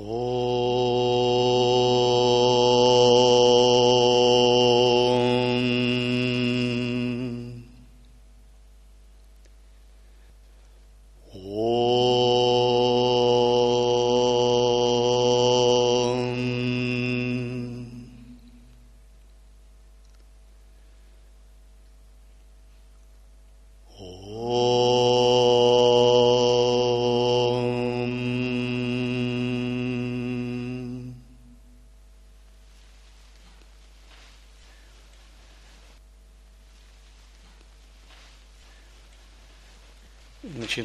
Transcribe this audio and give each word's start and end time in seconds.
Oh. 0.00 0.37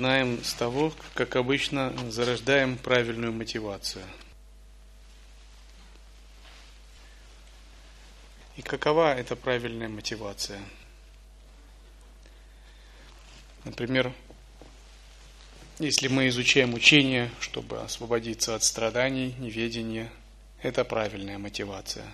Начинаем 0.04 0.44
с 0.44 0.54
того, 0.54 0.92
как 1.14 1.38
обычно, 1.38 1.94
зарождаем 2.12 2.78
правильную 2.78 3.32
мотивацию. 3.32 4.04
И 8.58 8.62
какова 8.62 9.16
эта 9.16 9.38
правильная 9.38 9.88
мотивация? 9.88 10.60
Например, 13.64 14.12
если 15.80 16.10
мы 16.10 16.28
изучаем 16.28 16.74
учение, 16.74 17.32
чтобы 17.40 17.82
освободиться 17.82 18.56
от 18.56 18.64
страданий, 18.66 19.34
неведения, 19.40 20.12
это 20.62 20.84
правильная 20.84 21.38
мотивация. 21.38 22.06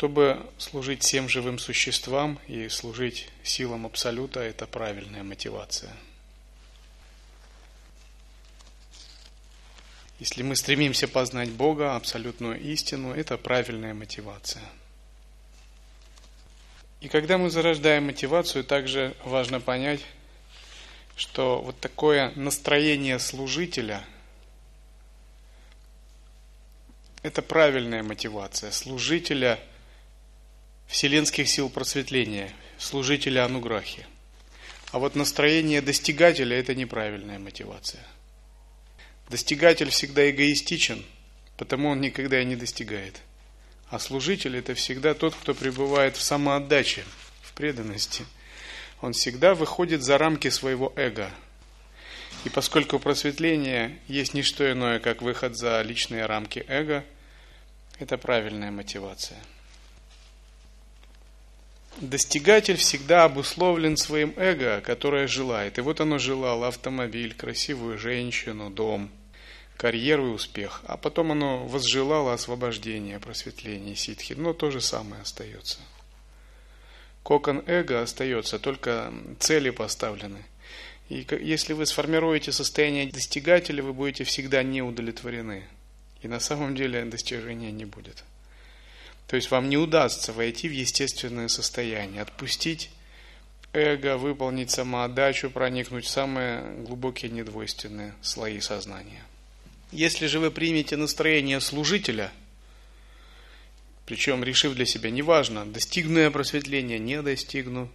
Чтобы 0.00 0.46
служить 0.56 1.02
всем 1.02 1.28
живым 1.28 1.58
существам 1.58 2.38
и 2.46 2.70
служить 2.70 3.28
силам 3.42 3.84
Абсолюта, 3.84 4.40
это 4.40 4.66
правильная 4.66 5.22
мотивация. 5.22 5.94
Если 10.18 10.42
мы 10.42 10.56
стремимся 10.56 11.06
познать 11.06 11.50
Бога, 11.50 11.96
абсолютную 11.96 12.58
истину, 12.62 13.12
это 13.12 13.36
правильная 13.36 13.92
мотивация. 13.92 14.62
И 17.02 17.08
когда 17.08 17.36
мы 17.36 17.50
зарождаем 17.50 18.06
мотивацию, 18.06 18.64
также 18.64 19.14
важно 19.22 19.60
понять, 19.60 20.00
что 21.14 21.60
вот 21.60 21.78
такое 21.78 22.32
настроение 22.36 23.18
служителя– 23.18 24.02
это 27.22 27.42
правильная 27.42 28.02
мотивация 28.02 28.70
служителя 28.70 29.60
вселенских 30.90 31.48
сил 31.48 31.70
просветления, 31.70 32.52
служителя 32.76 33.44
Ануграхи. 33.44 34.06
А 34.90 34.98
вот 34.98 35.14
настроение 35.14 35.80
достигателя– 35.80 36.56
это 36.58 36.74
неправильная 36.74 37.38
мотивация. 37.38 38.04
Достигатель 39.28 39.90
всегда 39.90 40.28
эгоистичен, 40.28 41.04
потому 41.56 41.90
он 41.90 42.00
никогда 42.00 42.42
и 42.42 42.44
не 42.44 42.56
достигает. 42.56 43.20
А 43.88 44.00
служитель– 44.00 44.56
это 44.58 44.74
всегда 44.74 45.14
тот, 45.14 45.36
кто 45.36 45.54
пребывает 45.54 46.16
в 46.16 46.22
самоотдаче, 46.22 47.04
в 47.40 47.52
преданности. 47.52 48.24
Он 49.00 49.12
всегда 49.12 49.54
выходит 49.54 50.02
за 50.02 50.18
рамки 50.18 50.50
своего 50.50 50.92
эго. 50.96 51.30
И 52.44 52.48
поскольку 52.48 52.98
просветление 52.98 53.96
есть 54.08 54.34
не 54.34 54.42
что 54.42 54.70
иное, 54.70 54.98
как 54.98 55.22
выход 55.22 55.56
за 55.56 55.80
личные 55.82 56.26
рамки 56.26 56.64
эго, 56.66 57.04
это 58.00 58.18
правильная 58.18 58.72
мотивация. 58.72 59.38
Достигатель 61.98 62.76
всегда 62.76 63.24
обусловлен 63.24 63.96
своим 63.96 64.32
эго, 64.36 64.80
которое 64.80 65.26
желает. 65.26 65.78
И 65.78 65.80
вот 65.80 66.00
оно 66.00 66.18
желало 66.18 66.68
автомобиль, 66.68 67.34
красивую 67.34 67.98
женщину, 67.98 68.70
дом, 68.70 69.10
карьеру 69.76 70.28
и 70.28 70.34
успех. 70.34 70.82
А 70.86 70.96
потом 70.96 71.32
оно 71.32 71.66
возжелало 71.66 72.32
освобождение, 72.32 73.18
просветление, 73.18 73.96
ситхи. 73.96 74.34
Но 74.34 74.52
то 74.52 74.70
же 74.70 74.80
самое 74.80 75.22
остается. 75.22 75.78
Кокон 77.22 77.62
эго 77.66 78.00
остается, 78.00 78.58
только 78.58 79.12
цели 79.38 79.70
поставлены. 79.70 80.44
И 81.10 81.26
если 81.42 81.72
вы 81.72 81.86
сформируете 81.86 82.52
состояние 82.52 83.10
достигателя, 83.10 83.82
вы 83.82 83.92
будете 83.92 84.24
всегда 84.24 84.62
не 84.62 84.80
удовлетворены. 84.80 85.64
И 86.22 86.28
на 86.28 86.40
самом 86.40 86.76
деле 86.76 87.04
достижения 87.04 87.72
не 87.72 87.84
будет. 87.84 88.24
То 89.30 89.36
есть 89.36 89.52
вам 89.52 89.68
не 89.68 89.76
удастся 89.76 90.32
войти 90.32 90.68
в 90.68 90.72
естественное 90.72 91.46
состояние, 91.46 92.22
отпустить 92.22 92.90
эго, 93.72 94.16
выполнить 94.16 94.72
самоотдачу, 94.72 95.50
проникнуть 95.50 96.04
в 96.04 96.08
самые 96.08 96.64
глубокие 96.78 97.30
недвойственные 97.30 98.12
слои 98.22 98.58
сознания. 98.58 99.22
Если 99.92 100.26
же 100.26 100.40
вы 100.40 100.50
примете 100.50 100.96
настроение 100.96 101.60
служителя, 101.60 102.32
причем 104.04 104.42
решив 104.42 104.74
для 104.74 104.84
себя, 104.84 105.10
неважно, 105.10 105.64
достигну 105.64 106.18
я 106.18 106.32
просветления, 106.32 106.98
не 106.98 107.22
достигну, 107.22 107.88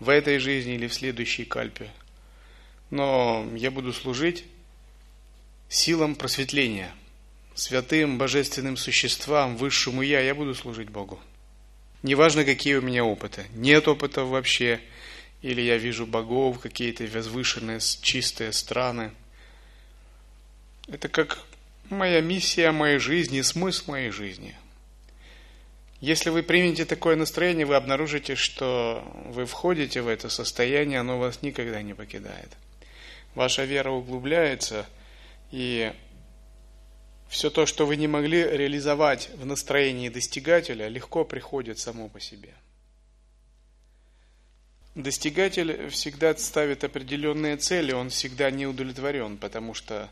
в 0.00 0.08
этой 0.08 0.40
жизни 0.40 0.74
или 0.74 0.88
в 0.88 0.94
следующей 0.94 1.44
кальпе, 1.44 1.88
но 2.90 3.46
я 3.54 3.70
буду 3.70 3.92
служить 3.92 4.44
силам 5.68 6.16
просветления– 6.16 6.92
святым 7.60 8.16
божественным 8.16 8.76
существам, 8.78 9.56
высшему 9.56 10.00
Я, 10.00 10.20
я 10.20 10.34
буду 10.34 10.54
служить 10.54 10.88
Богу. 10.88 11.20
Неважно, 12.02 12.46
какие 12.46 12.76
у 12.76 12.80
меня 12.80 13.04
опыты. 13.04 13.44
Нет 13.52 13.86
опыта 13.86 14.24
вообще, 14.24 14.80
или 15.42 15.60
я 15.60 15.76
вижу 15.76 16.06
богов, 16.06 16.60
какие-то 16.60 17.04
возвышенные, 17.04 17.78
чистые 17.80 18.52
страны. 18.52 19.10
Это 20.88 21.08
как 21.08 21.38
моя 21.90 22.22
миссия 22.22 22.72
моей 22.72 22.98
жизни, 22.98 23.42
смысл 23.42 23.90
моей 23.90 24.10
жизни. 24.10 24.56
Если 26.00 26.30
вы 26.30 26.42
примете 26.42 26.86
такое 26.86 27.14
настроение, 27.14 27.66
вы 27.66 27.74
обнаружите, 27.74 28.36
что 28.36 29.04
вы 29.26 29.44
входите 29.44 30.00
в 30.00 30.08
это 30.08 30.30
состояние, 30.30 31.00
оно 31.00 31.18
вас 31.18 31.42
никогда 31.42 31.82
не 31.82 31.92
покидает. 31.92 32.56
Ваша 33.34 33.64
вера 33.64 33.90
углубляется, 33.90 34.86
и 35.50 35.92
все 37.30 37.48
то, 37.48 37.64
что 37.64 37.86
вы 37.86 37.94
не 37.94 38.08
могли 38.08 38.42
реализовать 38.42 39.30
в 39.36 39.46
настроении 39.46 40.08
достигателя, 40.08 40.88
легко 40.88 41.24
приходит 41.24 41.78
само 41.78 42.08
по 42.08 42.18
себе. 42.18 42.52
Достигатель 44.96 45.88
всегда 45.90 46.36
ставит 46.36 46.82
определенные 46.82 47.56
цели, 47.56 47.92
он 47.92 48.10
всегда 48.10 48.50
не 48.50 48.66
удовлетворен, 48.66 49.36
потому 49.36 49.74
что 49.74 50.10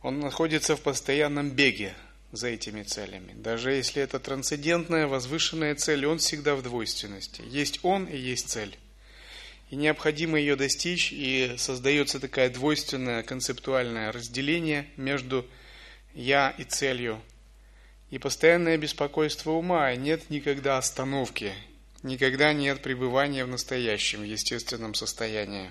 он 0.00 0.20
находится 0.20 0.76
в 0.76 0.80
постоянном 0.80 1.50
беге 1.50 1.92
за 2.30 2.46
этими 2.46 2.84
целями. 2.84 3.34
Даже 3.34 3.72
если 3.72 4.00
это 4.00 4.20
трансцендентная, 4.20 5.08
возвышенная 5.08 5.74
цель, 5.74 6.06
он 6.06 6.18
всегда 6.18 6.54
в 6.54 6.62
двойственности. 6.62 7.42
Есть 7.46 7.80
он 7.82 8.04
и 8.04 8.16
есть 8.16 8.48
цель. 8.48 8.78
И 9.70 9.76
необходимо 9.76 10.38
ее 10.38 10.54
достичь, 10.54 11.10
и 11.10 11.56
создается 11.58 12.20
такое 12.20 12.48
двойственное 12.48 13.24
концептуальное 13.24 14.12
разделение 14.12 14.86
между 14.96 15.44
я 16.14 16.50
и 16.50 16.64
целью. 16.64 17.20
И 18.10 18.18
постоянное 18.18 18.78
беспокойство 18.78 19.50
ума, 19.50 19.94
нет 19.94 20.30
никогда 20.30 20.78
остановки, 20.78 21.52
никогда 22.02 22.52
нет 22.52 22.80
пребывания 22.80 23.44
в 23.44 23.48
настоящем, 23.48 24.24
естественном 24.24 24.94
состоянии. 24.94 25.70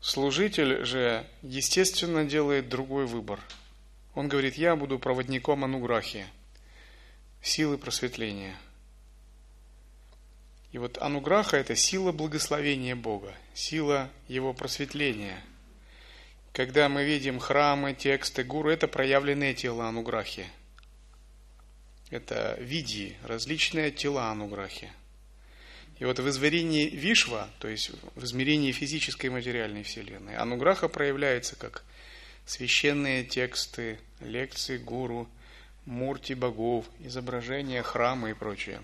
Служитель 0.00 0.84
же, 0.84 1.26
естественно, 1.42 2.24
делает 2.24 2.68
другой 2.68 3.06
выбор. 3.06 3.40
Он 4.14 4.28
говорит, 4.28 4.56
я 4.56 4.76
буду 4.76 4.98
проводником 4.98 5.64
ануграхи, 5.64 6.26
силы 7.42 7.78
просветления. 7.78 8.56
И 10.72 10.78
вот 10.78 10.98
ануграха– 10.98 11.56
это 11.58 11.74
сила 11.74 12.12
благословения 12.12 12.94
Бога, 12.94 13.34
сила 13.54 14.10
Его 14.28 14.52
просветления– 14.52 15.42
когда 16.52 16.88
мы 16.88 17.04
видим 17.04 17.38
храмы, 17.38 17.94
тексты, 17.94 18.42
гуру, 18.42 18.70
это 18.70 18.88
проявленные 18.88 19.54
тела 19.54 19.86
ануграхи. 19.86 20.46
Это 22.10 22.56
види, 22.60 23.16
различные 23.22 23.92
тела 23.92 24.30
ануграхи. 24.30 24.90
И 26.00 26.04
вот 26.04 26.18
в 26.18 26.28
измерении 26.28 26.88
Вишва, 26.88 27.48
то 27.60 27.68
есть 27.68 27.90
в 28.14 28.24
измерении 28.24 28.72
физической 28.72 29.28
материальной 29.28 29.84
вселенной, 29.84 30.34
ануграха 30.36 30.88
проявляется 30.88 31.56
как 31.56 31.84
священные 32.46 33.22
тексты, 33.22 34.00
лекции 34.20 34.78
гуру, 34.78 35.28
мурти 35.84 36.34
богов, 36.34 36.86
изображения 36.98 37.82
храма 37.82 38.30
и 38.30 38.34
прочее. 38.34 38.82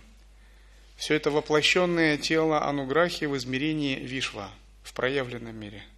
Все 0.97 1.15
это 1.15 1.31
воплощенное 1.31 2.17
тело 2.17 2.63
ануграхи 2.63 3.25
в 3.25 3.37
измерении 3.37 3.97
Вишва, 3.97 4.51
в 4.85 4.93
проявленном 4.93 5.57
мире– 5.57 5.83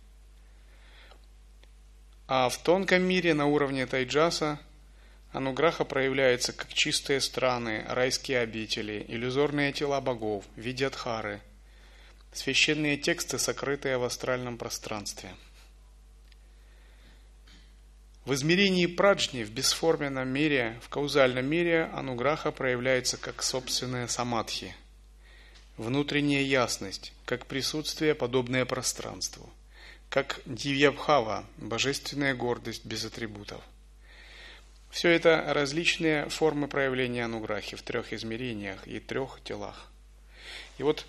А 2.28 2.48
в 2.48 2.58
тонком 2.58 3.02
мире 3.02 3.34
на 3.34 3.46
уровне 3.46 3.86
тайджаса 3.86 4.60
ануграха 5.32 5.84
проявляется 5.84 6.52
как 6.52 6.72
чистые 6.72 7.20
страны, 7.20 7.84
райские 7.88 8.38
обители, 8.38 9.04
иллюзорные 9.08 9.72
тела 9.72 10.00
богов, 10.00 10.44
видятхары, 10.54 11.40
священные 12.32 12.96
тексты, 12.96 13.38
сокрытые 13.40 13.98
в 13.98 14.04
астральном 14.04 14.58
пространстве– 14.58 15.30
в 18.28 18.34
измерении 18.34 18.84
праджни, 18.84 19.42
в 19.42 19.50
бесформенном 19.50 20.28
мире, 20.28 20.78
в 20.82 20.90
каузальном 20.90 21.46
мире 21.46 21.84
ануграха 21.94 22.52
проявляется 22.52 23.16
как 23.16 23.42
собственная 23.42 24.06
самадхи, 24.06 24.76
внутренняя 25.78 26.42
ясность, 26.42 27.14
как 27.24 27.46
присутствие, 27.46 28.14
подобное 28.14 28.66
пространству, 28.66 29.50
как 30.08 30.40
дивьябхава, 30.46 31.44
божественная 31.58 32.34
гордость 32.34 32.84
без 32.84 33.04
атрибутов. 33.04 33.62
Все 34.90 35.10
это 35.10 35.44
различные 35.48 36.28
формы 36.28 36.66
проявления 36.66 37.24
ануграхи 37.24 37.76
в 37.76 37.82
трех 37.82 38.12
измерениях 38.12 38.86
и 38.86 39.00
трех 39.00 39.40
телах. 39.44 39.90
И 40.78 40.82
вот 40.82 41.06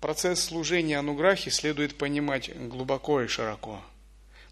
процесс 0.00 0.44
служения 0.44 0.98
ануграхи 0.98 1.48
следует 1.48 1.98
понимать 1.98 2.56
глубоко 2.56 3.22
и 3.22 3.26
широко– 3.26 3.82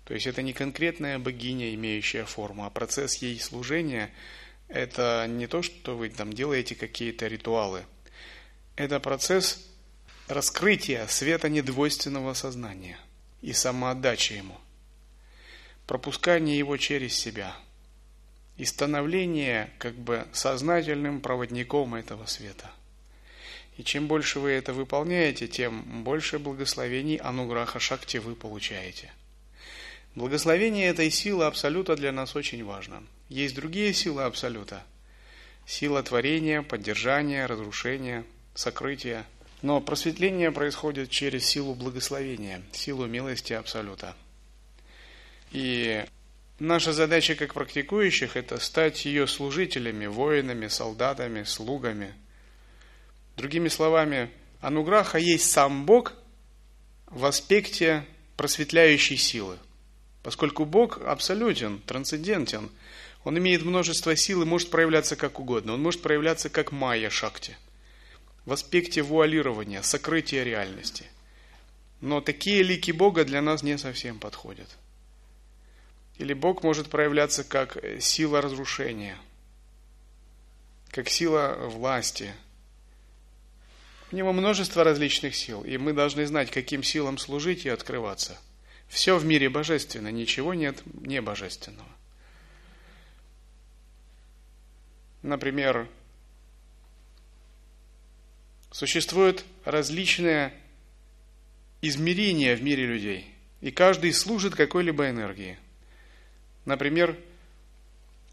то 0.06 0.14
есть 0.14 0.28
это 0.28 0.40
не 0.40 0.52
конкретная 0.52 1.18
богиня, 1.18 1.74
имеющая 1.74 2.24
форму, 2.24 2.64
а 2.64 2.70
процесс 2.70 3.16
ей 3.16 3.40
служения– 3.40 4.12
это 4.68 5.26
не 5.28 5.48
то, 5.48 5.62
что 5.62 5.96
вы 5.96 6.10
там 6.10 6.32
делаете 6.32 6.76
какие-то 6.76 7.26
ритуалы. 7.26 7.84
Это 8.76 9.00
процесс 9.00 9.66
раскрытия 10.28 11.08
света 11.08 11.48
недвойственного 11.48 12.34
сознания 12.34 12.98
и 13.42 13.52
самоотдачи 13.52 14.34
ему, 14.34 14.58
пропускание 15.86 16.58
его 16.58 16.76
через 16.76 17.14
себя 17.14 17.56
и 18.56 18.64
становление 18.64 19.70
как 19.78 19.94
бы 19.94 20.26
сознательным 20.32 21.20
проводником 21.20 21.94
этого 21.94 22.26
света. 22.26 22.70
И 23.76 23.84
чем 23.84 24.06
больше 24.06 24.40
вы 24.40 24.50
это 24.52 24.72
выполняете, 24.72 25.48
тем 25.48 26.04
больше 26.04 26.38
благословений 26.38 27.16
Ануграха 27.16 27.78
Шакти 27.78 28.16
вы 28.16 28.34
получаете– 28.34 29.12
Благословение 30.16 30.86
этой 30.86 31.10
силы 31.10 31.44
Абсолюта 31.44 31.94
для 31.94 32.10
нас 32.10 32.36
очень 32.36 32.64
важно. 32.64 33.02
Есть 33.28 33.54
другие 33.54 33.92
силы 33.92 34.22
Абсолюта. 34.22 34.82
Сила 35.66 36.02
творения, 36.02 36.62
поддержания, 36.62 37.44
разрушения, 37.44 38.24
сокрытия. 38.54 39.26
Но 39.66 39.80
просветление 39.80 40.52
происходит 40.52 41.10
через 41.10 41.44
силу 41.44 41.74
благословения, 41.74 42.62
силу 42.70 43.06
милости 43.06 43.52
Абсолюта. 43.52 44.14
И 45.50 46.04
наша 46.60 46.92
задача 46.92 47.34
как 47.34 47.52
практикующих– 47.52 48.36
это 48.36 48.60
стать 48.60 49.06
ее 49.06 49.26
служителями, 49.26 50.06
воинами, 50.06 50.68
солдатами, 50.68 51.42
слугами. 51.42 52.14
Другими 53.36 53.66
словами, 53.66 54.30
Ануграха 54.60 55.18
есть 55.18 55.50
сам 55.50 55.84
Бог 55.84 56.12
в 57.06 57.24
аспекте 57.24 58.06
просветляющей 58.36 59.16
силы. 59.16 59.58
Поскольку 60.22 60.64
Бог 60.64 61.00
абсолютен, 61.04 61.80
трансцендентен, 61.80 62.70
Он 63.24 63.36
имеет 63.36 63.64
множество 63.64 64.14
сил 64.14 64.42
и 64.42 64.46
может 64.46 64.70
проявляться 64.70 65.16
как 65.16 65.40
угодно. 65.40 65.72
Он 65.72 65.82
может 65.82 66.02
проявляться 66.02 66.50
как 66.50 66.70
майя 66.70 67.10
шакти, 67.10 67.56
в 68.46 68.52
аспекте 68.52 69.02
вуалирования, 69.02 69.82
сокрытия 69.82 70.42
реальности. 70.42 71.04
Но 72.00 72.22
такие 72.22 72.62
лики 72.62 72.90
Бога 72.90 73.26
для 73.26 73.42
нас 73.42 73.62
не 73.62 73.76
совсем 73.76 74.18
подходят. 74.18 74.68
Или 76.16 76.32
Бог 76.32 76.62
может 76.62 76.88
проявляться 76.88 77.44
как 77.44 77.76
сила 78.00 78.40
разрушения, 78.40 79.18
как 80.90 81.10
сила 81.10 81.54
власти. 81.68 82.32
У 84.10 84.16
него 84.16 84.32
множество 84.32 84.84
различных 84.84 85.36
сил, 85.36 85.62
и 85.62 85.76
мы 85.76 85.92
должны 85.92 86.26
знать, 86.26 86.50
каким 86.50 86.82
силам 86.82 87.18
служить 87.18 87.66
и 87.66 87.68
открываться– 87.68 88.38
все 88.88 89.18
в 89.18 89.24
мире 89.24 89.48
божественно, 89.48 90.08
ничего 90.08 90.54
нет 90.54 90.82
не 90.94 91.20
божественного. 91.20 91.88
Например, 95.22 95.88
существуют 98.76 99.46
различные 99.64 100.52
измерения 101.80 102.54
в 102.54 102.62
мире 102.62 102.84
людей, 102.84 103.34
и 103.62 103.70
каждый 103.70 104.12
служит 104.12 104.54
какой-либо 104.54 105.08
энергии. 105.08 105.58
Например, 106.66 107.16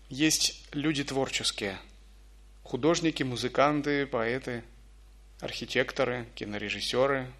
есть 0.09 0.61
люди 0.73 1.05
творческие, 1.05 1.79
художники, 2.61 3.23
музыканты, 3.23 4.05
поэты, 4.05 4.65
архитекторы, 5.39 6.27
кинорежиссеры, 6.35 7.31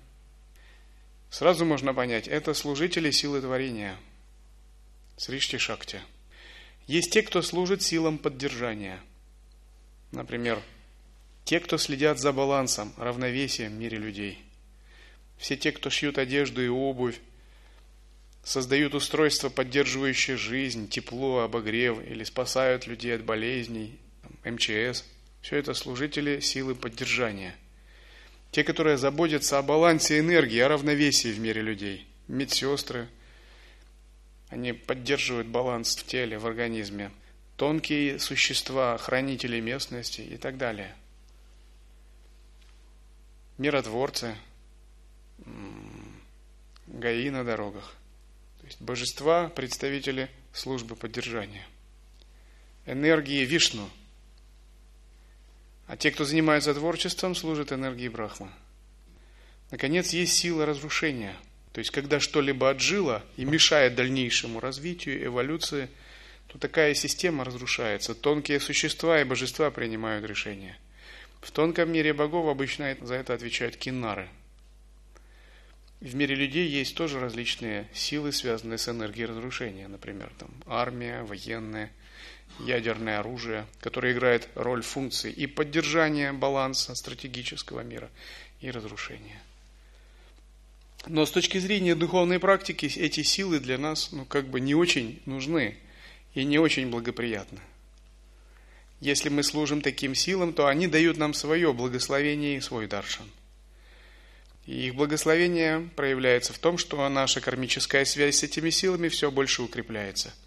Сразу 1.29 1.65
можно 1.65 1.93
понять, 1.93 2.29
это 2.29 2.53
служители 2.53 3.11
силы 3.11 3.41
творения, 3.41 3.97
Сришти 5.17 5.57
Шакти. 5.57 5.99
Есть 6.87 7.11
те, 7.11 7.21
кто 7.21 7.41
служит 7.41 7.81
силам 7.81 8.17
поддержания. 8.17 9.01
Например, 10.11 10.61
те, 11.45 11.59
кто 11.59 11.77
следят 11.77 12.19
за 12.19 12.31
балансом, 12.31 12.93
равновесием 12.97 13.71
в 13.71 13.75
мире 13.75 13.97
людей. 13.97 14.39
Все 15.37 15.57
те, 15.57 15.71
кто 15.71 15.89
шьют 15.89 16.17
одежду 16.17 16.63
и 16.63 16.67
обувь, 16.67 17.19
создают 18.43 18.95
устройства, 18.95 19.49
поддерживающие 19.49 20.37
жизнь, 20.37 20.87
тепло, 20.89 21.39
обогрев, 21.39 21.99
или 22.05 22.23
спасают 22.23 22.87
людей 22.87 23.15
от 23.15 23.23
болезней, 23.23 23.97
МЧС. 24.43 25.05
Все 25.41 25.57
это 25.57 25.73
служители 25.73 26.39
силы 26.39 26.75
поддержания– 26.75 27.55
те, 28.53 28.63
которые 28.63 28.97
заботятся 28.97 29.57
о 29.57 29.63
балансе 29.63 30.19
энергии, 30.19 30.59
о 30.59 30.67
равновесии 30.67 31.29
в 31.29 31.39
мире 31.39 31.63
людей. 31.63 32.05
Медсестры, 32.27 33.09
они 34.49 34.73
поддерживают 34.73 35.47
баланс 35.47 35.95
в 35.95 36.05
теле, 36.05 36.37
в 36.37 36.45
организме. 36.45 37.09
Тонкие 37.57 38.19
существа, 38.19 38.95
хранители 38.99 39.59
местности 39.59 40.21
и 40.21 40.37
так 40.37 40.57
далее. 40.57 40.95
Миротворцы, 43.57 44.35
ГАИ 46.87 47.29
на 47.29 47.43
дорогах. 47.43 47.95
То 48.61 48.67
есть 48.67 48.81
божества, 48.81 49.49
представители 49.49 50.29
службы 50.53 50.95
поддержания. 50.95 51.65
Энергии 52.85 53.45
Вишну– 53.45 53.89
а 55.87 55.97
те, 55.97 56.11
кто 56.11 56.25
занимается 56.25 56.73
творчеством, 56.73 57.35
служат 57.35 57.71
энергии 57.71 58.07
Брахмы. 58.07 58.49
Наконец, 59.71 60.11
есть 60.11 60.33
сила 60.33 60.65
разрушения. 60.65 61.35
То 61.71 61.79
есть, 61.79 61.91
когда 61.91 62.19
что-либо 62.19 62.69
отжило 62.69 63.23
и 63.35 63.45
мешает 63.45 63.95
дальнейшему 63.95 64.59
развитию, 64.59 65.25
эволюции, 65.25 65.89
то 66.47 66.57
такая 66.57 66.93
система 66.93 67.43
разрушается. 67.43 68.15
Тонкие 68.15 68.59
существа 68.59 69.21
и 69.21 69.23
божества 69.23 69.71
принимают 69.71 70.25
решения. 70.25 70.77
В 71.43 71.51
тонком 71.51 71.91
мире 71.91 72.13
богов 72.13 72.47
обычно 72.47 72.97
за 73.01 73.15
это 73.15 73.33
отвечают 73.33 73.75
киннары. 73.77 74.27
В 76.01 76.15
мире 76.15 76.35
людей 76.35 76.67
есть 76.67 76.95
тоже 76.95 77.19
различные 77.19 77.87
силы, 77.93 78.31
связанные 78.31 78.77
с 78.77 78.89
энергией 78.89 79.27
разрушения. 79.27 79.87
Например, 79.87 80.31
там, 80.37 80.49
армия, 80.65 81.23
военные– 81.23 81.91
ядерное 82.59 83.19
оружие, 83.19 83.65
которое 83.79 84.13
играет 84.13 84.49
роль 84.55 84.83
функции 84.83 85.31
и 85.31 85.47
поддержания 85.47 86.33
баланса 86.33 86.95
стратегического 86.95 87.81
мира, 87.81 88.09
и 88.61 88.71
разрушения. 88.71 89.41
Но 91.05 91.25
с 91.25 91.31
точки 91.31 91.57
зрения 91.57 91.95
духовной 91.95 92.39
практики 92.39 92.85
эти 92.85 93.23
силы 93.23 93.59
для 93.59 93.77
нас 93.77 94.11
ну, 94.11 94.23
как 94.25 94.47
бы 94.47 94.61
не 94.61 94.73
очень 94.73 95.21
нужны 95.25 95.77
и 96.33 96.45
не 96.45 96.59
очень 96.59 96.89
благоприятны. 96.89 97.59
Если 99.03 99.29
мы 99.29 99.43
служим 99.43 99.81
таким 99.81 100.15
силам, 100.15 100.53
то 100.53 100.67
они 100.67 100.87
дают 100.87 101.17
нам 101.17 101.33
свое 101.33 101.73
благословение 101.73 102.57
и 102.57 102.61
свой 102.61 102.87
даршан. 102.87 103.29
И 104.65 104.87
их 104.87 104.95
благословение 104.95 105.89
проявляется 105.95 106.53
в 106.53 106.57
том, 106.57 106.77
что 106.77 107.07
наша 107.09 107.41
кармическая 107.41 108.05
связь 108.05 108.37
с 108.37 108.43
этими 108.43 108.69
силами 108.69 109.09
все 109.09 109.29
больше 109.29 109.61
укрепляется– 109.61 110.33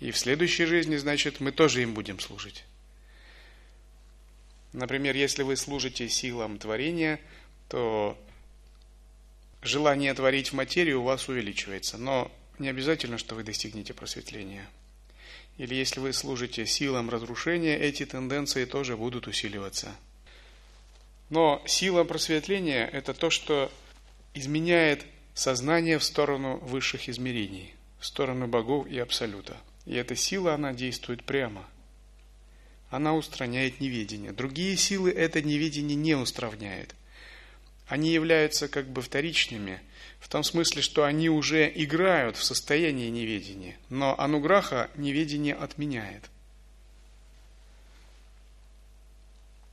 и 0.00 0.10
в 0.10 0.18
следующей 0.18 0.64
жизни, 0.64 0.96
значит, 0.96 1.40
мы 1.40 1.52
тоже 1.52 1.82
им 1.82 1.94
будем 1.94 2.18
служить. 2.20 2.64
Например, 4.72 5.14
если 5.14 5.42
вы 5.42 5.56
служите 5.56 6.08
силам 6.08 6.58
творения, 6.58 7.20
то 7.68 8.18
желание 9.62 10.12
творить 10.14 10.48
в 10.48 10.54
материю 10.54 11.00
у 11.00 11.04
вас 11.04 11.28
увеличивается. 11.28 11.96
Но 11.96 12.30
не 12.58 12.68
обязательно, 12.68 13.18
что 13.18 13.34
вы 13.34 13.44
достигнете 13.44 13.94
просветления. 13.94 14.68
Или 15.56 15.74
если 15.74 16.00
вы 16.00 16.12
служите 16.12 16.66
силам 16.66 17.10
разрушения, 17.10 17.78
эти 17.78 18.04
тенденции 18.04 18.64
тоже 18.64 18.96
будут 18.96 19.26
усиливаться. 19.26 19.94
Но 21.30 21.62
сила 21.66 22.04
просветления– 22.04 22.86
это 22.92 23.14
то, 23.14 23.30
что 23.30 23.70
изменяет 24.34 25.04
сознание 25.34 25.98
в 25.98 26.04
сторону 26.04 26.58
высших 26.58 27.08
измерений– 27.08 27.74
в 28.04 28.06
сторону 28.06 28.46
богов 28.46 28.86
и 28.86 28.98
Абсолюта. 28.98 29.56
И 29.86 29.94
эта 29.94 30.14
сила, 30.14 30.52
она 30.52 30.74
действует 30.74 31.24
прямо. 31.24 31.66
Она 32.90 33.14
устраняет 33.14 33.80
неведение. 33.80 34.32
Другие 34.32 34.76
силы 34.76 35.10
это 35.10 35.40
неведение 35.40 35.96
не 35.96 36.14
устраняют. 36.14 36.94
Они 37.86 38.12
являются 38.12 38.68
как 38.68 38.88
бы 38.88 39.00
вторичными, 39.00 39.80
в 40.24 40.28
том 40.28 40.42
смысле, 40.42 40.80
что 40.80 41.04
они 41.04 41.28
уже 41.28 41.70
играют 41.74 42.38
в 42.38 42.44
состоянии 42.44 43.10
неведения. 43.10 43.76
Но 43.90 44.18
ануграха 44.18 44.90
неведение 44.96 45.54
отменяет. 45.54 46.30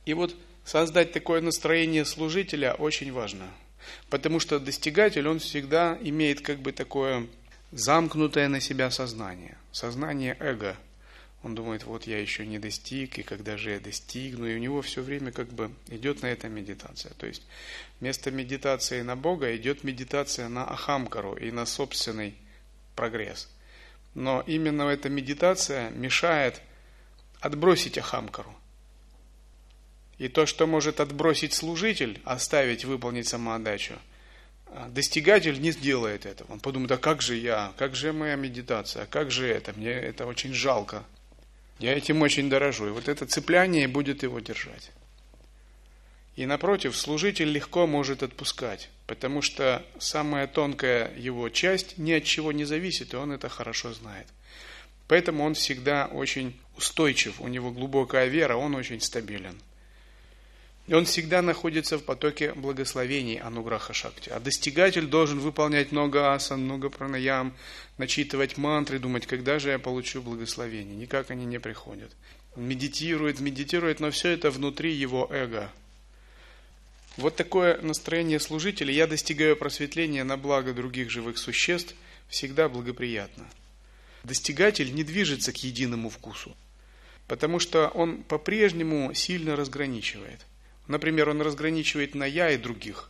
И 0.05 0.13
вот 0.13 0.35
создать 0.65 1.13
такое 1.13 1.39
настроение 1.39 2.03
служителя 2.03 2.73
очень 2.73 3.13
важно. 3.13 3.49
Потому 4.09 4.41
что 4.41 4.59
достигатель, 4.59 5.25
он 5.25 5.39
всегда 5.39 5.97
имеет 6.01 6.41
как 6.41 6.59
бы 6.59 6.73
такое 6.73 7.27
замкнутое 7.71 8.49
на 8.49 8.59
себя 8.59 8.91
сознание, 8.91 9.57
сознание 9.71 10.35
эго. 10.41 10.75
Он 11.43 11.55
думает, 11.55 11.85
вот 11.85 12.05
я 12.05 12.19
еще 12.19 12.45
не 12.45 12.59
достиг, 12.59 13.17
и 13.17 13.23
когда 13.23 13.57
же 13.57 13.71
я 13.71 13.79
достигну, 13.79 14.45
и 14.45 14.55
у 14.55 14.59
него 14.59 14.81
все 14.83 15.01
время 15.01 15.31
как 15.31 15.51
бы 15.51 15.71
идет 15.87 16.21
на 16.21 16.27
это 16.27 16.49
медитация. 16.49 17.13
То 17.15 17.25
есть 17.25 17.43
вместо 17.99 18.29
медитации 18.29 19.01
на 19.01 19.15
Бога 19.15 19.55
идет 19.55 19.83
медитация 19.83 20.49
на 20.49 20.65
Ахамкару 20.65 21.33
и 21.33 21.51
на 21.51 21.65
собственный 21.65 22.35
прогресс. 22.95 23.49
Но 24.13 24.43
именно 24.45 24.83
эта 24.83 25.09
медитация 25.09 25.89
мешает 25.89 26.61
отбросить 27.39 27.97
Ахамкару. 27.97 28.55
И 30.19 30.27
то, 30.27 30.45
что 30.45 30.67
может 30.67 30.99
отбросить 30.99 31.53
служитель, 31.53 32.21
оставить 32.23 32.85
выполнить 32.85 33.27
самоотдачу, 33.27 33.95
а, 34.67 34.87
достигатель 34.89 35.59
не 35.59 35.71
сделает 35.71 36.27
этого. 36.27 36.51
Он 36.53 36.59
подумает, 36.59 36.91
а 36.91 36.97
как 36.97 37.23
же 37.23 37.35
я, 37.35 37.73
как 37.77 37.95
же 37.95 38.13
моя 38.13 38.35
медитация, 38.35 39.07
как 39.07 39.31
же 39.31 39.47
это, 39.47 39.73
мне 39.73 39.89
это 39.89 40.27
очень 40.27 40.53
жалко. 40.53 41.03
Я 41.81 41.97
этим 41.97 42.21
очень 42.21 42.47
дорожу. 42.47 42.87
И 42.87 42.91
вот 42.91 43.09
это 43.09 43.25
цепляние 43.25 43.87
будет 43.87 44.21
его 44.21 44.39
держать. 44.39 44.91
И 46.35 46.45
напротив, 46.45 46.95
служитель 46.95 47.51
легко 47.51 47.87
может 47.87 48.21
отпускать, 48.21 48.89
потому 49.07 49.41
что 49.41 49.83
самая 49.99 50.47
тонкая 50.47 51.11
его 51.17 51.49
часть 51.49 51.97
ни 51.97 52.11
от 52.11 52.23
чего 52.23 52.51
не 52.51 52.65
зависит, 52.65 53.13
и 53.13 53.17
он 53.17 53.31
это 53.31 53.49
хорошо 53.49 53.93
знает. 53.93 54.27
Поэтому 55.07 55.43
он 55.43 55.55
всегда 55.55 56.05
очень 56.05 56.55
устойчив, 56.77 57.41
у 57.41 57.47
него 57.47 57.71
глубокая 57.71 58.27
вера, 58.27 58.55
он 58.55 58.75
очень 58.75 59.01
стабилен. 59.01 59.59
И 60.87 60.93
он 60.93 61.05
всегда 61.05 61.41
находится 61.41 61.97
в 61.97 62.03
потоке 62.03 62.53
благословений 62.53 63.39
Ануграха 63.39 63.93
Шакти. 63.93 64.29
А 64.29 64.39
достигатель 64.39 65.05
должен 65.05 65.39
выполнять 65.39 65.91
много 65.91 66.33
асан, 66.33 66.63
много 66.63 66.89
пранаям, 66.89 67.53
начитывать 67.97 68.57
мантры, 68.57 68.99
думать, 68.99 69.27
когда 69.27 69.59
же 69.59 69.69
я 69.69 69.79
получу 69.79 70.21
благословение. 70.21 70.95
Никак 70.95 71.31
они 71.31 71.45
не 71.45 71.59
приходят. 71.59 72.11
Он 72.55 72.67
медитирует, 72.67 73.39
медитирует, 73.39 73.99
но 73.99 74.11
все 74.11 74.29
это 74.29 74.49
внутри 74.49 74.91
его 74.91 75.27
эго. 75.31 75.71
Вот 77.17 77.35
такое 77.35 77.79
настроение 77.81 78.39
служителя, 78.39 78.91
я 78.93 79.05
достигаю 79.05 79.55
просветления 79.55 80.23
на 80.23 80.37
благо 80.37 80.73
других 80.73 81.09
живых 81.09 81.37
существ, 81.37 81.93
всегда 82.27 82.69
благоприятно. 82.69 83.45
Достигатель 84.23 84.93
не 84.93 85.03
движется 85.03 85.51
к 85.51 85.57
единому 85.57 86.09
вкусу, 86.09 86.55
потому 87.27 87.59
что 87.59 87.87
он 87.89 88.23
по-прежнему 88.23 89.13
сильно 89.13 89.55
разграничивает. 89.55 90.45
Например, 90.91 91.29
он 91.29 91.41
разграничивает 91.41 92.15
на 92.15 92.25
«я» 92.25 92.51
и 92.51 92.57
других. 92.57 93.09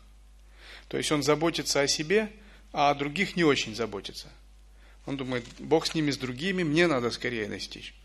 То 0.87 0.97
есть 0.97 1.11
он 1.11 1.23
заботится 1.23 1.81
о 1.81 1.87
себе, 1.87 2.31
а 2.71 2.91
о 2.91 2.93
других 2.93 3.35
не 3.35 3.43
очень 3.43 3.73
заботится. 3.73 4.27
Он 5.07 5.17
думает, 5.17 5.43
Бог 5.57 5.87
с 5.87 5.95
ними, 5.95 6.11
с 6.11 6.17
другими, 6.17 6.61
мне 6.61 6.85
надо 6.85 7.09
скорее 7.09 7.47
достичь. 7.47 7.95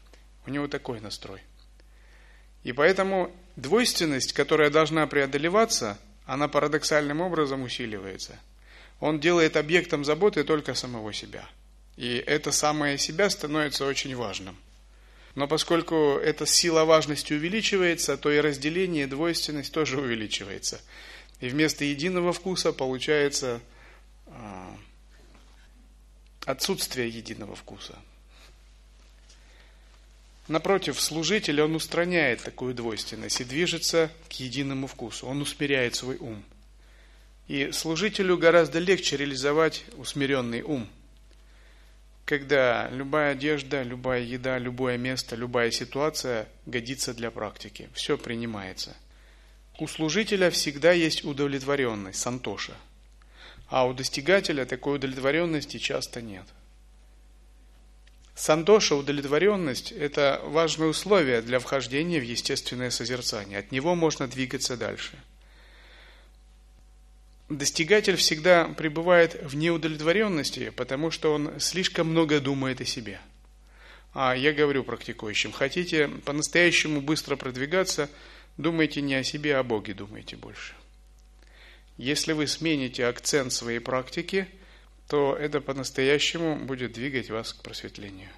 У 0.47 0.51
него 0.51 0.67
такой 0.67 1.01
настрой. 1.01 1.41
И 2.65 2.73
поэтому 2.73 3.31
двойственность, 3.57 4.33
которая 4.33 4.71
должна 4.71 5.07
преодолеваться, 5.07 5.99
она 6.25 6.49
парадоксальным 6.49 7.21
образом 7.21 7.63
усиливается. 7.63 8.41
Он 8.99 9.21
делает 9.21 9.59
объектом 9.59 10.07
заботы 10.07 10.43
только 10.43 10.73
самого 10.73 11.13
себя. 11.13 11.47
И 11.99 12.17
это 12.17 12.51
самое 12.51 12.97
себя 12.97 13.29
становится 13.29 13.85
очень 13.85 14.17
важным. 14.17 14.57
Но 15.37 15.47
поскольку 15.47 16.17
эта 16.17 16.47
сила 16.47 16.87
важности 16.87 17.35
увеличивается, 17.35 18.17
то 18.17 18.33
и 18.33 18.41
разделение, 18.41 19.05
и 19.05 19.07
двойственность 19.07 19.71
тоже 19.71 20.01
увеличивается. 20.01 20.81
И 21.41 21.49
вместо 21.51 21.85
единого 21.85 22.33
вкуса 22.33 22.73
получается 22.73 23.61
а, 24.29 24.75
отсутствие 26.47 27.11
единого 27.11 27.55
вкуса. 27.55 27.99
Напротив, 30.49 30.99
служитель, 30.99 31.61
он 31.61 31.75
устраняет 31.75 32.43
такую 32.43 32.73
двойственность 32.73 33.43
и 33.43 33.45
движется 33.45 34.11
к 34.31 34.33
единому 34.33 34.87
вкусу. 34.87 35.27
Он 35.27 35.43
усмиряет 35.43 35.95
свой 35.97 36.17
ум. 36.17 36.43
И 37.47 37.73
служителю 37.73 38.39
гораздо 38.39 38.79
легче 38.79 39.19
реализовать 39.19 39.85
усмиренный 39.99 40.63
ум– 40.63 40.89
когда 42.27 42.89
любая 42.91 43.33
одежда, 43.33 43.85
любая 43.85 44.21
еда, 44.21 44.59
любое 44.59 44.99
место, 44.99 45.37
любая 45.37 45.71
ситуация 45.71 46.49
годится 46.67 47.15
для 47.15 47.31
практики. 47.31 47.89
Все 47.95 48.19
принимается. 48.19 48.97
У 49.79 49.87
служителя 49.87 50.51
всегда 50.51 50.91
есть 50.91 51.25
удовлетворенность, 51.25 52.19
сантоша. 52.19 52.75
А 53.69 53.87
у 53.87 53.95
достигателя 53.95 54.65
такой 54.65 54.97
удовлетворенности 54.97 55.79
часто 55.79 56.21
нет. 56.21 56.45
Сантоша, 58.35 58.97
удовлетворенность– 58.97 59.93
это 59.93 60.41
важное 60.45 60.89
условие 60.89 61.43
для 61.43 61.61
вхождения 61.61 62.19
в 62.19 62.25
естественное 62.25 62.91
созерцание. 62.91 63.61
От 63.61 63.71
него 63.71 63.95
можно 63.95 64.27
двигаться 64.27 64.77
дальше– 64.77 65.17
Достигатель 67.49 68.17
всегда 68.17 68.65
пребывает 68.65 69.41
в 69.43 69.55
неудовлетворенности, 69.55 70.71
потому 70.71 71.13
что 71.13 71.33
он 71.33 71.61
слишком 71.61 72.09
много 72.09 72.41
думает 72.41 72.81
о 72.81 72.85
себе. 72.85 73.21
А 74.15 74.35
я 74.35 74.53
говорю 74.53 74.83
практикующим, 74.83 75.53
хотите 75.53 76.09
по-настоящему 76.09 77.01
быстро 77.01 77.37
продвигаться, 77.37 78.11
думайте 78.57 79.01
не 79.01 79.15
о 79.15 79.23
себе, 79.23 79.57
а 79.57 79.61
о 79.61 79.63
Боге 79.63 79.95
думайте 79.95 80.37
больше. 80.37 80.75
Если 81.99 82.33
вы 82.33 82.47
смените 82.49 83.07
акцент 83.07 83.53
своей 83.53 83.79
практики, 83.79 84.49
то 85.09 85.37
это 85.37 85.61
по-настоящему 85.61 86.57
будет 86.57 86.93
двигать 86.93 87.31
вас 87.31 87.53
к 87.53 87.63
просветлению. 87.63 88.31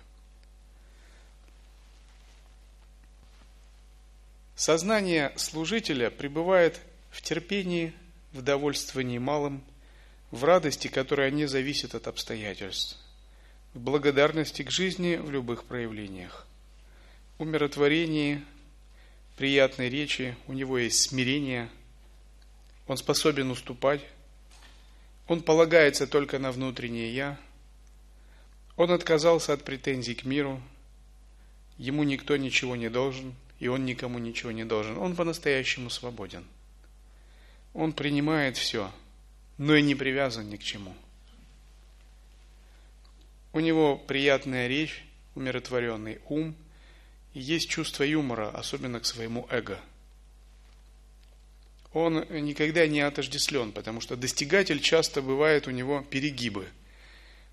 Сознание 4.54 5.32
служителя 5.36 6.10
пребывает 6.10 6.80
в 7.10 7.22
терпении, 7.22 7.94
в 8.32 8.42
довольствовании 8.42 9.18
малым, 9.18 9.62
в 10.30 10.44
радости, 10.44 10.88
которая 10.88 11.30
не 11.30 11.47
зависит 11.47 11.94
от 11.94 12.06
обстоятельств, 12.06 12.99
в 13.75 13.80
благодарности 13.80 14.62
к 14.62 14.70
жизни 14.70 15.16
в 15.16 15.30
любых 15.30 15.64
проявлениях, 15.64 16.47
умиротворении, 17.38 18.44
приятной 19.37 19.88
речи, 19.88 20.37
у 20.47 20.52
него 20.52 20.78
есть 20.78 21.08
смирение, 21.08 21.70
он 22.87 22.97
способен 22.97 23.50
уступать, 23.50 24.02
он 25.26 25.42
полагается 25.42 26.06
только 26.06 26.38
на 26.38 26.52
внутреннее 26.52 27.14
«я», 27.14 27.40
он 28.76 28.92
отказался 28.92 29.52
от 29.52 29.64
претензий 29.64 30.14
к 30.14 30.25
миру, 30.25 30.62
ему 31.78 32.04
никто 32.04 32.37
ничего 32.37 32.76
не 32.76 32.88
должен, 32.88 33.35
и 33.58 33.68
он 33.68 33.85
никому 33.85 34.18
ничего 34.18 34.52
не 34.52 34.64
должен, 34.64 34.99
он 34.99 35.16
по-настоящему 35.16 35.90
свободен– 35.90 36.44
он 37.75 37.92
принимает 37.92 38.56
все, 38.56 38.92
но 39.56 39.75
и 39.75 39.82
не 39.82 39.94
привязан 39.94 40.48
ни 40.48 40.56
к 40.56 40.62
чему. 40.62 40.94
У 43.52 43.60
него 43.60 43.96
приятная 43.96 44.68
речь, 44.68 45.04
умиротворенный 45.34 46.20
ум, 46.28 46.54
и 47.34 47.40
есть 47.40 47.68
чувство 47.68 48.04
юмора, 48.04 48.50
особенно 48.50 49.00
к 49.00 49.06
своему 49.06 49.46
эго. 49.50 49.80
Он 51.92 52.25
никогда 52.30 52.87
не 52.87 53.00
отождествлен, 53.00 53.72
потому 53.72 54.00
что 54.00 54.16
достигатель 54.16 54.80
часто 54.80 55.22
бывает 55.22 55.66
у 55.66 55.70
него 55.70 56.04
перегибы. 56.08 56.68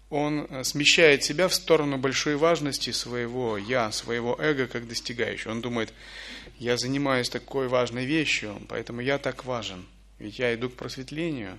Он 0.10 0.48
смещает 0.63 1.24
себя 1.24 1.48
в 1.48 1.53
сторону 1.53 1.98
большой 1.98 2.36
важности 2.36 2.91
своего 2.91 3.57
я, 3.57 3.91
своего 3.91 4.36
эго 4.39 4.67
как 4.67 4.88
достигающего. 4.88 5.51
Он 5.51 5.62
думает, 5.62 5.93
я 6.60 6.77
занимаюсь 6.77 7.29
такой 7.29 7.67
важной 7.67 8.05
вещью, 8.05 8.62
поэтому 8.67 9.01
я 9.01 9.17
так 9.17 9.45
важен– 9.45 9.86
ведь 10.19 10.39
я 10.39 10.53
иду 10.53 10.69
к 10.69 10.75
просветлению. 10.75 11.57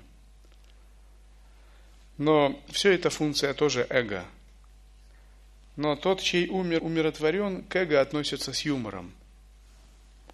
Но 2.18 2.60
все 2.68 2.92
это 2.92 3.10
функция 3.10 3.52
тоже 3.54 3.86
эго. 3.90 4.24
Но 5.76 5.94
тот, 5.96 6.22
чей 6.22 6.48
умер 6.48 6.82
умиротворен, 6.82 7.62
к 7.64 7.76
эго 7.76 8.00
относится 8.00 8.52
с 8.52 8.62
юмором. 8.62 9.12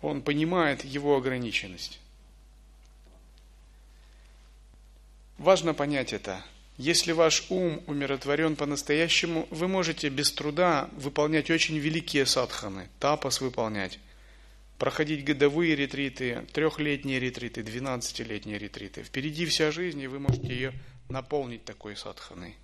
Он 0.01 0.23
понимает 0.23 0.85
его 0.85 1.17
ограниченность. 1.17 1.99
Важно 5.39 5.75
понять 5.75 6.13
это. 6.13 6.45
Если 6.79 7.13
ваш 7.13 7.47
ум 7.51 7.83
умиротворен 7.87 8.57
по-настоящему, 8.57 9.47
вы 9.51 9.69
можете 9.69 10.09
без 10.09 10.33
труда 10.33 10.89
выполнять 10.93 11.51
очень 11.51 11.79
великие 11.79 12.27
садханы, 12.27 12.89
тапас 12.99 13.41
выполнять, 13.41 13.99
проходить 14.83 15.23
годовые 15.23 15.77
ретриты, 15.77 16.45
трехлетние 16.53 17.21
ретриты, 17.21 17.63
двенадцатилетние 17.63 18.59
ретриты. 18.59 19.05
Впереди 19.05 19.47
вся 19.47 19.71
жизнь, 19.71 20.01
и 20.01 20.09
вы 20.09 20.19
можете 20.19 20.49
ее 20.49 20.73
наполнить 21.09 21.65
такой 21.65 21.97
садханой. 21.97 22.57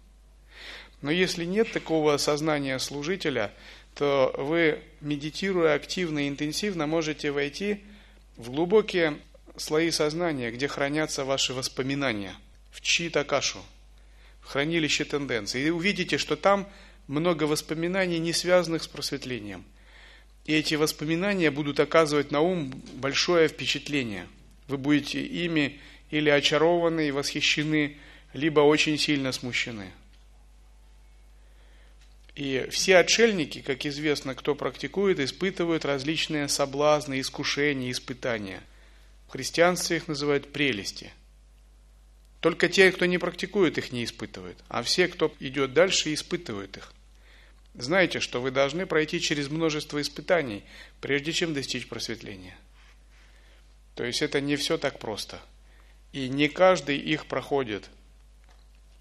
Но 1.00 1.12
если 1.12 1.44
нет 1.44 1.70
такого 1.70 2.16
сознания 2.16 2.76
служителя, 2.80 3.52
то 3.94 4.34
вы, 4.36 4.80
медитируя 5.00 5.74
активно 5.74 6.26
и 6.26 6.28
интенсивно, 6.28 6.88
можете 6.88 7.30
войти 7.30 7.84
в 8.36 8.50
глубокие 8.50 9.18
слои 9.56 9.92
сознания, 9.92 10.50
где 10.50 10.66
хранятся 10.66 11.24
ваши 11.24 11.54
воспоминания, 11.54 12.34
в 12.72 12.80
чьи-то 12.80 13.22
кашу, 13.22 13.60
в 14.40 14.46
хранилище 14.46 15.04
тенденций. 15.04 15.62
И 15.62 15.70
увидите, 15.70 16.18
что 16.18 16.34
там 16.34 16.68
много 17.06 17.44
воспоминаний, 17.44 18.18
не 18.18 18.32
связанных 18.32 18.82
с 18.82 18.88
просветлением. 18.88 19.64
И 20.48 20.54
эти 20.54 20.76
воспоминания 20.76 21.50
будут 21.50 21.78
оказывать 21.78 22.30
на 22.30 22.40
ум 22.40 22.70
большое 22.94 23.48
впечатление. 23.48 24.26
Вы 24.66 24.78
будете 24.78 25.20
ими 25.20 25.78
или 26.10 26.30
очарованы 26.30 27.06
и 27.06 27.10
восхищены, 27.10 27.98
либо 28.32 28.60
очень 28.60 28.96
сильно 28.96 29.30
смущены. 29.32 29.92
И 32.34 32.66
все 32.70 32.96
отшельники, 32.96 33.60
как 33.60 33.84
известно, 33.84 34.34
кто 34.34 34.54
практикует, 34.54 35.20
испытывают 35.20 35.84
различные 35.84 36.48
соблазны, 36.48 37.20
искушения, 37.20 37.90
испытания. 37.90 38.62
В 39.26 39.32
христианстве 39.32 39.98
их 39.98 40.08
называют 40.08 40.50
прелести. 40.50 41.12
Только 42.40 42.70
те, 42.70 42.90
кто 42.90 43.04
не 43.04 43.18
практикует, 43.18 43.76
их 43.76 43.92
не 43.92 44.02
испытывают, 44.02 44.56
а 44.68 44.82
все, 44.82 45.08
кто 45.08 45.30
идет 45.40 45.74
дальше, 45.74 46.14
испытывают 46.14 46.78
их. 46.78 46.94
Знайте, 47.74 48.20
что 48.20 48.40
вы 48.40 48.50
должны 48.50 48.86
пройти 48.86 49.20
через 49.20 49.48
множество 49.48 50.00
испытаний, 50.00 50.64
прежде 51.00 51.32
чем 51.32 51.54
достичь 51.54 51.88
просветления. 51.88 52.56
То 53.94 54.04
есть 54.04 54.22
это 54.22 54.40
не 54.40 54.56
все 54.56 54.78
так 54.78 54.98
просто. 54.98 55.40
И 56.12 56.28
не 56.28 56.48
каждый 56.48 56.98
их 56.98 57.26
проходит– 57.26 57.90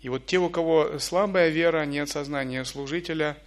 и 0.01 0.09
вот 0.09 0.25
те, 0.25 0.37
у 0.37 0.49
кого 0.49 0.99
слабая 0.99 1.49
вера, 1.49 1.85
нет 1.85 2.09
сознания 2.09 2.63
служителя, 2.65 3.37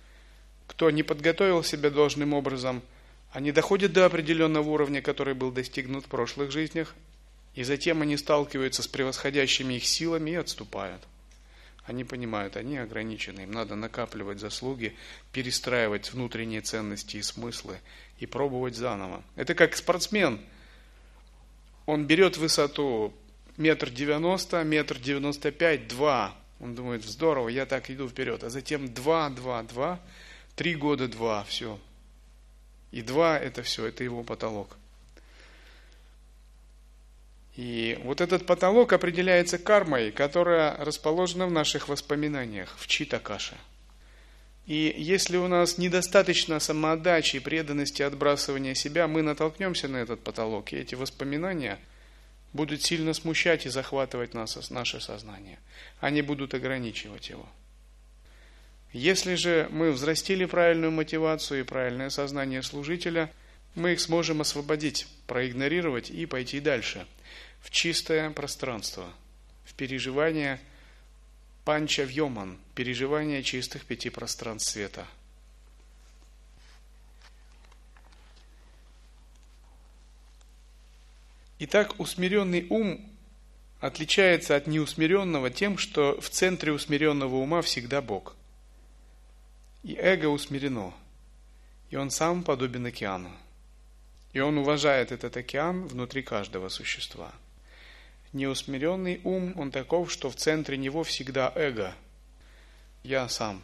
кто 0.66 0.90
не 0.90 1.02
подготовил 1.02 1.62
себя 1.62 1.90
должным 1.90 2.34
образом, 2.34 2.82
они 3.30 3.52
доходят 3.52 3.92
до 3.92 4.06
определенного 4.06 4.68
уровня, 4.68 5.00
который 5.00 5.34
был 5.34 5.52
достигнут 5.52 6.06
в 6.06 6.08
прошлых 6.08 6.50
жизнях, 6.50 6.94
и 7.54 7.62
затем 7.62 8.02
они 8.02 8.16
сталкиваются 8.16 8.82
с 8.82 8.88
превосходящими 8.88 9.74
их 9.74 9.84
силами 9.84 10.32
и 10.32 10.34
отступают. 10.34 11.02
Они 11.90 12.04
понимают, 12.04 12.56
они 12.56 12.78
ограничены, 12.78 13.40
им 13.40 13.50
надо 13.50 13.74
накапливать 13.74 14.38
заслуги, 14.38 14.94
перестраивать 15.32 16.12
внутренние 16.12 16.60
ценности 16.60 17.16
и 17.16 17.22
смыслы 17.22 17.80
и 18.20 18.26
пробовать 18.26 18.76
заново. 18.76 19.24
Это 19.34 19.56
как 19.56 19.74
спортсмен. 19.74 20.40
Он 21.86 22.06
берет 22.06 22.36
высоту 22.36 23.12
метр 23.56 23.90
девяносто, 23.90 24.62
метр 24.62 25.00
девяносто 25.00 25.50
пять, 25.50 25.88
два. 25.88 26.36
Он 26.60 26.76
думает, 26.76 27.04
здорово, 27.04 27.48
я 27.48 27.66
так 27.66 27.90
иду 27.90 28.08
вперед. 28.08 28.44
А 28.44 28.50
затем 28.50 28.94
два, 28.94 29.28
два, 29.28 29.64
два, 29.64 30.00
три 30.54 30.76
года 30.76 31.08
два, 31.08 31.42
все. 31.42 31.76
И 32.92 33.02
два 33.02 33.36
это 33.36 33.64
все, 33.64 33.86
это 33.86 34.04
его 34.04 34.22
потолок. 34.22 34.76
И 37.60 37.98
вот 38.04 38.20
этот 38.20 38.46
потолок 38.46 38.92
определяется 38.92 39.58
кармой, 39.58 40.12
которая 40.12 40.76
расположена 40.78 41.46
в 41.46 41.52
наших 41.52 41.88
воспоминаниях, 41.88 42.74
в 42.78 42.86
читакаше. 42.86 43.56
И 44.66 44.94
если 44.96 45.36
у 45.36 45.48
нас 45.48 45.76
недостаточно 45.76 46.60
самоотдачи, 46.60 47.38
преданности, 47.38 48.02
отбрасывания 48.02 48.74
себя, 48.74 49.08
мы 49.08 49.22
натолкнемся 49.22 49.88
на 49.88 49.98
этот 49.98 50.20
потолок, 50.24 50.72
и 50.72 50.76
эти 50.76 50.94
воспоминания– 50.94 51.78
будут 52.52 52.82
сильно 52.82 53.14
смущать 53.14 53.66
и 53.66 53.70
захватывать 53.70 54.34
нас, 54.34 54.70
наше 54.70 55.00
сознание. 55.00 55.58
Они 56.00 56.22
будут 56.22 56.54
ограничивать 56.54 57.30
его. 57.30 57.48
Если 58.92 59.36
же 59.36 59.68
мы 59.70 59.92
взрастили 59.92 60.44
правильную 60.46 60.90
мотивацию 60.90 61.60
и 61.60 61.64
правильное 61.64 62.10
сознание 62.10 62.62
служителя, 62.62 63.32
мы 63.76 63.92
их 63.92 64.00
сможем 64.00 64.40
освободить, 64.40 65.06
проигнорировать 65.28 66.10
и 66.10 66.26
пойти 66.26 66.58
дальше, 66.58 67.06
в 67.60 67.70
чистое 67.70 68.30
пространство, 68.30 69.06
в 69.64 69.74
переживание 69.74 70.60
панча 71.64 72.04
вьоман, 72.04 72.58
переживание 72.74 73.42
чистых 73.42 73.84
пяти 73.84 74.10
пространств 74.10 74.70
света– 74.70 75.06
Итак, 81.62 82.00
усмиренный 82.00 82.66
ум 82.70 83.06
отличается 83.80 84.56
от 84.56 84.66
неусмиренного 84.66 85.50
тем, 85.50 85.76
что 85.76 86.18
в 86.18 86.30
центре 86.30 86.72
усмиренного 86.72 87.36
ума 87.36 87.60
всегда 87.60 88.00
Бог. 88.00 88.34
И 89.82 89.94
эго 89.94 90.28
усмирено, 90.28 90.94
и 91.90 91.96
он 91.96 92.10
сам 92.10 92.44
подобен 92.44 92.86
океану. 92.86 93.30
И 94.32 94.40
он 94.40 94.56
уважает 94.56 95.12
этот 95.12 95.36
океан 95.36 95.86
внутри 95.86 96.22
каждого 96.22 96.70
существа. 96.70 97.30
Неусмиренный 98.32 99.20
ум, 99.24 99.54
он 99.56 99.70
таков, 99.70 100.10
что 100.12 100.30
в 100.30 100.36
центре 100.36 100.76
него 100.76 101.02
всегда 101.02 101.52
эго. 101.54 101.94
Я 103.02 103.28
сам. 103.28 103.60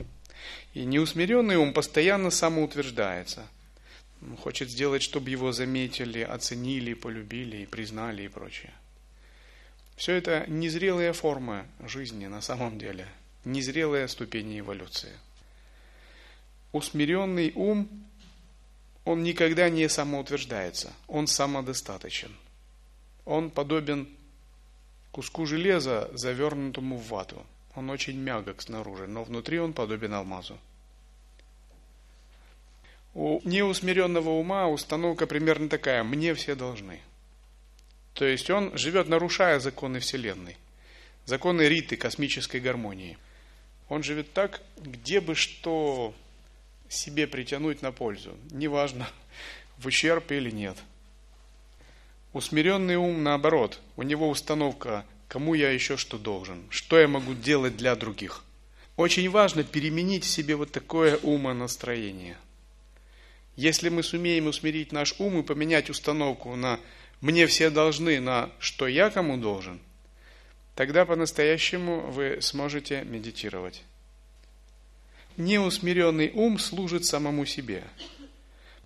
И 0.74 0.84
неусмиренный 0.84 1.56
ум 1.56 1.72
постоянно 1.72 2.30
самоутверждается– 2.30 3.46
хочет 4.42 4.70
сделать, 4.70 5.02
чтобы 5.02 5.30
его 5.30 5.52
заметили, 5.52 6.20
оценили, 6.20 6.94
полюбили 6.94 7.64
признали 7.66 8.22
и 8.24 8.28
прочее. 8.28 8.72
Все 9.96 10.12
это 10.12 10.44
незрелые 10.48 11.12
формы 11.12 11.66
жизни 11.80 12.26
на 12.26 12.40
самом 12.40 12.78
деле, 12.78 13.06
незрелые 13.44 14.08
ступени 14.08 14.60
эволюции. 14.60 15.12
Усмиренный 16.72 17.52
ум, 17.54 17.88
он 19.04 19.22
никогда 19.22 19.70
не 19.70 19.88
самоутверждается, 19.88 20.92
он 21.06 21.26
самодостаточен. 21.26 22.34
Он 23.24 23.50
подобен 23.50 24.08
куску 25.16 25.46
железа, 25.46 26.10
завернутому 26.12 26.98
в 26.98 27.08
вату. 27.08 27.46
Он 27.74 27.88
очень 27.88 28.18
мягок 28.18 28.60
снаружи, 28.60 29.06
но 29.06 29.24
внутри 29.24 29.58
он 29.58 29.72
подобен 29.72 30.12
алмазу. 30.12 30.58
У 33.14 33.40
неусмиренного 33.48 34.28
ума 34.28 34.68
установка 34.68 35.26
примерно 35.26 35.70
такая, 35.70 36.04
мне 36.04 36.34
все 36.34 36.54
должны. 36.54 37.00
То 38.12 38.26
есть 38.26 38.50
он 38.50 38.76
живет, 38.76 39.08
нарушая 39.08 39.58
законы 39.58 40.00
Вселенной, 40.00 40.58
законы 41.24 41.62
Риты, 41.62 41.96
космической 41.96 42.60
гармонии. 42.60 43.16
Он 43.88 44.02
живет 44.02 44.34
так, 44.34 44.60
где 44.76 45.22
бы 45.22 45.34
что 45.34 46.14
себе 46.90 47.26
притянуть 47.26 47.80
на 47.80 47.90
пользу, 47.90 48.36
неважно, 48.50 49.08
в 49.78 49.86
ущерб 49.86 50.30
или 50.30 50.50
нет. 50.50 50.76
Усмиренный 52.36 52.96
ум 52.96 53.22
наоборот, 53.22 53.80
у 53.96 54.02
него 54.02 54.28
установка, 54.28 55.04
кому 55.26 55.54
я 55.54 55.70
еще 55.70 55.96
что 55.96 56.18
должен, 56.18 56.64
что 56.70 56.98
я 56.98 57.08
могу 57.08 57.34
делать 57.34 57.76
для 57.76 57.96
других. 57.96 58.44
Очень 58.96 59.30
важно 59.30 59.64
переменить 59.64 60.24
в 60.24 60.28
себе 60.28 60.54
вот 60.54 60.70
такое 60.70 61.16
умонастроение– 61.16 62.36
если 63.56 63.88
мы 63.88 64.02
сумеем 64.02 64.46
усмирить 64.48 64.92
наш 64.92 65.14
ум 65.18 65.40
и 65.40 65.42
поменять 65.42 65.88
установку 65.88 66.54
на 66.56 66.78
«мне 67.22 67.46
все 67.46 67.70
должны» 67.70 68.20
на 68.20 68.50
«что 68.58 68.86
я 68.86 69.08
кому 69.08 69.38
должен», 69.38 69.80
тогда 70.74 71.06
по-настоящему 71.06 72.02
вы 72.10 72.38
сможете 72.42 73.02
медитировать. 73.04 73.82
Неусмиренный 75.38 76.30
ум 76.34 76.58
служит 76.58 77.06
самому 77.06 77.46
себе. 77.46 77.84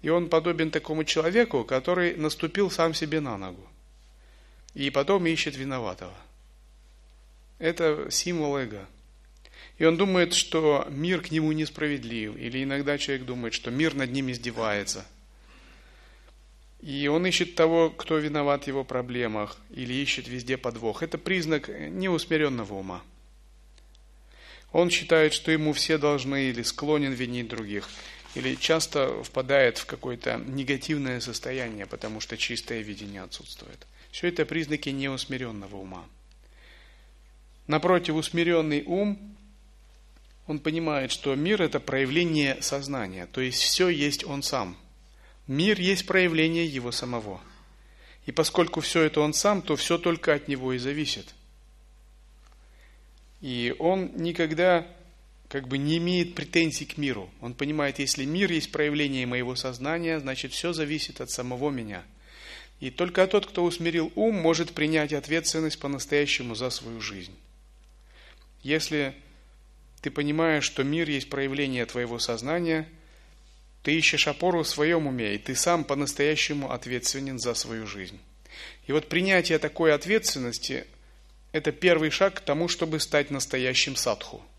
И 0.02 0.08
он 0.08 0.28
подобен 0.28 0.70
такому 0.70 1.04
человеку, 1.04 1.64
который 1.64 2.16
наступил 2.16 2.70
сам 2.70 2.94
себе 2.94 3.20
на 3.20 3.36
ногу. 3.36 3.66
И 4.74 4.90
потом 4.90 5.26
ищет 5.26 5.56
виноватого. 5.56 6.14
Это 7.58 8.08
символ 8.10 8.56
эго– 8.56 8.86
и 9.80 9.84
он 9.86 9.96
думает, 9.96 10.34
что 10.34 10.86
мир 10.90 11.22
к 11.22 11.30
нему 11.30 11.52
несправедлив. 11.52 12.36
Или 12.36 12.64
иногда 12.64 12.98
человек 12.98 13.24
думает, 13.24 13.54
что 13.54 13.70
мир 13.70 13.94
над 13.94 14.12
ним 14.12 14.30
издевается. 14.30 15.06
И 16.82 17.08
он 17.08 17.24
ищет 17.24 17.54
того, 17.54 17.88
кто 17.88 18.18
виноват 18.18 18.64
в 18.64 18.66
его 18.66 18.84
проблемах, 18.84 19.56
или 19.70 19.94
ищет 19.94 20.28
везде 20.28 20.58
подвох. 20.58 21.02
Это 21.02 21.16
признак 21.16 21.68
неусмиренного 21.68 22.74
ума. 22.74 23.02
Он 24.70 24.90
считает, 24.90 25.32
что 25.32 25.50
ему 25.50 25.72
все 25.72 25.96
должны 25.96 26.50
или 26.50 26.60
склонен 26.60 27.12
винить 27.12 27.48
других, 27.48 27.88
или 28.34 28.54
часто 28.54 29.22
впадает 29.24 29.78
в 29.78 29.86
какое-то 29.86 30.36
негативное 30.46 31.20
состояние, 31.20 31.86
потому 31.86 32.20
что 32.20 32.36
чистое 32.36 32.80
видение 32.80 33.22
отсутствует. 33.22 33.86
Все 34.12 34.28
это 34.28 34.44
признаки 34.44 34.88
неусмиренного 34.88 35.76
ума. 35.76 36.04
Напротив, 37.66 38.16
усмиренный 38.16 38.82
ум, 38.84 39.36
он 40.46 40.58
понимает, 40.58 41.12
что 41.12 41.34
мир– 41.34 41.62
это 41.62 41.78
проявление 41.78 42.60
сознания, 42.60 43.26
то 43.26 43.40
есть 43.40 43.62
все 43.62 43.88
есть 43.88 44.24
он 44.24 44.42
сам. 44.42 44.76
Мир 45.46 45.80
есть 45.80 46.06
проявление 46.06 46.66
его 46.66 46.92
самого. 46.92 47.40
И 48.26 48.32
поскольку 48.32 48.80
все 48.80 49.02
это 49.02 49.20
он 49.20 49.32
сам, 49.32 49.62
то 49.62 49.76
все 49.76 49.98
только 49.98 50.34
от 50.34 50.48
него 50.48 50.72
и 50.72 50.78
зависит. 50.78 51.34
И 53.40 53.74
он 53.78 54.12
никогда 54.16 54.86
как 55.50 55.66
бы 55.66 55.78
не 55.78 55.98
имеет 55.98 56.36
претензий 56.36 56.84
к 56.86 56.96
миру. 56.96 57.28
Он 57.40 57.54
понимает, 57.54 57.98
если 57.98 58.24
мир 58.24 58.52
есть 58.52 58.70
проявление 58.70 59.26
моего 59.26 59.56
сознания, 59.56 60.20
значит 60.20 60.52
все 60.52 60.72
зависит 60.72 61.20
от 61.20 61.28
самого 61.28 61.70
меня. 61.70 62.04
И 62.78 62.90
только 62.90 63.26
тот, 63.26 63.46
кто 63.46 63.64
усмирил 63.64 64.12
ум, 64.14 64.36
может 64.36 64.72
принять 64.72 65.12
ответственность 65.12 65.80
по-настоящему 65.80 66.54
за 66.54 66.70
свою 66.70 67.00
жизнь. 67.00 67.36
Если 68.62 69.12
ты 70.02 70.12
понимаешь, 70.12 70.62
что 70.62 70.84
мир 70.84 71.10
есть 71.10 71.28
проявление 71.28 71.84
твоего 71.84 72.20
сознания, 72.20 72.88
ты 73.82 73.98
ищешь 73.98 74.28
опору 74.28 74.62
в 74.62 74.68
своем 74.68 75.08
уме, 75.08 75.34
и 75.34 75.38
ты 75.38 75.56
сам 75.56 75.82
по-настоящему 75.82 76.70
ответственен 76.70 77.40
за 77.40 77.54
свою 77.54 77.88
жизнь. 77.88 78.20
И 78.86 78.92
вот 78.92 79.08
принятие 79.08 79.58
такой 79.58 79.92
ответственности– 79.92 80.86
это 81.52 81.72
первый 81.72 82.10
шаг 82.10 82.34
к 82.34 82.40
тому, 82.40 82.68
чтобы 82.68 83.00
стать 83.00 83.32
настоящим 83.32 83.96
садху– 83.96 84.44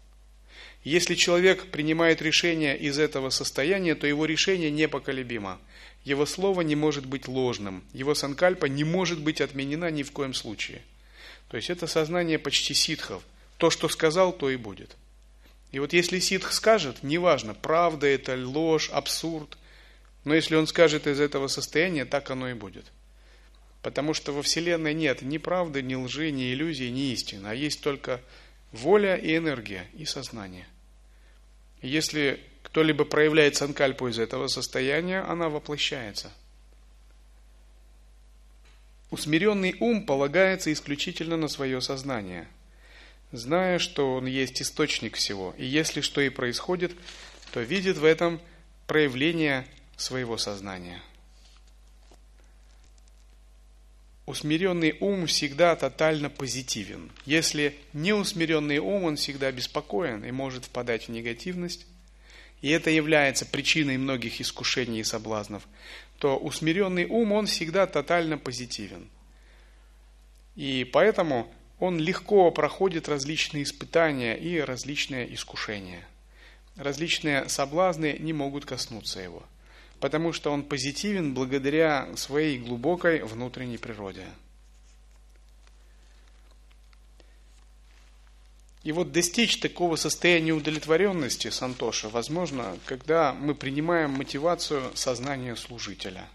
если 0.83 1.13
человек 1.13 1.67
принимает 1.67 2.21
решение 2.21 2.77
из 2.77 2.97
этого 2.97 3.29
состояния, 3.29 3.93
то 3.93 4.07
его 4.07 4.25
решение 4.25 4.71
непоколебимо. 4.71 5.59
Его 6.03 6.25
слово 6.25 6.61
не 6.61 6.75
может 6.75 7.05
быть 7.05 7.27
ложным, 7.27 7.83
его 7.93 8.15
санкальпа 8.15 8.65
не 8.65 8.83
может 8.83 9.21
быть 9.21 9.41
отменена 9.41 9.91
ни 9.91 10.01
в 10.01 10.11
коем 10.11 10.33
случае. 10.33 10.81
То 11.49 11.57
есть 11.57 11.69
это 11.69 11.85
сознание 11.85 12.39
почти 12.39 12.73
ситхов. 12.73 13.21
То, 13.57 13.69
что 13.69 13.87
сказал, 13.89 14.33
то 14.33 14.49
и 14.49 14.55
будет. 14.55 14.95
И 15.71 15.79
вот 15.79 15.93
если 15.93 16.17
ситх 16.17 16.51
скажет, 16.51 17.03
неважно, 17.03 17.53
правда 17.53 18.07
это, 18.07 18.35
ложь, 18.35 18.89
абсурд, 18.89 19.57
но 20.23 20.33
если 20.33 20.55
он 20.55 20.65
скажет 20.65 21.05
из 21.05 21.19
этого 21.19 21.47
состояния, 21.47 22.05
так 22.05 22.31
оно 22.31 22.49
и 22.49 22.53
будет. 22.53 22.85
Потому 23.83 24.13
что 24.13 24.31
во 24.31 24.41
Вселенной 24.41 24.93
нет 24.93 25.21
ни 25.21 25.37
правды, 25.37 25.81
ни 25.81 25.95
лжи, 25.95 26.31
ни 26.31 26.53
иллюзий, 26.53 26.89
ни 26.89 27.11
истины, 27.11 27.47
а 27.47 27.53
есть 27.53 27.81
только 27.81 28.21
воля 28.71 29.15
и 29.15 29.35
энергия, 29.35 29.87
и 29.93 30.05
сознание. 30.05 30.67
Если 31.81 32.39
кто-либо 32.63 33.05
проявляет 33.05 33.55
санкальпу 33.55 34.07
из 34.07 34.19
этого 34.19 34.47
состояния, 34.47 35.21
она 35.21 35.49
воплощается. 35.49 36.31
Усмиренный 39.09 39.75
ум 39.79 40.05
полагается 40.05 40.71
исключительно 40.71 41.35
на 41.35 41.49
свое 41.49 41.81
сознание, 41.81 42.47
зная, 43.31 43.77
что 43.77 44.13
он 44.15 44.25
есть 44.25 44.61
источник 44.61 45.17
всего, 45.17 45.53
и 45.57 45.65
если 45.65 45.99
что 45.99 46.21
и 46.21 46.29
происходит, 46.29 46.93
то 47.51 47.59
видит 47.59 47.97
в 47.97 48.05
этом 48.05 48.39
проявление 48.87 49.67
своего 49.97 50.37
сознания. 50.37 51.01
Усмиренный 54.25 54.97
ум 54.99 55.25
всегда 55.25 55.75
тотально 55.75 56.29
позитивен. 56.29 57.11
Если 57.25 57.75
не 57.91 58.13
усмиренный 58.13 58.77
ум, 58.77 59.05
он 59.05 59.15
всегда 59.15 59.51
беспокоен 59.51 60.23
и 60.23 60.31
может 60.31 60.65
впадать 60.65 61.07
в 61.07 61.11
негативность. 61.11 61.87
И 62.61 62.69
это 62.69 62.91
является 62.91 63.45
причиной 63.45 63.97
многих 63.97 64.39
искушений 64.39 64.99
и 64.99 65.03
соблазнов. 65.03 65.67
То 66.19 66.37
усмиренный 66.37 67.05
ум, 67.05 67.31
он 67.31 67.47
всегда 67.47 67.87
тотально 67.87 68.37
позитивен. 68.37 69.09
И 70.55 70.87
поэтому 70.93 71.51
он 71.79 71.97
легко 71.97 72.51
проходит 72.51 73.09
различные 73.09 73.63
испытания 73.63 74.35
и 74.35 74.59
различные 74.59 75.33
искушения. 75.33 76.07
Различные 76.75 77.49
соблазны 77.49 78.17
не 78.19 78.33
могут 78.33 78.65
коснуться 78.65 79.19
его 79.19 79.43
потому 80.01 80.33
что 80.33 80.51
он 80.51 80.63
позитивен 80.63 81.35
благодаря 81.35 82.09
своей 82.17 82.57
глубокой 82.57 83.23
внутренней 83.23 83.77
природе. 83.77 84.25
И 88.83 88.91
вот 88.91 89.11
достичь 89.11 89.59
такого 89.59 89.95
состояния 89.95 90.53
удовлетворенности, 90.53 91.51
Сантоша, 91.51 92.09
возможно, 92.09 92.79
когда 92.85 93.31
мы 93.31 93.53
принимаем 93.53 94.09
мотивацию 94.09 94.91
сознания 94.95 95.55
служителя. 95.55 96.27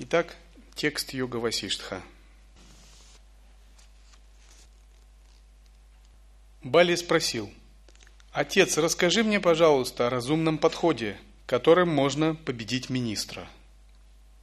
Итак, 0.00 0.34
текст 0.74 1.14
Йога 1.14 1.36
Васиштха. 1.36 2.02
Бали 6.62 6.94
спросил, 6.94 7.50
«Отец, 8.32 8.76
расскажи 8.76 9.24
мне, 9.24 9.40
пожалуйста, 9.40 10.06
о 10.06 10.10
разумном 10.10 10.58
подходе, 10.58 11.18
которым 11.46 11.88
можно 11.88 12.34
победить 12.34 12.90
министра». 12.90 13.48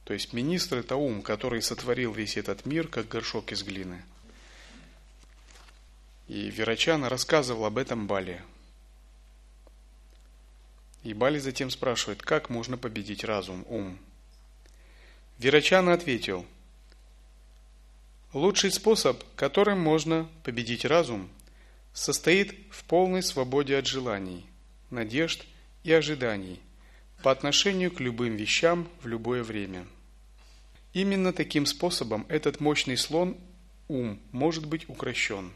То 0.02 0.14
есть 0.14 0.32
министр– 0.32 0.78
это 0.78 0.96
ум, 0.96 1.22
который 1.22 1.62
сотворил 1.62 2.12
весь 2.12 2.36
этот 2.36 2.66
мир, 2.66 2.88
как 2.88 3.06
горшок 3.06 3.52
из 3.52 3.62
глины. 3.62 4.02
И 6.26 6.50
Верачана 6.50 7.08
рассказывал 7.08 7.66
об 7.66 7.78
этом 7.78 8.08
Бали. 8.08 8.42
И 11.04 11.14
Бали 11.14 11.38
затем 11.38 11.70
спрашивает, 11.70 12.20
как 12.20 12.50
можно 12.50 12.76
победить 12.76 13.22
разум, 13.22 13.64
ум. 13.68 13.96
Верачана 15.38 15.92
ответил, 15.92 16.44
лучший 18.32 18.72
способ, 18.72 19.22
которым 19.36 19.78
можно 19.78 20.28
победить 20.42 20.84
разум– 20.84 21.30
состоит 21.98 22.54
в 22.70 22.84
полной 22.84 23.24
свободе 23.24 23.76
от 23.76 23.86
желаний, 23.86 24.46
надежд 24.88 25.44
и 25.82 25.92
ожиданий 25.92 26.60
по 27.24 27.32
отношению 27.32 27.90
к 27.90 27.98
любым 27.98 28.36
вещам 28.36 28.88
в 29.02 29.08
любое 29.08 29.42
время. 29.42 29.84
Именно 30.92 31.32
таким 31.32 31.66
способом 31.66 32.24
этот 32.28 32.60
мощный 32.60 32.96
слон, 32.96 33.36
ум, 33.88 34.20
может 34.30 34.64
быть 34.64 34.88
укращен. 34.88 35.50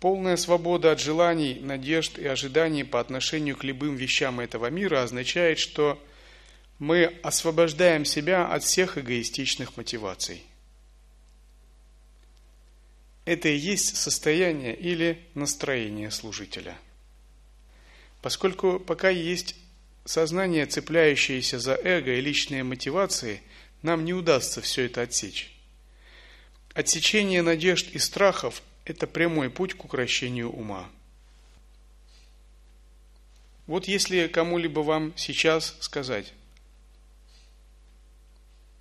Полная 0.00 0.36
свобода 0.36 0.92
от 0.92 1.00
желаний, 1.00 1.58
надежд 1.60 2.18
и 2.18 2.26
ожиданий 2.26 2.82
по 2.82 2.98
отношению 2.98 3.58
к 3.58 3.64
любым 3.64 3.94
вещам 3.96 4.40
этого 4.40 4.70
мира 4.70 5.02
означает, 5.02 5.58
что 5.58 6.02
мы 6.78 7.04
освобождаем 7.22 8.06
себя 8.06 8.46
от 8.46 8.64
всех 8.64 8.96
эгоистичных 8.96 9.76
мотиваций– 9.76 10.42
это 13.24 13.48
и 13.48 13.56
есть 13.56 13.96
состояние 13.96 14.74
или 14.74 15.24
настроение 15.34 16.10
служителя. 16.10 16.76
Поскольку 18.20 18.80
пока 18.80 19.10
есть 19.10 19.56
сознание, 20.04 20.66
цепляющееся 20.66 21.58
за 21.58 21.74
эго 21.74 22.12
и 22.14 22.20
личные 22.20 22.64
мотивации, 22.64 23.42
нам 23.82 24.04
не 24.04 24.12
удастся 24.12 24.60
все 24.60 24.86
это 24.86 25.02
отсечь. 25.02 25.52
Отсечение 26.74 27.42
надежд 27.42 27.88
и 27.92 27.98
страхов– 27.98 28.62
это 28.84 29.06
прямой 29.06 29.50
путь 29.50 29.74
к 29.74 29.84
укращению 29.84 30.50
ума. 30.50 30.88
Вот 33.66 33.86
если 33.86 34.26
кому-либо 34.26 34.80
вам 34.80 35.12
сейчас 35.16 35.76
сказать, 35.80 36.32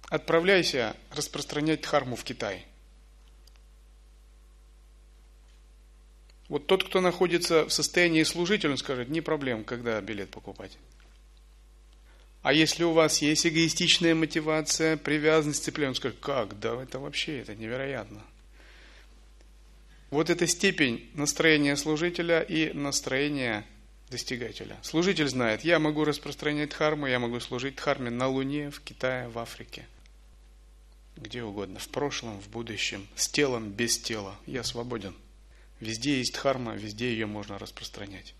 отправляйся 0.10 0.96
распространять 1.12 1.82
дхарму 1.82 2.16
в 2.16 2.24
Китай– 2.24 2.66
Вот 6.52 6.68
тот, 6.68 6.84
кто 6.84 7.00
находится 7.00 7.66
в 7.66 7.72
состоянии 7.72 8.24
служителя, 8.24 8.72
он 8.72 8.78
скажет, 8.78 9.08
не 9.08 9.22
проблем, 9.22 9.64
когда 9.64 10.02
билет 10.02 10.32
покупать. 10.32 10.78
А 12.42 12.52
если 12.52 12.84
у 12.84 12.92
вас 12.92 13.22
есть 13.22 13.48
эгоистичная 13.48 14.14
мотивация, 14.16 14.98
привязанность, 14.98 15.64
цепление, 15.64 15.92
он 15.92 15.96
скажет, 15.96 16.20
как? 16.20 16.60
Да 16.60 16.84
это 16.84 17.00
вообще, 17.00 17.40
это 17.40 17.56
невероятно. 17.56 18.22
Вот 20.10 20.30
эта 20.30 20.46
степень 20.46 21.10
настроения 21.14 21.78
служителя 21.78 22.42
и 22.42 22.74
настроения 22.74 23.66
достигателя. 24.10 24.76
Служитель 24.82 25.30
знает, 25.30 25.64
я 25.64 25.80
могу 25.80 26.04
распространять 26.04 26.72
дхарму, 26.72 27.08
я 27.08 27.20
могу 27.20 27.40
служить 27.40 27.78
дхарме 27.78 28.10
на 28.10 28.28
Луне, 28.28 28.72
в 28.72 28.82
Китае, 28.82 29.30
в 29.30 29.40
Африке. 29.40 29.88
Где 31.16 31.44
угодно, 31.44 31.80
в 31.80 31.88
прошлом, 31.88 32.42
в 32.42 32.50
будущем, 32.50 33.08
с 33.16 33.30
телом, 33.30 33.72
без 33.72 33.98
тела. 33.98 34.36
Я 34.46 34.66
свободен. 34.66 35.16
Везде 35.82 36.20
есть 36.20 36.36
дхарма, 36.36 36.76
везде 36.76 37.12
ее 37.12 37.26
можно 37.26 37.58
распространять. 37.58 38.36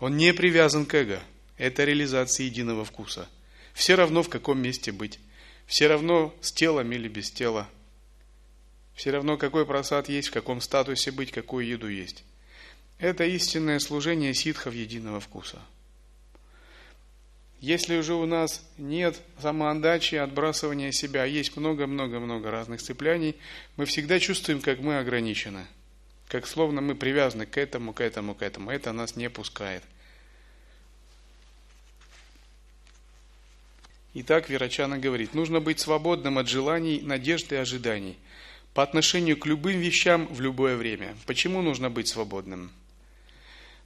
Он 0.00 0.16
не 0.16 0.32
привязан 0.32 0.86
к 0.86 0.94
эго. 0.94 1.22
Это 1.58 1.84
реализация 1.84 2.46
единого 2.46 2.84
вкуса. 2.84 3.28
Все 3.74 3.94
равно 3.94 4.22
в 4.22 4.30
каком 4.30 4.60
месте 4.60 4.90
быть. 4.90 5.20
Все 5.66 5.86
равно 5.86 6.34
с 6.40 6.50
телом 6.52 6.90
или 6.92 7.08
без 7.08 7.30
тела. 7.30 7.68
Все 8.94 9.10
равно 9.10 9.36
какой 9.36 9.66
просад 9.66 10.08
есть, 10.08 10.28
в 10.28 10.32
каком 10.32 10.62
статусе 10.62 11.10
быть, 11.10 11.30
какую 11.30 11.66
еду 11.66 11.88
есть. 11.88 12.24
Это 12.98 13.24
истинное 13.24 13.78
служение 13.78 14.32
ситхов 14.32 14.72
единого 14.72 15.20
вкуса. 15.20 15.60
Если 17.60 17.98
уже 17.98 18.14
у 18.14 18.24
нас 18.24 18.66
нет 18.78 19.20
самоотдачи, 19.42 20.14
отбрасывания 20.14 20.92
себя, 20.92 21.24
а 21.24 21.26
есть 21.26 21.56
много-много-много 21.56 22.50
разных 22.50 22.80
цепляний, 22.80 23.36
мы 23.76 23.84
всегда 23.84 24.18
чувствуем, 24.18 24.62
как 24.62 24.80
мы 24.80 24.98
ограничены. 24.98 25.66
Как 26.28 26.46
словно 26.46 26.80
мы 26.80 26.94
привязаны 26.94 27.46
к 27.46 27.56
этому, 27.56 27.92
к 27.92 28.00
этому, 28.00 28.34
к 28.34 28.42
этому. 28.42 28.70
Это 28.70 28.92
нас 28.92 29.16
не 29.16 29.30
пускает. 29.30 29.82
Итак, 34.14 34.48
Верачана 34.48 34.98
говорит, 34.98 35.34
нужно 35.34 35.60
быть 35.60 35.78
свободным 35.78 36.38
от 36.38 36.48
желаний, 36.48 37.00
надежд 37.02 37.52
и 37.52 37.56
ожиданий 37.56 38.16
по 38.72 38.82
отношению 38.82 39.38
к 39.38 39.46
любым 39.46 39.78
вещам 39.78 40.26
в 40.26 40.40
любое 40.40 40.76
время. 40.76 41.16
Почему 41.26 41.62
нужно 41.62 41.88
быть 41.88 42.08
свободным? 42.08 42.70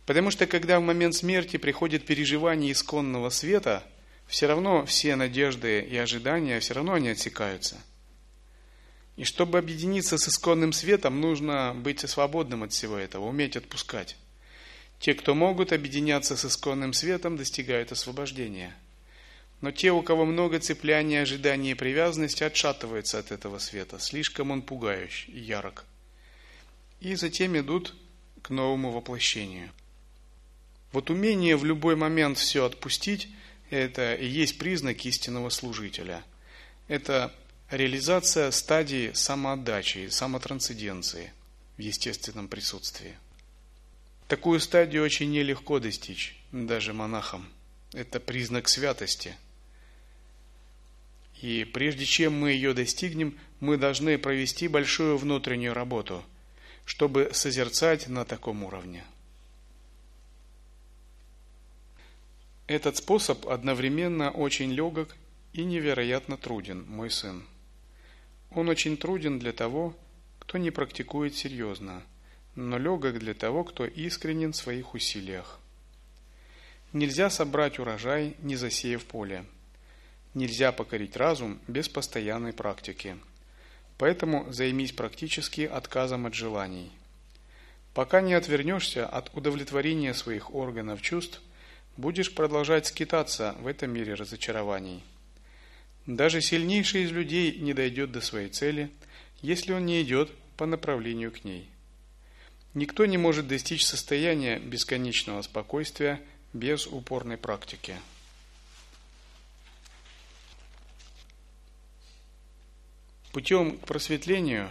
Потому 0.06 0.32
что 0.32 0.46
когда 0.46 0.80
в 0.80 0.82
момент 0.82 1.14
смерти 1.14 1.58
приходит 1.58 2.06
переживание 2.06 2.72
исконного 2.72 3.30
света, 3.30 3.84
все 4.26 4.46
равно 4.46 4.86
все 4.86 5.14
надежды 5.14 5.80
и 5.80 5.96
ожидания, 5.96 6.58
все 6.58 6.74
равно 6.74 6.94
они 6.94 7.10
отсекаются. 7.10 7.76
И 9.20 9.24
чтобы 9.24 9.58
объединиться 9.58 10.16
с 10.16 10.28
исконным 10.28 10.72
светом, 10.72 11.20
нужно 11.20 11.74
быть 11.76 12.00
свободным 12.08 12.62
от 12.62 12.72
всего 12.72 12.96
этого, 12.96 13.26
уметь 13.26 13.54
отпускать. 13.54 14.16
Те, 14.98 15.12
кто 15.12 15.34
могут 15.34 15.74
объединяться 15.74 16.38
с 16.38 16.46
исконным 16.46 16.94
светом, 16.94 17.36
достигают 17.36 17.92
освобождения. 17.92 18.74
Но 19.60 19.72
те, 19.72 19.92
у 19.92 20.00
кого 20.00 20.24
много 20.24 20.58
цепляния, 20.58 21.20
ожидания 21.20 21.72
и 21.72 21.74
привязанности, 21.74 22.44
отшатываются 22.44 23.18
от 23.18 23.30
этого 23.30 23.58
света. 23.58 23.98
Слишком 23.98 24.52
он 24.52 24.62
пугающий 24.62 25.34
и 25.34 25.40
ярок. 25.40 25.84
И 27.00 27.14
затем 27.14 27.58
идут 27.58 27.94
к 28.40 28.48
новому 28.48 28.90
воплощению. 28.90 29.68
Вот 30.92 31.10
умение 31.10 31.58
в 31.58 31.66
любой 31.66 31.94
момент 31.94 32.38
все 32.38 32.64
отпустить, 32.64 33.28
это 33.68 34.14
и 34.14 34.26
есть 34.26 34.56
признак 34.56 35.04
истинного 35.04 35.50
служителя. 35.50 36.24
Это 36.88 37.34
реализация 37.70 38.50
стадии 38.50 39.12
самоотдачи, 39.12 40.08
самотрансценденции 40.08 41.32
в 41.76 41.80
естественном 41.80 42.48
присутствии. 42.48 43.16
Такую 44.26 44.60
стадию 44.60 45.04
очень 45.04 45.30
нелегко 45.30 45.78
достичь, 45.78 46.36
даже 46.52 46.92
монахам. 46.92 47.48
Это 47.92 48.20
признак 48.20 48.68
святости. 48.68 49.36
И 51.40 51.64
прежде 51.64 52.04
чем 52.04 52.38
мы 52.38 52.52
ее 52.52 52.74
достигнем, 52.74 53.38
мы 53.60 53.76
должны 53.76 54.18
провести 54.18 54.68
большую 54.68 55.16
внутреннюю 55.16 55.72
работу, 55.72 56.24
чтобы 56.84 57.30
созерцать 57.32 58.08
на 58.08 58.24
таком 58.24 58.62
уровне. 58.62 59.04
Этот 62.66 62.98
способ 62.98 63.48
одновременно 63.48 64.30
очень 64.30 64.70
легок 64.70 65.16
и 65.52 65.64
невероятно 65.64 66.36
труден, 66.36 66.84
мой 66.86 67.10
сын. 67.10 67.44
Он 68.50 68.68
очень 68.68 68.96
труден 68.96 69.38
для 69.38 69.52
того, 69.52 69.94
кто 70.40 70.58
не 70.58 70.70
практикует 70.70 71.36
серьезно, 71.36 72.02
но 72.56 72.78
легок 72.78 73.18
для 73.18 73.34
того, 73.34 73.62
кто 73.62 73.86
искренен 73.86 74.52
в 74.52 74.56
своих 74.56 74.94
усилиях. 74.94 75.60
Нельзя 76.92 77.30
собрать 77.30 77.78
урожай, 77.78 78.34
не 78.40 78.56
засеяв 78.56 79.04
поле. 79.04 79.44
Нельзя 80.34 80.72
покорить 80.72 81.16
разум 81.16 81.60
без 81.68 81.88
постоянной 81.88 82.52
практики. 82.52 83.16
Поэтому 83.96 84.52
займись 84.52 84.92
практически 84.92 85.60
отказом 85.60 86.26
от 86.26 86.34
желаний. 86.34 86.90
Пока 87.94 88.20
не 88.20 88.34
отвернешься 88.34 89.06
от 89.06 89.30
удовлетворения 89.36 90.14
своих 90.14 90.54
органов 90.54 91.02
чувств, 91.02 91.40
будешь 91.96 92.34
продолжать 92.34 92.86
скитаться 92.86 93.54
в 93.60 93.66
этом 93.68 93.92
мире 93.92 94.14
разочарований. 94.14 95.04
Даже 96.06 96.40
сильнейший 96.40 97.04
из 97.04 97.12
людей 97.12 97.56
не 97.58 97.74
дойдет 97.74 98.12
до 98.12 98.20
своей 98.20 98.48
цели, 98.48 98.90
если 99.42 99.72
он 99.72 99.86
не 99.86 100.02
идет 100.02 100.30
по 100.56 100.66
направлению 100.66 101.30
к 101.30 101.44
ней. 101.44 101.68
Никто 102.74 103.06
не 103.06 103.18
может 103.18 103.48
достичь 103.48 103.84
состояния 103.84 104.58
бесконечного 104.58 105.42
спокойствия 105.42 106.20
без 106.52 106.86
упорной 106.86 107.36
практики. 107.36 107.94
Путем 113.32 113.78
к 113.78 113.86
просветлению 113.86 114.68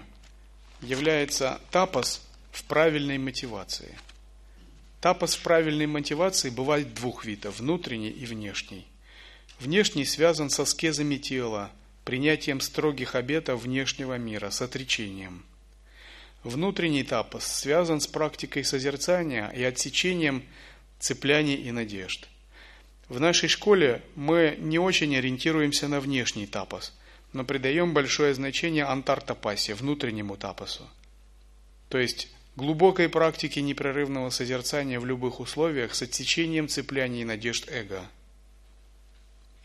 является 0.82 1.62
тапос 1.72 2.22
в 2.52 2.64
правильной 2.66 3.18
мотивации– 3.18 3.98
Тапос 5.02 5.36
в 5.36 5.44
правильной 5.44 5.88
мотивации 5.88 6.50
бывает 6.50 6.94
двух 6.94 7.24
видов– 7.24 7.60
внутренний 7.60 8.10
и 8.10 8.26
внешний. 8.26 8.86
Внешний 9.60 10.06
связан 10.06 10.50
со 10.50 10.64
скезами 10.64 11.18
тела, 11.18 11.70
принятием 12.06 12.62
строгих 12.62 13.16
обетов 13.16 13.64
внешнего 13.64 14.18
мира, 14.18 14.52
с 14.52 14.62
отречением. 14.62 15.44
Внутренний 16.44 17.04
тапос 17.04 17.46
связан 17.46 18.00
с 18.00 18.08
практикой 18.08 18.64
созерцания 18.64 19.50
и 19.50 19.62
отсечением 19.64 20.44
цепляний 20.98 21.56
и 21.56 21.72
надежд. 21.72 22.30
В 23.10 23.20
нашей 23.20 23.50
школе 23.50 24.02
мы 24.16 24.56
не 24.60 24.80
очень 24.80 25.14
ориентируемся 25.18 25.90
на 25.90 26.00
внешний 26.00 26.48
тапос, 26.48 26.98
но 27.34 27.44
придаем 27.44 27.94
большое 27.94 28.34
значение 28.34 28.86
антартапасе, 28.86 29.74
внутреннему 29.74 30.38
тапосу. 30.38 30.88
То 31.90 31.98
есть 31.98 32.30
глубокой 32.56 33.10
практики 33.10 33.60
непрерывного 33.60 34.30
созерцания 34.30 35.02
в 35.02 35.06
любых 35.06 35.42
условиях 35.42 35.96
с 35.96 36.02
отсечением 36.02 36.70
цепляний 36.70 37.24
и 37.24 37.26
надежд 37.26 37.70
эго. 37.70 38.08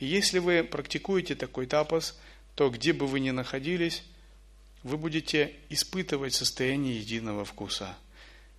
И 0.04 0.06
если 0.06 0.38
вы 0.38 0.62
практикуете 0.62 1.34
такой 1.34 1.66
тапос, 1.66 2.18
то 2.54 2.68
где 2.68 2.92
бы 2.92 3.06
вы 3.06 3.20
ни 3.20 3.30
находились, 3.30 4.02
вы 4.82 4.96
будете 4.96 5.52
испытывать 5.70 6.34
состояние 6.34 6.98
единого 6.98 7.44
вкуса. 7.44 7.96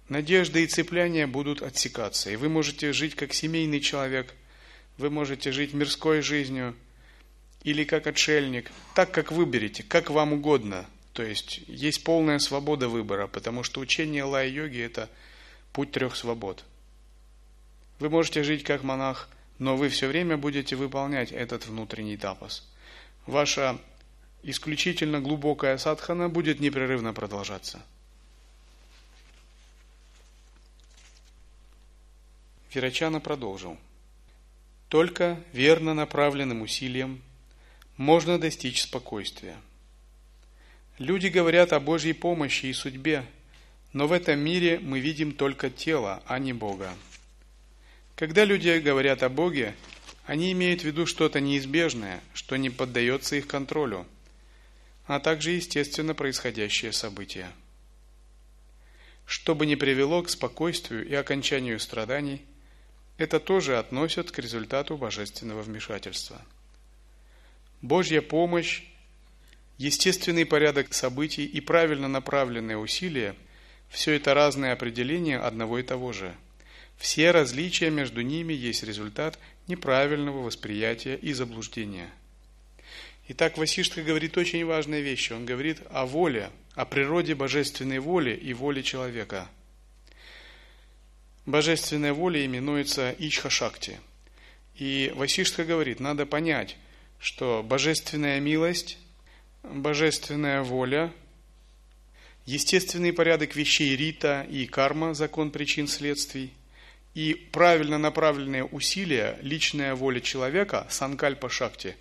Надежды 0.09 0.63
и 0.63 0.67
цепляния 0.67 1.27
будут 1.27 1.61
отсекаться, 1.61 2.31
и 2.31 2.35
вы 2.35 2.49
можете 2.49 2.93
жить 2.93 3.15
как 3.15 3.33
семейный 3.33 3.79
человек, 3.79 4.33
вы 4.97 5.09
можете 5.09 5.51
жить 5.51 5.73
мирской 5.73 6.21
жизнью 6.21 6.75
или 7.63 7.83
как 7.83 8.07
отшельник, 8.07 8.71
так 8.93 9.11
как 9.11 9.31
выберете, 9.31 9.83
как 9.83 10.09
вам 10.09 10.33
угодно– 10.33 10.85
то 11.15 11.23
есть 11.23 11.61
есть 11.67 12.03
полная 12.03 12.39
свобода 12.39 12.89
выбора, 12.89 13.27
потому 13.27 13.63
что 13.63 13.79
учение 13.79 14.25
лай-йоги– 14.25 14.79
это 14.81 15.09
путь 15.71 15.93
трех 15.93 16.17
свобод. 16.17 16.65
Вы 17.99 18.09
можете 18.09 18.43
жить 18.43 18.65
как 18.65 18.83
монах, 18.83 19.29
но 19.59 19.75
вы 19.77 19.89
все 19.89 20.07
время 20.07 20.37
будете 20.37 20.75
выполнять 20.75 21.31
этот 21.31 21.65
внутренний 21.67 22.17
тапос. 22.17 22.67
Ваша 23.25 23.79
исключительно 24.43 25.21
глубокая 25.21 25.77
садхана 25.77 26.29
будет 26.29 26.59
непрерывно 26.59 27.13
продолжаться. 27.13 27.81
Вирачана 32.73 33.19
продолжил. 33.19 33.77
Только 34.89 35.39
верно 35.53 35.93
направленным 35.93 36.61
усилием 36.61 37.21
можно 37.97 38.37
достичь 38.37 38.81
спокойствия– 38.81 39.57
Люди 40.97 41.27
говорят 41.27 41.73
о 41.73 41.81
Божьей 41.81 42.13
помощи 42.13 42.67
и 42.67 42.73
судьбе, 42.73 43.25
но 43.91 44.07
в 44.07 44.13
этом 44.13 44.39
мире 44.39 44.79
мы 44.79 45.01
видим 45.01 45.33
только 45.33 45.69
тело, 45.69 46.23
а 46.25 46.39
не 46.39 46.53
Бога. 46.53 46.93
Когда 48.15 48.45
люди 48.45 48.77
говорят 48.79 49.23
о 49.23 49.29
Боге, 49.29 49.75
они 50.25 50.51
имеют 50.53 50.81
в 50.81 50.85
виду 50.85 51.05
что-то 51.05 51.39
неизбежное, 51.39 52.21
что 52.33 52.55
не 52.55 52.69
поддается 52.69 53.35
их 53.35 53.47
контролю, 53.47 54.07
а 55.05 55.19
также 55.19 55.51
естественно 55.51 56.15
происходящее 56.15 56.93
события. 56.93 57.51
Что 59.25 59.55
бы 59.55 59.65
ни 59.65 59.75
привело 59.75 60.21
к 60.23 60.29
спокойствию 60.29 61.07
и 61.07 61.13
окончанию 61.13 61.79
страданий, 61.79 62.41
это 63.17 63.39
тоже 63.39 63.77
относят 63.77 64.31
к 64.31 64.39
результату 64.39 64.97
божественного 64.97 65.61
вмешательства. 65.61 66.41
Божья 67.81 68.21
помощь 68.21 68.83
Естественный 69.77 70.45
порядок 70.45 70.93
событий 70.93 71.45
и 71.45 71.59
правильно 71.59 72.07
направленные 72.07 72.77
усилия– 72.77 73.35
все 73.89 74.13
это 74.13 74.33
разные 74.33 74.71
определения 74.71 75.37
одного 75.37 75.79
и 75.79 75.83
того 75.83 76.13
же. 76.13 76.33
Все 76.97 77.31
различия 77.31 77.89
между 77.89 78.21
ними 78.21 78.53
есть 78.53 78.83
результат 78.83 79.37
неправильного 79.67 80.41
восприятия 80.41 81.15
и 81.15 81.33
заблуждения. 81.33 82.09
Итак, 83.27 83.57
Васиштха 83.57 84.03
говорит 84.03 84.37
очень 84.37 84.65
важные 84.65 85.01
вещи. 85.01 85.33
Он 85.33 85.45
говорит 85.45 85.81
о 85.89 86.05
воле, 86.05 86.51
о 86.73 86.85
природе 86.85 87.35
божественной 87.35 87.99
воли 87.99 88.35
и 88.35 88.53
воле 88.53 88.83
человека. 88.83 89.49
Божественная 91.45 92.13
воля 92.13 92.45
именуется 92.45 93.15
Ичха-шакти. 93.17 93.99
И 94.75 95.11
Васиштха 95.15 95.63
говорит, 95.63 95.99
надо 95.99 96.25
понять, 96.25 96.77
что 97.19 97.63
божественная 97.63 98.39
милость 98.39 98.97
божественная 99.73 100.61
воля, 100.61 101.11
естественный 102.45 103.13
порядок 103.13 103.55
вещей 103.55 103.95
рита 103.95 104.45
и 104.49 104.65
карма, 104.65 105.13
закон 105.13 105.51
причин 105.51 105.87
следствий, 105.87 106.51
и 107.15 107.33
правильно 107.33 107.97
направленные 107.97 108.65
усилия, 108.65 109.39
личная 109.41 109.95
воля 109.95 110.19
человека, 110.19 110.85
санкальпа 110.89 111.49
шакти, 111.49 111.95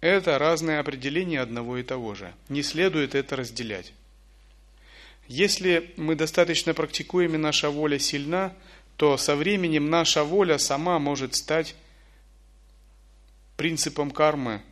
это 0.00 0.38
разные 0.38 0.78
определения 0.78 1.40
одного 1.40 1.78
и 1.78 1.82
того 1.82 2.14
же. 2.14 2.32
Не 2.48 2.62
следует 2.62 3.14
это 3.14 3.36
разделять. 3.36 3.92
Если 5.26 5.92
мы 5.96 6.14
достаточно 6.14 6.74
практикуем 6.74 7.34
и 7.34 7.38
наша 7.38 7.70
воля 7.70 7.98
сильна, 7.98 8.54
то 8.96 9.16
со 9.16 9.34
временем 9.34 9.90
наша 9.90 10.22
воля 10.22 10.58
сама 10.58 10.98
может 10.98 11.34
стать 11.34 11.74
принципом 13.56 14.10
кармы, 14.10 14.62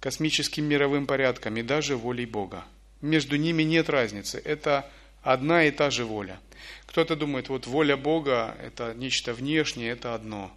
космическим 0.00 0.64
мировым 0.64 1.06
порядком 1.06 1.56
и 1.56 1.62
даже 1.62 1.96
волей 1.96 2.26
Бога. 2.26 2.64
Между 3.00 3.36
ними 3.36 3.62
нет 3.62 3.88
разницы. 3.88 4.40
Это 4.44 4.90
одна 5.22 5.64
и 5.64 5.70
та 5.70 5.90
же 5.90 6.04
воля. 6.04 6.40
Кто-то 6.86 7.16
думает, 7.16 7.48
вот 7.48 7.66
воля 7.66 7.96
Бога– 7.96 8.56
это 8.62 8.94
нечто 8.94 9.32
внешнее, 9.32 9.92
это 9.92 10.14
одно. 10.14 10.52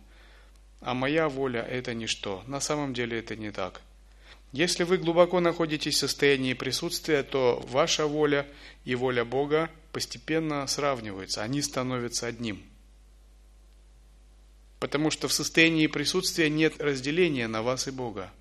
А 0.82 0.94
моя 0.94 1.30
воля– 1.30 1.62
это 1.70 1.94
ничто. 1.94 2.44
На 2.48 2.60
самом 2.60 2.94
деле 2.94 3.20
это 3.20 3.36
не 3.36 3.52
так. 3.52 3.82
Если 4.52 4.84
вы 4.84 4.98
глубоко 4.98 5.40
находитесь 5.40 5.96
в 5.96 6.00
состоянии 6.00 6.54
присутствия, 6.54 7.24
то 7.24 7.66
ваша 7.70 8.06
воля 8.06 8.46
и 8.86 8.96
воля 8.96 9.26
Бога 9.26 9.70
постепенно 9.92 10.66
сравниваются, 10.68 11.42
они 11.42 11.62
становятся 11.62 12.28
одним. 12.28 12.64
Потому 14.80 15.10
что 15.10 15.28
в 15.28 15.34
состоянии 15.34 15.88
присутствия 15.88 16.50
нет 16.50 16.82
разделения 16.82 17.48
на 17.48 17.64
вас 17.64 17.88
и 17.88 17.92
Бога. 17.92 18.32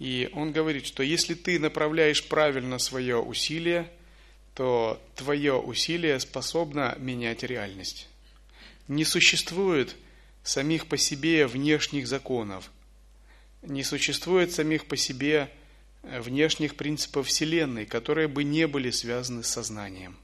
И 0.00 0.30
он 0.32 0.50
говорит, 0.50 0.86
что 0.86 1.02
если 1.02 1.34
ты 1.34 1.58
направляешь 1.60 2.26
правильно 2.26 2.78
свое 2.78 3.18
усилие, 3.18 3.92
то 4.54 5.00
твое 5.14 5.54
усилие 5.54 6.18
способно 6.20 6.96
менять 6.98 7.42
реальность. 7.42 8.08
Не 8.88 9.04
существует 9.04 9.94
самих 10.42 10.86
по 10.86 10.96
себе 10.96 11.46
внешних 11.46 12.08
законов, 12.08 12.70
не 13.60 13.84
существует 13.84 14.52
самих 14.52 14.86
по 14.86 14.96
себе 14.96 15.50
внешних 16.02 16.76
принципов 16.76 17.28
Вселенной, 17.28 17.84
которые 17.84 18.26
бы 18.26 18.42
не 18.42 18.66
были 18.66 18.90
связаны 18.90 19.42
с 19.42 19.48
сознанием. 19.48 20.16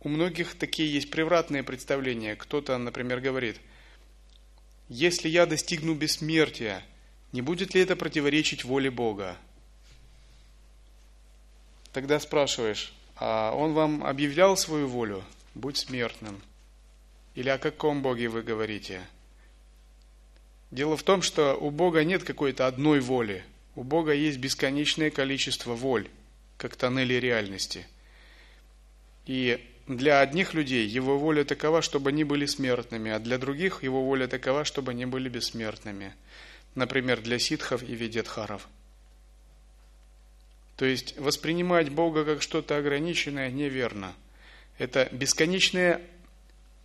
У 0.00 0.08
многих 0.08 0.54
такие 0.54 0.90
есть 0.90 1.10
превратные 1.10 1.62
представления. 1.62 2.36
Кто-то, 2.36 2.78
например, 2.78 3.20
говорит, 3.20 3.60
если 4.88 5.28
я 5.28 5.44
достигну 5.44 5.94
бессмертия– 5.94 6.82
не 7.32 7.42
будет 7.42 7.74
ли 7.74 7.82
это 7.82 7.94
противоречить 7.94 8.64
воле 8.64 8.90
Бога? 8.90 9.36
Тогда 11.92 12.20
спрашиваешь, 12.20 12.92
а 13.16 13.52
он 13.52 13.74
вам 13.74 14.04
объявлял 14.04 14.56
свою 14.56 14.88
волю? 14.88 15.22
Будь 15.54 15.76
смертным. 15.76 16.40
Или 17.34 17.50
о 17.50 17.58
каком 17.58 18.02
Боге 18.02 18.28
вы 18.28 18.42
говорите? 18.42 19.02
Дело 20.70 20.96
в 20.96 21.02
том, 21.02 21.22
что 21.22 21.54
у 21.54 21.70
Бога 21.70 22.04
нет 22.04 22.24
какой-то 22.24 22.66
одной 22.66 23.00
воли. 23.00 23.44
У 23.74 23.82
Бога 23.82 24.12
есть 24.12 24.38
бесконечное 24.38 25.10
количество 25.10 25.74
воль, 25.74 26.08
как 26.56 26.76
тоннели 26.76 27.14
реальности. 27.14 27.86
И 29.26 29.64
для 29.86 30.20
одних 30.20 30.54
людей 30.54 30.86
его 30.86 31.18
воля 31.18 31.44
такова, 31.44 31.82
чтобы 31.82 32.10
они 32.10 32.24
были 32.24 32.46
смертными, 32.46 33.10
а 33.10 33.18
для 33.18 33.38
других 33.38 33.82
его 33.82 34.04
воля 34.04 34.26
такова, 34.26 34.64
чтобы 34.64 34.92
они 34.92 35.04
были 35.04 35.28
бессмертными– 35.28 36.14
например, 36.74 37.20
для 37.20 37.38
ситхов 37.38 37.82
и 37.82 37.94
ведетхаров. 37.94 38.68
То 40.76 40.84
есть 40.84 41.18
воспринимать 41.18 41.90
Бога 41.90 42.24
как 42.24 42.40
что-то 42.40 42.76
ограниченное 42.76 43.50
неверно. 43.50 44.14
Это 44.78 45.08
бесконечное 45.10 46.00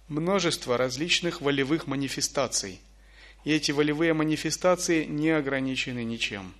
множество 0.08 0.78
различных 0.78 1.41
волевых 1.41 1.86
манифестаций. 1.86 2.80
И 3.43 3.52
эти 3.52 3.72
волевые 3.72 4.13
манифестации 4.13 5.06
не 5.06 5.30
ограничены 5.30 6.04
ничем. 6.04 6.54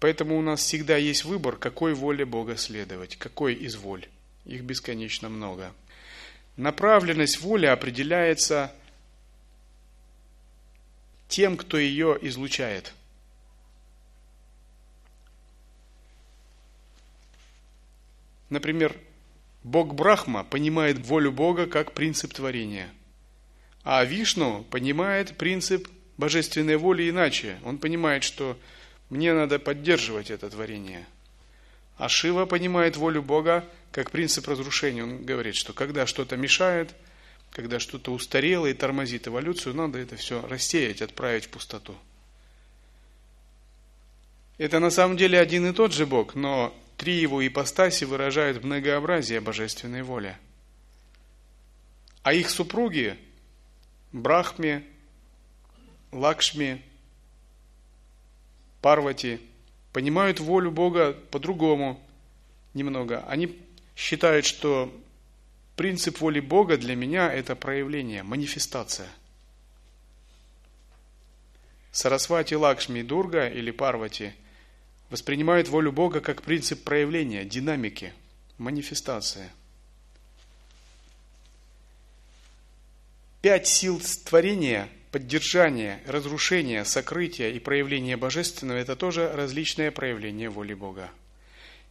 Поэтому 0.00 0.38
у 0.38 0.42
нас 0.42 0.60
всегда 0.60 0.96
есть 0.96 1.24
выбор, 1.24 1.56
какой 1.56 1.94
воле 1.94 2.24
Бога 2.24 2.56
следовать, 2.56 3.16
какой 3.16 3.54
из 3.54 3.76
воль. 3.76 4.08
Их 4.46 4.62
бесконечно 4.62 5.28
много. 5.28 5.72
Направленность 6.56 7.40
воли 7.40 7.66
определяется 7.66 8.72
тем, 11.30 11.56
кто 11.56 11.78
ее 11.78 12.18
излучает. 12.20 12.92
Например, 18.50 18.94
Бог 19.62 19.94
Брахма 19.94 20.42
понимает 20.44 20.98
волю 20.98 21.30
Бога 21.30 21.66
как 21.66 21.92
принцип 21.92 22.34
творения, 22.34 22.92
а 23.84 24.04
Вишну 24.04 24.64
понимает 24.64 25.38
принцип 25.38 25.88
божественной 26.16 26.76
воли 26.76 27.08
иначе. 27.08 27.58
Он 27.64 27.78
понимает, 27.78 28.24
что 28.24 28.58
мне 29.08 29.32
надо 29.32 29.58
поддерживать 29.58 30.30
это 30.30 30.50
творение. 30.50 31.06
А 31.96 32.08
Шива 32.08 32.44
понимает 32.44 32.96
волю 32.96 33.22
Бога 33.22 33.64
как 33.92 34.10
принцип 34.10 34.48
разрушения. 34.48 35.04
Он 35.04 35.24
говорит, 35.24 35.54
что 35.54 35.72
когда 35.72 36.06
что-то 36.06 36.36
мешает– 36.36 36.94
когда 37.50 37.80
что-то 37.80 38.12
устарело 38.12 38.66
и 38.66 38.74
тормозит 38.74 39.28
эволюцию, 39.28 39.74
надо 39.74 39.98
это 39.98 40.16
все 40.16 40.46
рассеять, 40.46 41.02
отправить 41.02 41.46
в 41.46 41.50
пустоту. 41.50 41.94
Это 44.58 44.78
на 44.78 44.90
самом 44.90 45.16
деле 45.16 45.40
один 45.40 45.66
и 45.66 45.72
тот 45.72 45.92
же 45.92 46.06
Бог, 46.06 46.34
но 46.34 46.74
три 46.96 47.14
его 47.14 47.44
ипостаси 47.46 48.04
выражают 48.04 48.62
многообразие 48.62 49.40
божественной 49.40 50.02
воли. 50.02 50.36
А 52.22 52.34
их 52.34 52.50
супруги 52.50 53.16
Брахме, 54.12 54.84
Лакшми, 56.12 56.82
Парвати 58.82 59.40
понимают 59.92 60.40
волю 60.40 60.70
Бога 60.70 61.12
по-другому 61.30 62.00
немного. 62.74 63.24
Они 63.28 63.58
считают, 63.96 64.44
что 64.44 64.92
Принцип 65.76 66.20
воли 66.20 66.40
Бога 66.40 66.76
для 66.76 66.94
меня– 66.94 67.32
это 67.34 67.56
проявление, 67.56 68.22
манифестация. 68.22 69.08
Сарасвати, 71.92 72.54
Лакшми, 72.54 73.02
Дурга 73.02 73.48
или 73.48 73.70
Парвати 73.70 74.34
воспринимают 75.08 75.68
волю 75.68 75.90
Бога 75.90 76.20
как 76.20 76.42
принцип 76.42 76.84
проявления, 76.84 77.44
динамики, 77.44 78.12
манифестации. 78.58 79.50
Пять 83.42 83.66
сил 83.66 84.00
творения– 84.24 84.88
поддержание, 85.10 86.00
разрушение, 86.06 86.84
сокрытие 86.84 87.52
и 87.54 87.58
проявление 87.58 88.16
божественного– 88.16 88.76
это 88.78 88.96
тоже 88.96 89.32
различные 89.32 89.90
проявления 89.90 90.48
воли 90.50 90.74
Бога. 90.74 91.10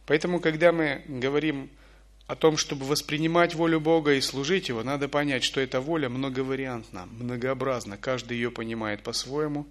Поэтому, 0.06 0.40
когда 0.40 0.72
мы 0.72 1.02
говорим 1.06 1.70
о 2.30 2.36
том, 2.36 2.56
чтобы 2.56 2.86
воспринимать 2.86 3.56
волю 3.56 3.80
Бога 3.80 4.14
и 4.14 4.20
служить 4.20 4.68
Его, 4.68 4.84
надо 4.84 5.08
понять, 5.08 5.42
что 5.42 5.60
эта 5.60 5.80
воля 5.80 6.08
многовариантна, 6.08 7.06
многообразна. 7.06 7.96
Каждый 7.96 8.36
ее 8.36 8.52
понимает 8.52 9.02
по-своему, 9.02 9.66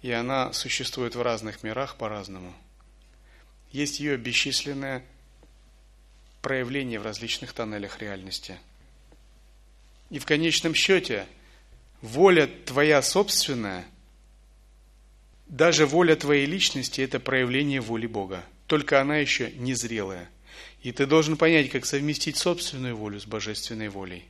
и 0.00 0.10
она 0.10 0.54
существует 0.54 1.14
в 1.14 1.20
разных 1.20 1.62
мирах 1.62 1.96
по-разному. 1.96 2.54
Есть 3.72 4.00
ее 4.00 4.16
бесчисленное 4.16 5.04
проявление 6.40 6.98
в 6.98 7.02
различных 7.02 7.52
тоннелях 7.52 8.00
реальности. 8.00 8.56
И 10.08 10.18
в 10.18 10.24
конечном 10.24 10.74
счете, 10.74 11.26
воля 12.00 12.48
твоя 12.64 13.02
собственная, 13.02 13.84
даже 15.46 15.84
воля 15.84 16.16
твоей 16.16 16.46
личности– 16.46 17.00
это 17.02 17.20
проявление 17.20 17.82
воли 17.82 18.06
Бога. 18.06 18.46
Только 18.66 18.98
она 18.98 19.18
еще 19.18 19.50
незрелая– 19.50 20.30
и 20.82 20.92
ты 20.92 21.06
должен 21.06 21.36
понять, 21.36 21.70
как 21.70 21.84
совместить 21.84 22.36
собственную 22.36 22.96
волю 22.96 23.20
с 23.20 23.26
божественной 23.26 23.88
волей. 23.88 24.24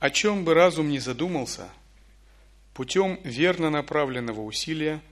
О 0.00 0.10
чем 0.10 0.44
бы 0.44 0.54
разум 0.54 0.88
ни 0.88 0.98
задумался, 0.98 1.68
путем 2.74 3.20
верно 3.22 3.70
направленного 3.70 4.40
усилия 4.40 5.02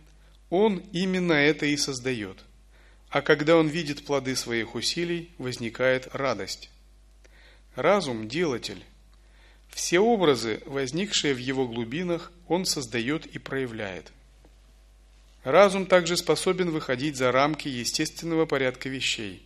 он 0.50 0.78
именно 0.92 1.34
это 1.34 1.66
и 1.66 1.76
создает. 1.76 2.42
А 3.10 3.20
когда 3.20 3.56
он 3.56 3.68
видит 3.68 4.04
плоды 4.04 4.34
своих 4.34 4.74
усилий, 4.74 5.30
возникает 5.38 6.08
радость. 6.14 6.70
Разум– 7.74 8.28
делатель. 8.30 8.82
Все 9.68 10.00
образы, 10.00 10.62
возникшие 10.64 11.34
в 11.34 11.38
его 11.38 11.68
глубинах, 11.68 12.32
он 12.48 12.64
создает 12.64 13.26
и 13.26 13.38
проявляет– 13.38 14.10
Разум 15.48 15.86
также 15.86 16.18
способен 16.18 16.68
выходить 16.68 17.16
за 17.16 17.32
рамки 17.32 17.68
естественного 17.68 18.44
порядка 18.44 18.90
вещей. 18.90 19.42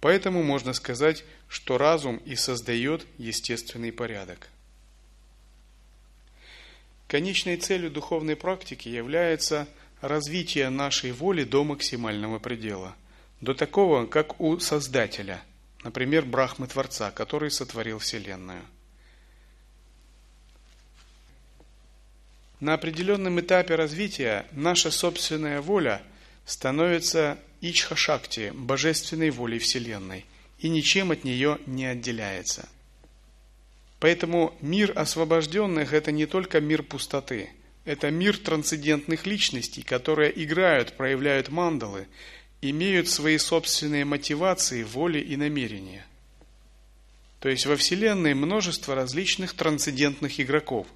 Поэтому 0.00 0.44
можно 0.44 0.72
сказать, 0.72 1.24
что 1.48 1.76
разум 1.76 2.18
и 2.18 2.36
создает 2.36 3.04
естественный 3.18 3.90
порядок. 3.90 4.48
Конечной 7.08 7.56
целью 7.56 7.90
духовной 7.90 8.36
практики 8.36 8.88
является 8.88 9.66
развития 10.00 10.70
нашей 10.70 11.10
воли 11.10 11.42
до 11.42 11.64
максимального 11.64 12.38
предела, 12.38 12.94
до 13.40 13.54
такого, 13.54 14.06
как 14.06 14.40
у 14.40 14.60
Создателя, 14.60 15.42
например, 15.82 16.24
Брахмы 16.26 16.68
Творца, 16.68 17.10
который 17.10 17.50
сотворил 17.50 17.98
Вселенную. 17.98 18.62
На 22.60 22.74
определенном 22.74 23.40
этапе 23.40 23.74
развития 23.74 24.46
наша 24.52 24.90
собственная 24.90 25.60
воля 25.60 26.02
становится 26.46 27.38
Ичха-шакти, 27.60 28.52
божественной 28.54 29.30
волей 29.30 29.58
Вселенной, 29.58 30.24
и 30.58 30.68
ничем 30.68 31.10
от 31.10 31.24
нее 31.24 31.58
не 31.66 31.86
отделяется. 31.86 32.68
Поэтому 34.00 34.54
мир 34.60 34.92
освобожденных– 34.96 35.92
это 35.94 36.12
не 36.12 36.26
только 36.26 36.60
мир 36.60 36.82
пустоты, 36.82 37.50
это 37.84 38.10
мир 38.10 38.36
трансцендентных 38.36 39.26
личностей, 39.26 39.82
которые 39.82 40.32
играют, 40.44 40.92
проявляют 40.92 41.48
мандалы, 41.48 42.06
имеют 42.60 43.08
свои 43.08 43.38
собственные 43.38 44.04
мотивации, 44.04 44.82
воли 44.82 45.18
и 45.18 45.36
намерения. 45.36 46.06
То 47.40 47.48
есть 47.48 47.66
во 47.66 47.76
Вселенной 47.76 48.34
множество 48.34 48.94
различных 48.94 49.54
трансцендентных 49.54 50.40
игроков. 50.40 50.86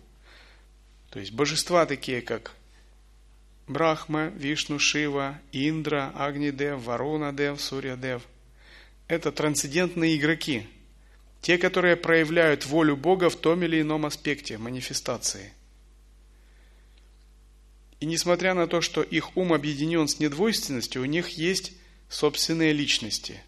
То 1.10 1.20
есть 1.20 1.32
божества 1.32 1.86
такие, 1.86 2.20
как 2.20 2.54
Брахма, 3.66 4.26
Вишну, 4.28 4.78
Шива, 4.78 5.40
Индра, 5.52 6.12
Агнидев, 6.14 6.82
Варуна 6.82 7.32
Дев, 7.32 7.60
Сурья 7.60 7.96
Дев. 7.96 8.22
Это 9.08 9.32
трансцендентные 9.32 10.16
игроки, 10.16 10.66
те, 11.40 11.56
которые 11.56 11.96
проявляют 11.96 12.66
волю 12.66 12.96
Бога 12.96 13.30
в 13.30 13.36
том 13.36 13.62
или 13.62 13.80
ином 13.80 14.04
аспекте 14.04 14.58
манифестации. 14.58 15.52
И 18.00 18.06
несмотря 18.06 18.54
на 18.54 18.66
то, 18.66 18.80
что 18.80 19.02
их 19.02 19.36
ум 19.36 19.52
объединен 19.52 20.08
с 20.08 20.20
недвойственностью, 20.20 21.02
у 21.02 21.06
них 21.06 21.30
есть 21.30 21.72
собственные 22.08 22.72
личности. 22.72 23.42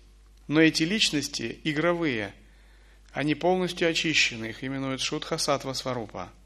Но 0.49 0.61
эти 0.61 0.83
личности 0.83 1.61
игровые, 1.63 2.35
они 3.13 3.35
полностью 3.35 3.89
очищены, 3.89 4.47
их 4.47 4.65
именуют 4.65 5.03
Шутха 5.03 5.39
Сатва 5.39 5.75
Сварупа– 5.75 6.33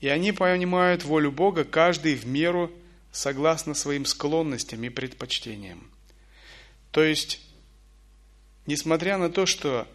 и 0.00 0.08
они 0.08 0.32
понимают 0.32 1.04
волю 1.04 1.30
Бога, 1.30 1.64
каждый 1.64 2.14
в 2.14 2.26
меру, 2.26 2.70
согласно 3.12 3.74
своим 3.74 4.06
склонностям 4.06 4.82
и 4.84 4.88
предпочтениям. 4.88 5.90
То 6.90 7.02
есть, 7.02 7.40
несмотря 8.66 9.18
на 9.18 9.30
то, 9.30 9.46
что 9.46 9.86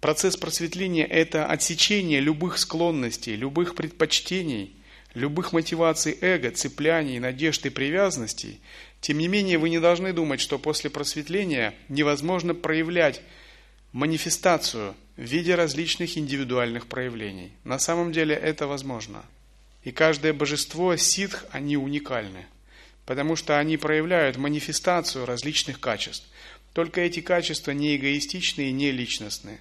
процесс 0.00 0.36
просветления– 0.36 1.04
это 1.06 1.46
отсечение 1.46 2.20
любых 2.20 2.58
склонностей, 2.58 3.36
любых 3.36 3.74
предпочтений, 3.74 4.74
любых 5.14 5.52
мотиваций 5.52 6.16
эго, 6.20 6.50
цепляний, 6.50 7.18
надежд 7.18 7.66
и 7.66 7.70
привязанностей, 7.70 8.60
тем 9.00 9.18
не 9.18 9.28
менее 9.28 9.58
вы 9.58 9.70
не 9.70 9.80
должны 9.80 10.12
думать, 10.12 10.40
что 10.40 10.58
после 10.58 10.90
просветления 10.90 11.74
невозможно 11.88 12.54
проявлять 12.54 13.22
манифестацию 13.92 14.94
в 15.20 15.24
виде 15.24 15.54
различных 15.54 16.16
индивидуальных 16.16 16.86
проявлений. 16.86 17.52
На 17.62 17.78
самом 17.78 18.10
деле 18.10 18.34
это 18.34 18.66
возможно. 18.66 19.22
И 19.84 19.92
каждое 19.92 20.32
божество, 20.32 20.96
ситх, 20.96 21.44
они 21.50 21.76
уникальны, 21.76 22.46
потому 23.04 23.36
что 23.36 23.58
они 23.58 23.76
проявляют 23.76 24.38
манифестацию 24.38 25.26
различных 25.26 25.78
качеств. 25.78 26.26
Только 26.72 27.02
эти 27.02 27.20
качества 27.20 27.72
не 27.72 27.96
эгоистичны 27.96 28.70
и 28.70 28.72
не 28.72 28.92
личностны, 28.92 29.60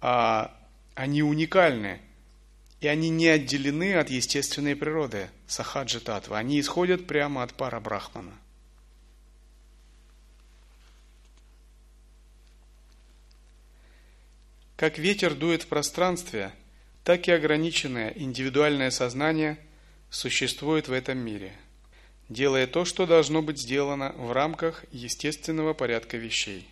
а 0.00 0.52
они 0.96 1.22
уникальны, 1.22 2.00
и 2.80 2.88
они 2.88 3.08
не 3.08 3.28
отделены 3.28 3.94
от 3.94 4.10
естественной 4.10 4.74
природы, 4.74 5.30
сахаджи 5.46 6.00
татва. 6.00 6.38
Они 6.38 6.58
исходят 6.58 7.06
прямо 7.06 7.44
от 7.44 7.54
пара 7.54 7.78
брахмана. 7.78 8.32
Как 14.78 14.96
ветер 14.96 15.34
дует 15.34 15.64
в 15.64 15.66
пространстве, 15.66 16.52
так 17.02 17.26
и 17.26 17.32
ограниченное 17.32 18.12
индивидуальное 18.14 18.92
сознание 18.92 19.58
существует 20.08 20.86
в 20.86 20.92
этом 20.92 21.18
мире, 21.18 21.52
делая 22.28 22.68
то, 22.68 22.84
что 22.84 23.04
должно 23.04 23.42
быть 23.42 23.58
сделано 23.58 24.12
в 24.12 24.30
рамках 24.30 24.84
естественного 24.92 25.74
порядка 25.74 26.16
вещей. 26.16 26.68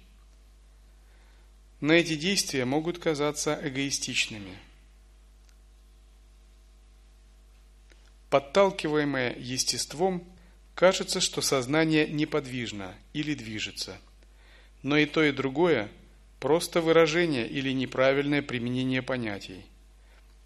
Но 1.81 1.95
эти 1.95 2.15
действия 2.15 2.65
могут 2.65 3.01
казаться 3.01 3.59
эгоистичными. 3.61 4.57
Подталкиваемое 8.31 9.35
естеством, 9.37 10.23
кажется, 10.77 11.21
что 11.21 11.41
сознание 11.41 12.07
неподвижно 12.07 12.95
или 13.15 13.35
движется. 13.35 13.99
Но 14.85 14.97
и 14.97 15.07
то, 15.07 15.25
и 15.25 15.33
другое– 15.33 15.91
просто 16.41 16.81
выражение 16.81 17.49
или 17.49 17.71
неправильное 17.73 18.43
применение 18.43 19.03
понятий. 19.03 19.65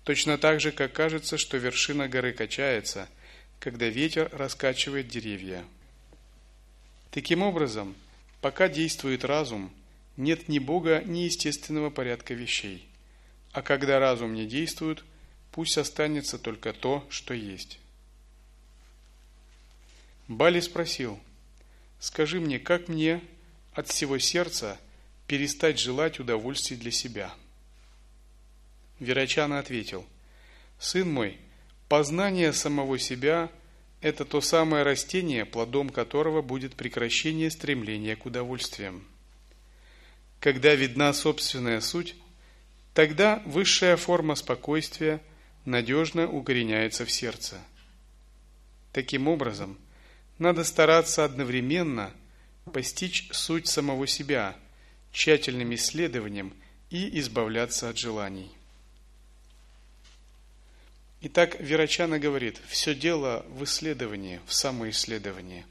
Точно 0.04 0.38
так 0.38 0.60
же, 0.60 0.72
как 0.72 0.92
кажется, 0.92 1.36
что 1.36 1.56
вершина 1.56 2.08
горы 2.08 2.32
качается, 2.32 3.08
когда 3.58 3.88
ветер 3.88 4.30
раскачивает 4.32 5.08
деревья. 5.08 5.64
Таким 7.10 7.42
образом, 7.42 7.94
пока 8.40 8.68
действует 8.68 9.24
разум, 9.24 9.72
нет 10.16 10.48
ни 10.48 10.58
Бога, 10.58 11.02
ни 11.04 11.20
естественного 11.20 11.90
порядка 11.90 12.34
вещей. 12.34 12.86
А 13.52 13.62
когда 13.62 13.98
разум 13.98 14.34
не 14.34 14.46
действует, 14.46 15.04
пусть 15.50 15.76
останется 15.76 16.38
только 16.38 16.72
то, 16.72 17.04
что 17.10 17.34
есть. 17.34 17.80
Бали 20.28 20.60
спросил, 20.60 21.18
«Скажи 21.98 22.40
мне, 22.40 22.60
как 22.60 22.86
мне 22.88 23.20
от 23.74 23.88
всего 23.88 24.18
сердца– 24.18 24.78
перестать 25.30 25.78
желать 25.78 26.18
удовольствий 26.18 26.76
для 26.76 26.90
себя. 26.90 27.32
Верачана 28.98 29.60
ответил, 29.60 30.04
«Сын 30.80 31.08
мой, 31.08 31.38
познание 31.88 32.52
самого 32.52 32.98
себя– 32.98 33.48
это 34.00 34.24
то 34.24 34.40
самое 34.40 34.82
растение, 34.82 35.44
плодом 35.44 35.90
которого 35.90 36.42
будет 36.42 36.74
прекращение 36.74 37.48
стремления 37.52 38.16
к 38.16 38.26
удовольствиям. 38.26 39.06
Когда 40.40 40.74
видна 40.74 41.12
собственная 41.12 41.80
суть, 41.80 42.16
тогда 42.92 43.40
высшая 43.46 43.96
форма 43.96 44.34
спокойствия 44.34 45.20
надежно 45.64 46.28
укореняется 46.28 47.04
в 47.04 47.10
сердце. 47.12 47.56
Таким 48.92 49.28
образом, 49.28 49.78
надо 50.38 50.64
стараться 50.64 51.24
одновременно 51.24 52.10
постичь 52.72 53.28
суть 53.30 53.68
самого 53.68 54.08
себя– 54.08 54.56
тщательным 55.12 55.74
исследованием 55.74 56.54
и 56.90 57.18
избавляться 57.20 57.88
от 57.88 57.98
желаний. 57.98 58.50
Итак, 61.22 61.60
Верачана 61.60 62.18
говорит, 62.18 62.58
все 62.68 62.94
дело 62.94 63.44
в 63.48 63.64
исследовании, 63.64 64.40
в 64.46 64.54
самоисследовании. 64.54 65.66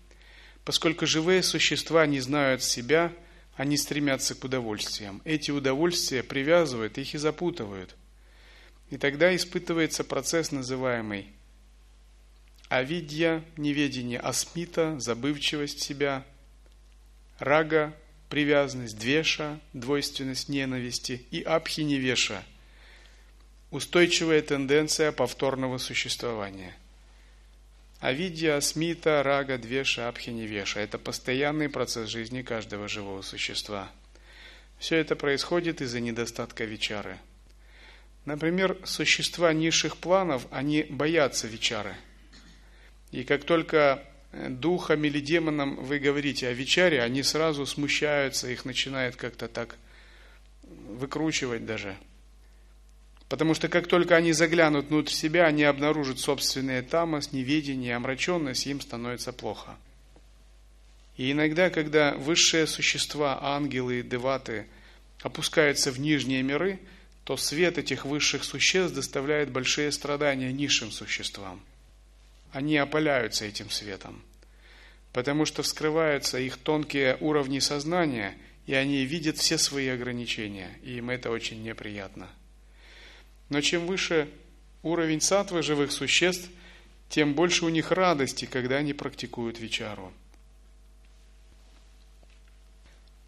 Поскольку 0.64 1.08
живые 1.08 1.42
существа 1.42 2.06
не 2.06 2.20
знают 2.20 2.64
себя, 2.64 3.12
они 3.56 3.76
стремятся 3.76 4.36
к 4.36 4.44
удовольствиям. 4.44 5.22
Эти 5.26 5.50
удовольствия 5.50 6.22
привязывают 6.22 6.98
их 6.98 7.16
и 7.16 7.18
запутывают. 7.18 7.96
И 8.92 8.98
тогда 8.98 9.36
испытывается 9.36 10.04
процесс, 10.04 10.52
называемый 10.52 11.34
авидья, 12.70 13.44
неведение 13.58 14.20
асмита, 14.20 15.00
забывчивость 15.00 15.82
себя, 15.82 16.24
рага, 17.40 17.96
привязанность 18.30 18.98
двеша, 18.98 19.60
двойственность 19.74 20.50
ненависти 20.50 21.26
и 21.32 21.42
абхиневеша, 21.42 22.44
устойчивая 23.72 24.42
тенденция 24.42 25.12
повторного 25.12 25.80
существования. 25.80 26.76
Авидья, 28.00 28.56
асмита, 28.56 29.24
рага, 29.24 29.58
двеша, 29.58 30.08
абхиневеша– 30.08 30.80
это 30.82 30.98
постоянный 30.98 31.68
процесс 31.68 32.10
жизни 32.10 32.44
каждого 32.44 32.88
живого 32.88 33.22
существа. 33.22 33.92
Все 34.78 34.96
это 34.96 35.18
происходит 35.18 35.82
из-за 35.82 36.00
недостатка 36.00 36.64
вичары. 36.64 37.20
Например, 38.24 38.78
существа 38.86 39.52
низших 39.52 39.98
планов, 39.98 40.48
они 40.52 40.84
боятся 40.84 41.48
вичары. 41.48 41.96
И 43.12 43.24
как 43.24 43.44
только 43.44 44.04
духом 44.32 45.04
или 45.04 45.20
демоном 45.20 45.76
вы 45.78 46.00
говорите 46.00 46.48
о 46.48 46.54
вечере, 46.54 47.02
они 47.02 47.24
сразу 47.24 47.66
смущаются, 47.66 48.50
их 48.50 48.66
начинает 48.66 49.16
как-то 49.16 49.48
так 49.48 49.76
выкручивать 50.64 51.66
даже. 51.66 51.96
Потому 53.28 53.54
что 53.54 53.70
как 53.70 53.88
только 53.88 54.16
они 54.16 54.34
заглянут 54.34 54.88
внутрь 54.88 55.12
себя, 55.12 55.46
они 55.46 55.64
обнаружат 55.64 56.20
собственные 56.20 56.82
тамас, 56.82 57.32
неведение, 57.32 57.96
омраченность, 57.96 58.66
им 58.66 58.82
становится 58.82 59.32
плохо. 59.32 59.78
И 61.16 61.32
иногда, 61.32 61.70
когда 61.70 62.16
высшие 62.16 62.66
существа, 62.66 63.38
ангелы, 63.42 64.02
деваты, 64.02 64.68
опускаются 65.22 65.92
в 65.92 66.00
нижние 66.00 66.42
миры, 66.42 66.80
то 67.24 67.38
свет 67.38 67.78
этих 67.78 68.06
высших 68.06 68.44
существ 68.44 68.96
доставляет 68.96 69.52
большие 69.52 69.92
страдания 69.92 70.52
низшим 70.52 70.92
существам. 70.92 71.62
Они 72.52 72.78
опаляются 72.78 73.46
этим 73.46 73.70
светом, 73.70 74.22
потому 75.14 75.46
что 75.46 75.64
вскрываются 75.64 76.40
их 76.40 76.58
тонкие 76.58 77.18
уровни 77.20 77.60
сознания, 77.60 78.36
и 78.66 78.74
они 78.74 79.04
видят 79.06 79.38
все 79.38 79.58
свои 79.58 79.88
ограничения, 79.88 80.78
и 80.84 80.98
им 80.98 81.10
это 81.10 81.32
очень 81.32 81.64
неприятно. 81.64 82.30
Но 83.50 83.62
чем 83.62 83.88
выше 83.88 84.30
уровень 84.84 85.22
сатвы 85.22 85.64
живых 85.64 85.92
существ, 85.92 86.50
тем 87.10 87.34
больше 87.34 87.66
у 87.66 87.70
них 87.70 87.92
радости, 87.92 88.46
когда 88.46 88.78
они 88.78 88.94
практикуют 88.94 89.60
вечару. 89.60 90.14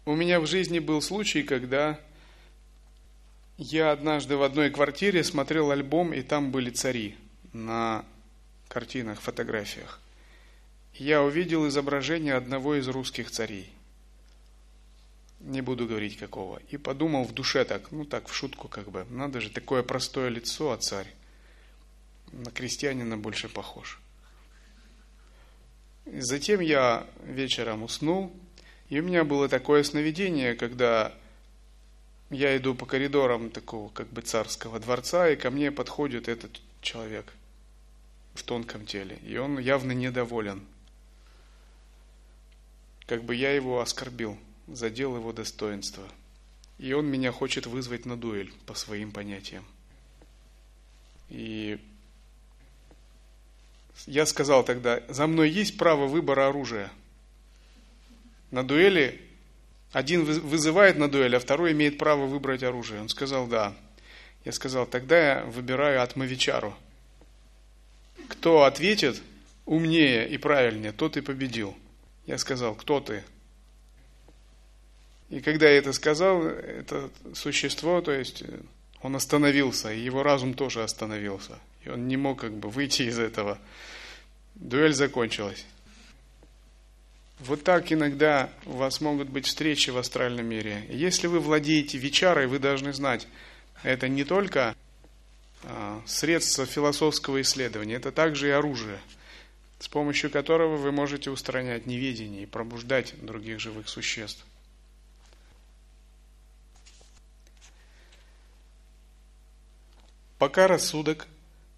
У 0.04 0.14
меня 0.14 0.40
в 0.40 0.46
жизни 0.46 0.78
был 0.78 1.00
случай, 1.00 1.42
когда 1.42 2.00
я 3.56 3.92
однажды 3.92 4.36
в 4.36 4.42
одной 4.42 4.70
квартире 4.70 5.22
смотрел 5.22 5.70
альбом, 5.70 6.12
и 6.12 6.22
там 6.22 6.50
были 6.50 6.70
цари 6.70 7.16
на 7.52 8.04
картинах, 8.72 9.20
фотографиях. 9.20 10.00
Я 10.94 11.22
увидел 11.22 11.68
изображение 11.68 12.34
одного 12.34 12.76
из 12.76 12.88
русских 12.88 13.30
царей. 13.30 13.70
Не 15.40 15.60
буду 15.60 15.86
говорить 15.86 16.16
какого. 16.16 16.58
И 16.70 16.78
подумал 16.78 17.24
в 17.24 17.34
душе 17.34 17.66
так, 17.66 17.92
ну 17.92 18.06
так, 18.06 18.28
в 18.28 18.34
шутку 18.34 18.68
как 18.68 18.90
бы. 18.90 19.04
Надо 19.10 19.42
же, 19.42 19.50
такое 19.50 19.82
простое 19.82 20.30
лицо, 20.30 20.72
а 20.72 20.78
царь. 20.78 21.06
На 22.32 22.50
крестьянина 22.50 23.18
больше 23.18 23.50
похож. 23.50 24.00
Затем 26.06 26.60
я 26.60 27.06
вечером 27.24 27.82
уснул, 27.82 28.32
и 28.88 29.00
у 29.00 29.02
меня 29.02 29.24
было 29.24 29.50
такое 29.50 29.82
сновидение, 29.82 30.54
когда 30.54 31.12
я 32.30 32.56
иду 32.56 32.74
по 32.74 32.86
коридорам 32.86 33.50
такого 33.50 33.90
как 33.90 34.08
бы 34.08 34.22
царского 34.22 34.80
дворца, 34.80 35.28
и 35.28 35.36
ко 35.36 35.50
мне 35.50 35.70
подходит 35.70 36.28
этот 36.28 36.58
человек 36.80 37.26
в 38.34 38.42
тонком 38.42 38.86
теле, 38.86 39.18
и 39.22 39.36
он 39.36 39.58
явно 39.58 39.92
недоволен. 39.92 40.64
Как 43.06 43.24
бы 43.24 43.34
я 43.34 43.52
его 43.52 43.80
оскорбил, 43.80 44.38
задел 44.66 45.16
его 45.16 45.32
достоинство. 45.32 46.04
И 46.78 46.92
он 46.92 47.06
меня 47.06 47.32
хочет 47.32 47.66
вызвать 47.66 48.06
на 48.06 48.16
дуэль 48.16 48.52
по 48.66 48.74
своим 48.74 49.12
понятиям. 49.12 49.64
И 51.28 51.78
я 54.06 54.26
сказал 54.26 54.64
тогда, 54.64 55.02
за 55.08 55.26
мной 55.26 55.50
есть 55.50 55.76
право 55.76 56.06
выбора 56.06 56.48
оружия– 56.48 56.90
на 58.52 58.62
дуэли 58.62 59.18
один 59.92 60.24
вызывает 60.24 60.98
на 60.98 61.10
дуэль, 61.10 61.34
а 61.34 61.40
второй 61.40 61.72
имеет 61.72 61.96
право 61.96 62.26
выбрать 62.26 62.62
оружие. 62.62 63.00
Он 63.00 63.08
сказал, 63.08 63.46
да. 63.46 63.74
Я 64.44 64.52
сказал, 64.52 64.86
тогда 64.86 65.18
я 65.18 65.44
выбираю 65.44 66.02
Атмавичару. 66.02 66.76
Кто 68.32 68.64
ответит 68.64 69.22
умнее 69.66 70.26
и 70.26 70.38
правильнее, 70.38 70.92
тот 70.92 71.18
и 71.18 71.20
победил. 71.20 71.76
Я 72.26 72.38
сказал, 72.38 72.74
кто 72.74 72.98
ты? 73.00 73.24
И 75.28 75.40
когда 75.40 75.68
я 75.68 75.76
это 75.76 75.92
сказал, 75.92 76.42
это 76.42 77.10
существо, 77.34 78.00
то 78.00 78.10
есть 78.10 78.42
он 79.02 79.16
остановился, 79.16 79.92
и 79.92 80.00
его 80.00 80.22
разум 80.22 80.54
тоже 80.54 80.82
остановился. 80.82 81.58
И 81.84 81.90
он 81.90 82.08
не 82.08 82.16
мог 82.16 82.40
как 82.40 82.54
бы 82.54 82.70
выйти 82.70 83.02
из 83.02 83.18
этого. 83.18 83.58
Дуэль 84.54 84.94
закончилась. 84.94 85.66
Вот 87.38 87.64
так 87.64 87.92
иногда 87.92 88.50
у 88.64 88.72
вас 88.72 89.00
могут 89.02 89.28
быть 89.28 89.46
встречи 89.46 89.90
в 89.90 89.98
астральном 89.98 90.46
мире. 90.46 90.86
Если 90.88 91.26
вы 91.26 91.38
владеете 91.38 91.98
вечарой, 91.98 92.46
вы 92.46 92.58
должны 92.58 92.94
знать, 92.94 93.26
это 93.82 94.08
не 94.08 94.24
только 94.24 94.74
средство 96.06 96.66
философского 96.66 97.40
исследования, 97.42 97.94
это 97.94 98.12
также 98.12 98.48
и 98.48 98.50
оружие, 98.50 99.00
с 99.78 99.88
помощью 99.88 100.30
которого 100.30 100.76
вы 100.76 100.92
можете 100.92 101.30
устранять 101.30 101.86
неведение 101.86 102.44
и 102.44 102.46
пробуждать 102.46 103.14
других 103.24 103.60
живых 103.60 103.88
существ. 103.88 104.44
Пока 110.38 110.66
рассудок 110.66 111.28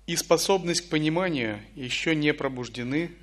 и 0.06 0.16
способность 0.16 0.86
к 0.86 0.88
пониманию 0.88 1.60
еще 1.74 2.14
не 2.14 2.32
пробуждены, 2.32 3.14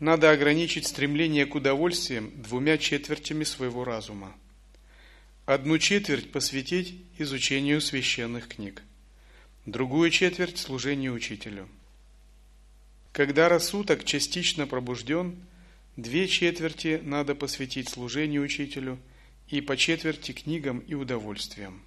надо 0.00 0.30
ограничить 0.30 0.86
стремление 0.86 1.44
к 1.46 1.54
удовольствиям 1.54 2.30
двумя 2.40 2.78
четвертями 2.78 3.44
своего 3.44 3.84
разума. 3.84 4.34
Одну 5.46 5.76
четверть 5.78 6.32
посвятить 6.32 6.96
изучению 7.18 7.82
священных 7.82 8.48
книг, 8.48 8.82
другую 9.66 10.10
четверть– 10.10 10.58
служению 10.58 11.14
учителю. 11.14 11.68
Когда 13.12 13.48
рассудок 13.48 14.04
частично 14.04 14.66
пробужден, 14.66 15.36
две 15.96 16.26
четверти 16.26 17.00
надо 17.02 17.34
посвятить 17.34 17.88
служению 17.88 18.42
учителю 18.42 18.98
и 19.48 19.60
по 19.60 19.76
четверти 19.76 20.32
книгам 20.32 20.80
и 20.80 20.94
удовольствиям. 20.94 21.82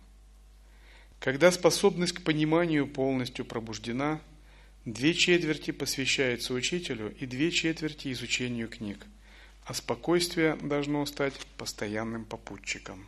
Когда 1.20 1.52
способность 1.52 2.14
к 2.14 2.24
пониманию 2.24 2.88
полностью 2.88 3.46
пробуждена– 3.46 4.22
Две 4.88 5.14
четверти 5.14 5.72
посвящаются 5.72 6.54
учителю 6.54 7.14
и 7.20 7.26
две 7.26 7.52
четверти 7.52 8.10
изучению 8.14 8.70
книг, 8.70 9.06
а 9.66 9.74
спокойствие 9.74 10.56
должно 10.56 11.06
стать 11.06 11.34
постоянным 11.58 12.24
попутчиком. 12.24 13.06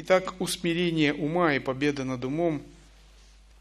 Итак, 0.00 0.40
усмирение 0.40 1.12
ума 1.12 1.54
и 1.54 1.58
победа 1.58 2.04
над 2.04 2.24
умом 2.24 2.62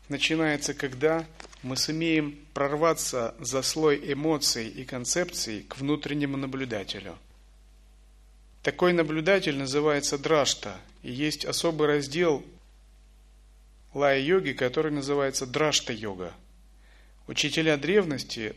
начинается, 0.08 0.76
когда 0.76 1.26
мы 1.64 1.76
сумеем 1.76 2.38
прорваться 2.54 3.34
за 3.40 3.64
слой 3.64 4.00
эмоций 4.14 4.68
и 4.68 4.86
концепций 4.86 5.64
к 5.68 5.80
внутреннему 5.80 6.38
наблюдателю. 6.38 7.18
Такой 8.62 8.94
наблюдатель 8.94 9.58
называется 9.58 10.20
дражта, 10.20 10.80
и 11.02 11.12
есть 11.12 11.44
особый 11.44 11.88
раздел 11.88 12.46
лая-йоги, 13.96 14.52
который 14.52 14.92
называется 14.92 15.48
драшта-йога. 15.48 16.34
Учителя 17.26 17.78
древности 17.78 18.56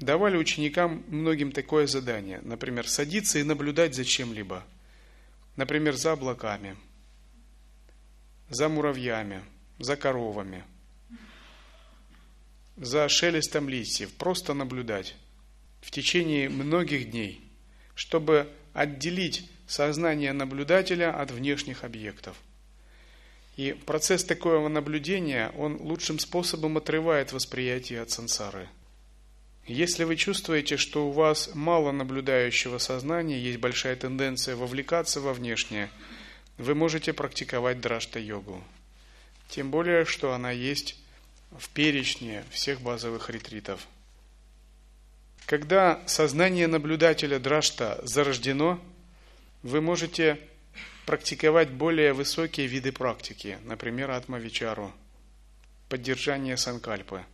давали 0.00 0.36
ученикам 0.36 1.04
многим 1.06 1.52
такое 1.52 1.86
задание, 1.86 2.40
например, 2.42 2.88
садиться 2.88 3.38
и 3.38 3.44
наблюдать 3.44 3.94
за 3.94 4.04
чем-либо, 4.04 4.64
например, 5.54 5.94
за 5.94 6.10
облаками, 6.10 6.76
за 8.50 8.68
муравьями, 8.68 9.42
за 9.78 9.96
коровами, 9.96 10.64
за 12.76 13.08
шелестом 13.08 13.68
листьев, 13.68 14.12
просто 14.12 14.52
наблюдать 14.52 15.16
в 15.80 15.90
течение 15.90 16.50
многих 16.50 17.10
дней, 17.10 17.40
чтобы 17.94 18.52
отделить 18.74 19.50
сознание 19.66 20.34
наблюдателя 20.34 21.18
от 21.18 21.30
внешних 21.30 21.84
объектов– 21.84 22.36
и 23.60 23.72
процесс 23.72 24.24
такого 24.24 24.68
наблюдения, 24.68 25.52
он 25.54 25.76
лучшим 25.80 26.18
способом 26.18 26.78
отрывает 26.78 27.34
восприятие 27.34 28.00
от 28.00 28.10
сансары. 28.10 28.70
Если 29.66 30.04
вы 30.04 30.16
чувствуете, 30.16 30.78
что 30.78 31.06
у 31.06 31.10
вас 31.10 31.50
мало 31.54 31.92
наблюдающего 31.92 32.78
сознания, 32.78 33.38
есть 33.38 33.58
большая 33.58 33.96
тенденция 33.96 34.56
вовлекаться 34.56 35.20
во 35.20 35.34
внешнее, 35.34 35.90
вы 36.60 36.74
можете 36.74 37.12
практиковать 37.12 37.80
драшта-йогу. 37.80 38.62
Тем 39.48 39.70
более, 39.70 40.04
что 40.04 40.34
она 40.34 40.50
есть 40.50 40.96
в 41.50 41.68
перечне 41.70 42.44
всех 42.50 42.80
базовых 42.82 43.30
ретритов. 43.30 43.86
Когда 45.46 46.00
сознание 46.06 46.66
наблюдателя 46.66 47.38
драшта 47.38 47.98
зарождено, 48.04 48.78
вы 49.62 49.80
можете 49.80 50.38
практиковать 51.06 51.70
более 51.70 52.12
высокие 52.12 52.66
виды 52.66 52.92
практики, 52.92 53.58
например, 53.64 54.10
атмавичару, 54.10 54.92
поддержание 55.88 56.56
санкальпы 56.56 57.24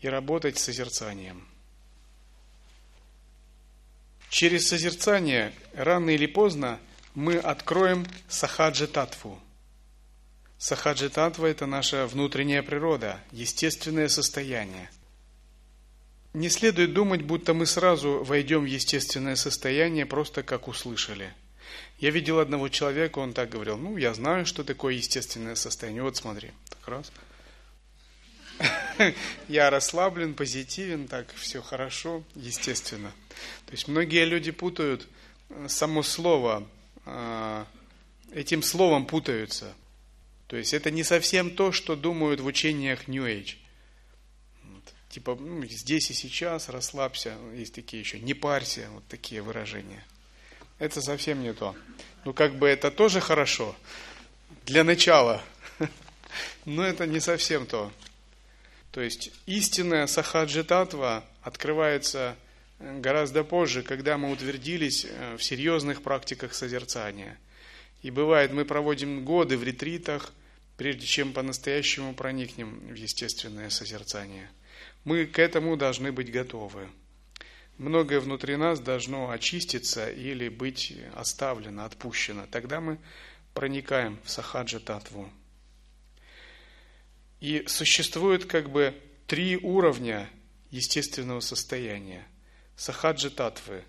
и 0.00 0.08
работать 0.08 0.58
с 0.58 0.64
созерцанием. 0.64 1.46
Через 4.30 4.68
созерцание 4.68 5.52
рано 5.74 6.10
или 6.10 6.26
поздно 6.26 6.80
мы 7.14 7.36
откроем 7.36 8.06
сахаджи 8.28 8.86
татву. 8.86 9.40
Сахаджи 10.58 11.10
татва– 11.10 11.48
это 11.48 11.66
наша 11.66 12.06
внутренняя 12.06 12.62
природа, 12.62 13.20
естественное 13.32 14.08
состояние. 14.08 14.90
Не 16.32 16.48
следует 16.48 16.92
думать, 16.92 17.22
будто 17.22 17.54
мы 17.54 17.66
сразу 17.66 18.24
войдем 18.24 18.62
в 18.62 18.66
естественное 18.66 19.36
состояние, 19.36 20.06
просто 20.06 20.42
как 20.42 20.68
услышали– 20.68 21.32
я 21.98 22.10
видел 22.10 22.40
одного 22.40 22.68
человека, 22.68 23.18
он 23.18 23.32
так 23.32 23.50
говорил, 23.50 23.76
ну, 23.76 23.96
я 23.96 24.12
знаю, 24.14 24.46
что 24.46 24.64
такое 24.64 24.94
естественное 24.94 25.54
состояние. 25.54 26.02
Вот 26.02 26.16
смотри, 26.16 26.50
так 26.68 26.88
раз. 26.88 27.12
Я 29.48 29.70
расслаблен, 29.70 30.34
позитивен, 30.34 31.08
так 31.08 31.26
все 31.34 31.60
хорошо, 31.60 32.22
естественно. 32.34 33.12
То 33.66 33.72
есть 33.72 33.88
многие 33.88 34.24
люди 34.24 34.52
путают 34.52 35.08
э, 35.50 35.66
само 35.68 36.04
слово, 36.04 36.64
этим 38.32 38.62
словом 38.62 39.06
путаются. 39.06 39.74
То 40.46 40.56
есть 40.56 40.74
это 40.74 40.90
не 40.90 41.04
совсем 41.04 41.50
то, 41.50 41.72
что 41.72 41.96
думают 41.96 42.40
в 42.40 42.46
учениях 42.46 43.08
New 43.08 43.24
Age. 43.24 43.56
Вот. 44.62 44.84
Типа 45.08 45.34
ну, 45.34 45.64
здесь 45.64 46.10
и 46.10 46.14
сейчас 46.14 46.68
расслабься, 46.68 47.36
есть 47.54 47.74
такие 47.74 48.00
еще, 48.00 48.20
не 48.20 48.34
парься, 48.34 48.88
вот 48.92 49.06
такие 49.08 49.42
выражения. 49.42 50.04
Это 50.78 51.00
совсем 51.00 51.42
не 51.42 51.52
то. 51.52 51.74
Ну 52.24 52.32
как 52.32 52.56
бы 52.56 52.68
это 52.68 52.90
тоже 52.90 53.20
хорошо, 53.20 53.74
для 54.66 54.84
начала, 54.84 55.42
но 56.64 56.84
это 56.84 57.06
не 57.06 57.20
совсем 57.20 57.66
то. 57.66 57.92
То 58.90 59.00
есть 59.00 59.32
истинная 59.46 60.06
сахаджитатва 60.06 61.24
открывается 61.42 62.36
э, 62.36 62.43
гораздо 62.78 63.44
позже, 63.44 63.82
когда 63.82 64.18
мы 64.18 64.30
утвердились 64.30 65.06
э, 65.08 65.36
в 65.36 65.42
серьезных 65.42 66.02
практиках 66.02 66.54
созерцания. 66.54 67.38
И 68.02 68.10
бывает, 68.10 68.52
мы 68.52 68.64
проводим 68.64 69.24
годы 69.24 69.56
в 69.56 69.64
ретритах, 69.64 70.32
прежде 70.76 71.06
чем 71.06 71.32
по-настоящему 71.32 72.14
проникнем 72.14 72.78
в 72.88 72.94
естественное 72.94 73.70
созерцание. 73.70 74.50
Мы 75.04 75.26
к 75.26 75.38
этому 75.38 75.76
должны 75.76 76.12
быть 76.12 76.30
готовы. 76.30 76.88
Многое 77.78 78.20
внутри 78.20 78.56
нас 78.56 78.78
должно 78.78 79.30
очиститься 79.30 80.08
или 80.08 80.48
быть 80.48 80.96
оставлено, 81.14 81.84
отпущено. 81.84 82.46
Тогда 82.50 82.80
мы 82.80 82.98
проникаем 83.52 84.18
в 84.24 84.30
сахаджа 84.30 84.78
татву. 84.78 85.30
И 87.40 87.64
существует 87.66 88.46
как 88.46 88.70
бы 88.70 88.94
три 89.26 89.56
уровня 89.56 90.28
естественного 90.70 91.40
состояния. 91.40 92.26
Сахаджа 92.76 93.30
татвы. 93.30 93.84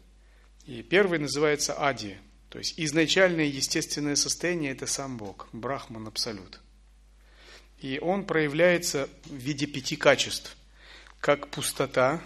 И 0.66 0.82
первый 0.84 1.20
называется 1.20 1.74
ади. 1.74 2.18
То 2.50 2.60
есть 2.60 2.76
изначальное 2.78 3.46
естественное 3.46 4.16
состояние– 4.16 4.72
это 4.74 4.88
сам 4.88 5.18
Бог, 5.18 5.48
Брахман 5.52 6.08
Абсолют. 6.08 6.62
И 7.80 8.00
он 8.00 8.26
проявляется 8.26 9.10
в 9.26 9.34
виде 9.34 9.68
пяти 9.68 9.96
качеств. 9.96 10.56
Как 11.20 11.50
пустота, 11.50 12.22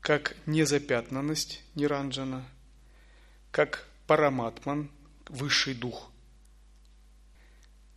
как 0.00 0.36
незапятнанность, 0.46 1.62
Ниранджана, 1.74 2.46
как 3.50 3.88
параматман, 4.06 4.90
высший 5.28 5.74
дух, 5.74 6.10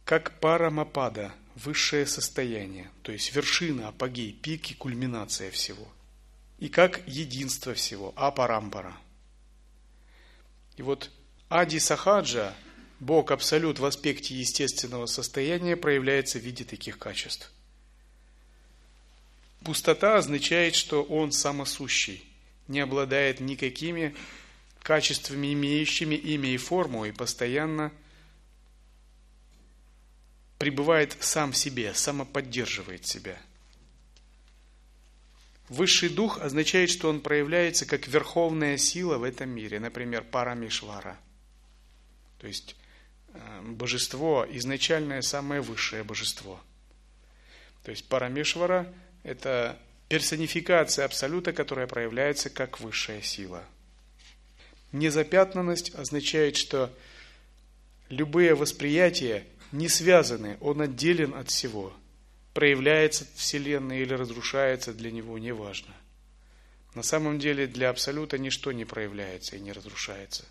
как 0.05 0.39
парамапада, 0.39 1.34
высшее 1.55 2.05
состояние, 2.05 2.89
то 3.01 3.11
есть 3.11 3.34
вершина, 3.36 3.89
апогей, 3.89 4.34
пик 4.34 4.72
и 4.72 4.74
кульминация 4.74 5.51
всего. 5.51 5.88
И 6.62 6.70
как 6.70 7.01
единство 7.07 7.74
всего, 7.74 8.14
апарампара. 8.16 8.95
И 10.78 10.84
вот 10.84 11.09
Ади 11.49 11.80
Сахаджа, 11.80 12.53
Бог 12.99 13.32
Абсолют 13.32 13.80
в 13.80 13.86
аспекте 13.86 14.36
естественного 14.36 15.07
состояния, 15.07 15.76
проявляется 15.76 16.38
в 16.38 16.43
виде 16.43 16.64
таких 16.64 16.99
качеств. 16.99 17.51
Пустота 19.64 20.18
означает, 20.18 20.76
что 20.76 21.01
Он 21.01 21.32
самосущий, 21.32 22.24
не 22.68 22.80
обладает 22.80 23.39
никакими 23.39 24.16
качествами, 24.84 25.53
имеющими 25.53 26.14
имя 26.14 26.51
и 26.51 26.57
форму, 26.57 27.05
и 27.05 27.12
постоянно 27.12 27.91
пребывает 30.59 31.18
сам 31.22 31.53
в 31.53 31.57
себе, 31.57 31.95
самоподдерживает 31.95 33.07
себя. 33.07 33.41
Высший 35.72 36.09
дух 36.09 36.39
означает, 36.39 36.89
что 36.89 37.09
он 37.09 37.22
проявляется 37.22 37.86
как 37.86 38.07
верховная 38.07 38.78
сила 38.78 39.17
в 39.17 39.24
этом 39.24 39.49
мире, 39.49 39.80
например, 39.80 40.24
Парамишвара. 40.24 41.17
То 42.39 42.47
есть 42.47 42.76
э, 43.34 43.61
божество, 43.63 44.45
изначальное 44.49 45.22
самое 45.22 45.61
высшее 45.61 46.03
божество. 46.03 46.59
То 47.84 47.91
есть 47.91 48.07
Парамишвара– 48.07 48.93
это 49.24 49.80
персонификация 50.09 51.05
Абсолюта, 51.05 51.53
которая 51.53 51.88
проявляется 51.88 52.49
как 52.49 52.80
высшая 52.80 53.22
сила– 53.22 53.63
Незапятнанность 54.91 55.95
означает, 55.95 56.57
что 56.57 56.93
любые 58.09 58.55
восприятия 58.55 59.45
не 59.72 59.88
связаны, 59.88 60.57
он 60.59 60.82
отделен 60.82 61.34
от 61.34 61.49
всего. 61.49 61.93
Проявляется 62.54 63.26
Вселенная 63.36 63.99
или 63.99 64.14
разрушается 64.14 64.93
для 64.93 65.12
него, 65.12 65.38
неважно. 65.38 65.93
На 66.95 67.04
самом 67.04 67.39
деле 67.39 67.68
для 67.68 67.89
Абсолюта 67.89 68.38
ничто 68.38 68.72
не 68.72 68.86
проявляется 68.86 69.56
и 69.56 69.62
не 69.62 69.72
разрушается. 69.72 70.45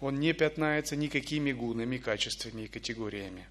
Он 0.00 0.18
не 0.18 0.32
пятнается 0.32 0.96
никакими 0.96 1.52
гунами, 1.52 1.98
качествами 1.98 2.62
и 2.62 2.68
категориями. 2.68 3.46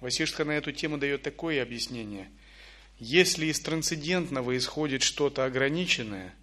Васиштха 0.00 0.44
на 0.44 0.52
эту 0.52 0.72
тему 0.72 0.98
дает 0.98 1.22
такое 1.22 1.62
объяснение. 1.62 2.30
Если 2.98 3.46
из 3.46 3.60
трансцендентного 3.60 4.56
исходит 4.56 5.02
что-то 5.02 5.44
ограниченное– 5.44 6.34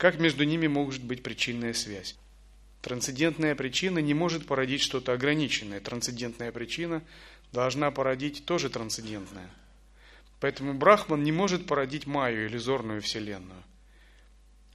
как 0.00 0.18
между 0.18 0.44
ними 0.44 0.66
может 0.66 1.04
быть 1.04 1.22
причинная 1.22 1.74
связь? 1.74 2.16
Трансцендентная 2.80 3.54
причина 3.54 3.98
не 3.98 4.14
может 4.14 4.46
породить 4.46 4.80
что-то 4.80 5.12
ограниченное. 5.12 5.78
Трансцендентная 5.78 6.52
причина 6.52 7.02
должна 7.52 7.90
породить 7.90 8.44
тоже 8.44 8.70
трансцендентное. 8.70 9.50
Поэтому 10.40 10.74
Брахман 10.74 11.22
не 11.22 11.32
может 11.32 11.66
породить 11.66 12.06
Майю, 12.06 12.46
иллюзорную 12.46 13.02
Вселенную. 13.02 13.62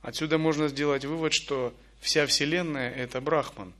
Отсюда 0.01 0.37
можно 0.37 0.67
сделать 0.67 1.05
вывод, 1.05 1.33
что 1.33 1.73
вся 1.99 2.27
Вселенная– 2.27 2.91
это 2.95 3.21
Брахман. 3.21 3.73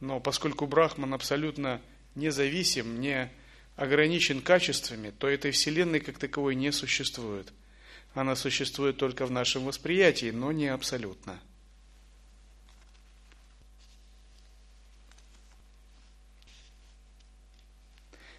Но 0.00 0.20
поскольку 0.20 0.66
Брахман 0.66 1.14
абсолютно 1.14 1.80
независим, 2.14 3.00
не 3.00 3.32
ограничен 3.74 4.40
качествами, 4.40 5.10
то 5.10 5.28
этой 5.28 5.50
Вселенной 5.50 6.00
как 6.00 6.18
таковой 6.18 6.54
не 6.54 6.70
существует– 6.72 7.52
она 8.14 8.36
существует 8.36 8.96
только 8.96 9.26
в 9.26 9.30
нашем 9.30 9.64
восприятии, 9.64 10.30
но 10.30 10.52
не 10.52 10.66
абсолютно. 10.66 11.38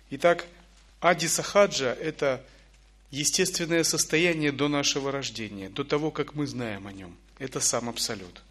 Итак, 0.09 0.45
Ади 0.99 1.27
Сахаджа– 1.27 1.93
это 2.01 2.43
естественное 3.11 3.83
состояние 3.83 4.51
до 4.51 4.67
нашего 4.67 5.11
рождения, 5.11 5.69
до 5.69 5.83
того, 5.83 6.11
как 6.11 6.35
мы 6.35 6.47
знаем 6.47 6.87
о 6.87 6.93
нем. 6.93 7.15
Это 7.37 7.59
сам 7.59 7.89
Абсолют. 7.89 8.41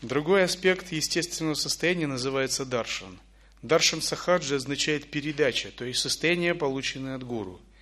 Другой 0.00 0.44
аспект 0.44 0.90
естественного 0.92 1.54
состояния 1.54 2.06
называется 2.06 2.64
даршан. 2.64 3.18
Даршан 3.62 4.02
Сахаджа 4.02 4.56
означает 4.56 5.10
передача, 5.10 5.70
то 5.70 5.84
есть 5.84 6.00
состояние, 6.00 6.54
полученное 6.54 7.14
от 7.16 7.24
гуру– 7.24 7.60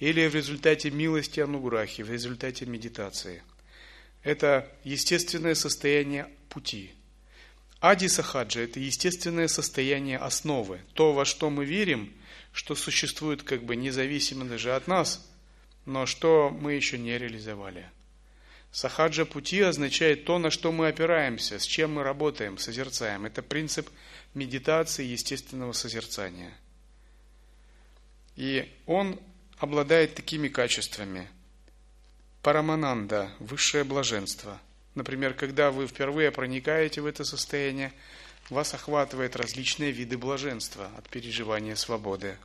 или 0.00 0.26
в 0.26 0.34
результате 0.34 0.90
милости 0.90 1.40
ануграхи, 1.40 2.02
в 2.02 2.10
результате 2.10 2.66
медитации. 2.66 3.42
Это 4.22 4.66
естественное 4.82 5.54
состояние 5.54 6.28
пути. 6.48 6.92
Ади 7.80 8.08
Сахаджа– 8.08 8.60
это 8.62 8.78
естественное 8.78 9.48
состояние 9.48 10.18
основы, 10.18 10.80
то, 10.92 11.12
во 11.14 11.24
что 11.24 11.48
мы 11.48 11.64
верим, 11.64 12.12
что 12.52 12.74
существует 12.74 13.42
как 13.42 13.62
бы 13.64 13.74
независимо 13.74 14.44
даже 14.44 14.74
от 14.74 14.86
нас, 14.86 15.26
но 15.86 16.04
что 16.04 16.50
мы 16.50 16.74
еще 16.74 16.98
не 16.98 17.16
реализовали. 17.16 17.88
Сахаджа 18.70 19.24
пути 19.24 19.60
означает 19.62 20.26
то, 20.26 20.38
на 20.38 20.50
что 20.50 20.72
мы 20.72 20.88
опираемся, 20.88 21.58
с 21.58 21.64
чем 21.64 21.94
мы 21.94 22.02
работаем, 22.02 22.58
созерцаем. 22.58 23.24
Это 23.24 23.42
принцип 23.42 23.88
медитации 24.34 25.04
естественного 25.04 25.72
созерцания. 25.72 26.52
И 28.36 28.70
он 28.86 29.18
обладает 29.58 30.14
такими 30.14 30.48
качествами. 30.48 31.28
Парамананда– 32.42 33.32
высшее 33.40 33.84
блаженство. 33.84 34.60
Например, 34.94 35.34
когда 35.34 35.70
вы 35.70 35.86
впервые 35.86 36.30
проникаете 36.30 37.00
в 37.00 37.06
это 37.06 37.24
состояние, 37.24 37.92
вас 38.48 38.74
охватывает 38.74 39.36
различные 39.36 39.92
виды 39.92 40.18
блаженства 40.18 40.90
от 40.96 41.08
переживания 41.08 41.74
свободы. 41.76 42.36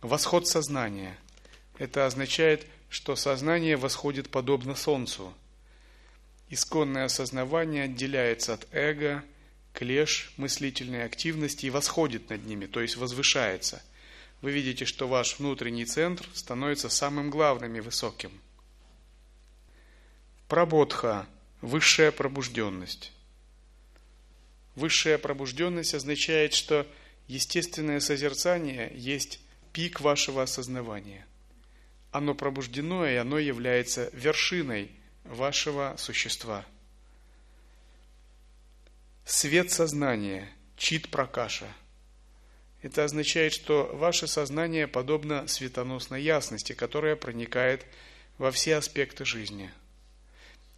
Восход 0.00 0.46
сознания– 0.46 1.16
это 1.78 2.06
означает, 2.06 2.66
что 2.88 3.16
сознание 3.16 3.76
восходит 3.76 4.30
подобно 4.30 4.74
солнцу. 4.74 5.34
Исконное 6.48 7.04
осознавание 7.04 7.84
отделяется 7.84 8.54
от 8.54 8.66
эго, 8.72 9.24
клеш, 9.72 10.32
мыслительной 10.36 11.04
активности 11.04 11.66
и 11.66 11.70
восходит 11.70 12.30
над 12.30 12.44
ними, 12.46 12.66
то 12.66 12.80
есть 12.80 12.96
возвышается– 12.96 13.82
вы 14.42 14.52
видите, 14.52 14.86
что 14.86 15.06
ваш 15.06 15.38
внутренний 15.38 15.84
центр 15.84 16.26
становится 16.32 16.88
самым 16.88 17.30
главным 17.30 17.76
и 17.76 17.80
высоким. 17.80 18.32
Прабодха– 20.50 21.28
высшая 21.60 22.10
пробужденность. 22.10 23.12
Высшая 24.74 25.16
пробужденность 25.16 25.94
означает, 25.94 26.54
что 26.54 26.88
естественное 27.28 28.00
созерцание 28.00 28.90
есть 28.92 29.38
пик 29.72 30.00
вашего 30.00 30.42
осознавания. 30.42 31.24
Оно 32.10 32.34
пробуждено, 32.34 33.06
и 33.06 33.14
оно 33.14 33.38
является 33.38 34.10
вершиной 34.12 34.90
вашего 35.22 35.94
существа. 35.96 36.66
Свет 39.24 39.70
сознания– 39.70 40.48
чит 40.76 41.10
пракаша. 41.10 41.68
Это 42.82 43.04
означает, 43.04 43.52
что 43.52 43.88
ваше 43.92 44.26
сознание 44.26 44.88
подобно 44.88 45.46
светоносной 45.46 46.24
ясности, 46.24 46.72
которая 46.72 47.14
проникает 47.14 47.86
во 48.36 48.50
все 48.50 48.74
аспекты 48.74 49.24
жизни. 49.24 49.70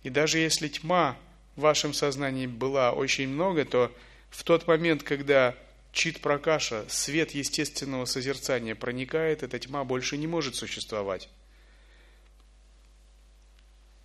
И 0.02 0.10
даже 0.10 0.38
если 0.38 0.68
тьма 0.68 1.16
в 1.56 1.62
вашем 1.62 1.94
сознании 1.94 2.46
была 2.46 2.92
очень 2.92 3.28
много, 3.28 3.64
то 3.64 3.94
в 4.30 4.44
тот 4.44 4.66
момент, 4.66 5.02
когда 5.02 5.54
чит 5.92 6.20
пракаша, 6.20 6.84
свет 6.88 7.32
естественного 7.32 8.06
созерцания 8.06 8.74
проникает, 8.74 9.42
эта 9.42 9.58
тьма 9.58 9.84
больше 9.84 10.16
не 10.16 10.26
может 10.26 10.54
существовать. 10.56 11.28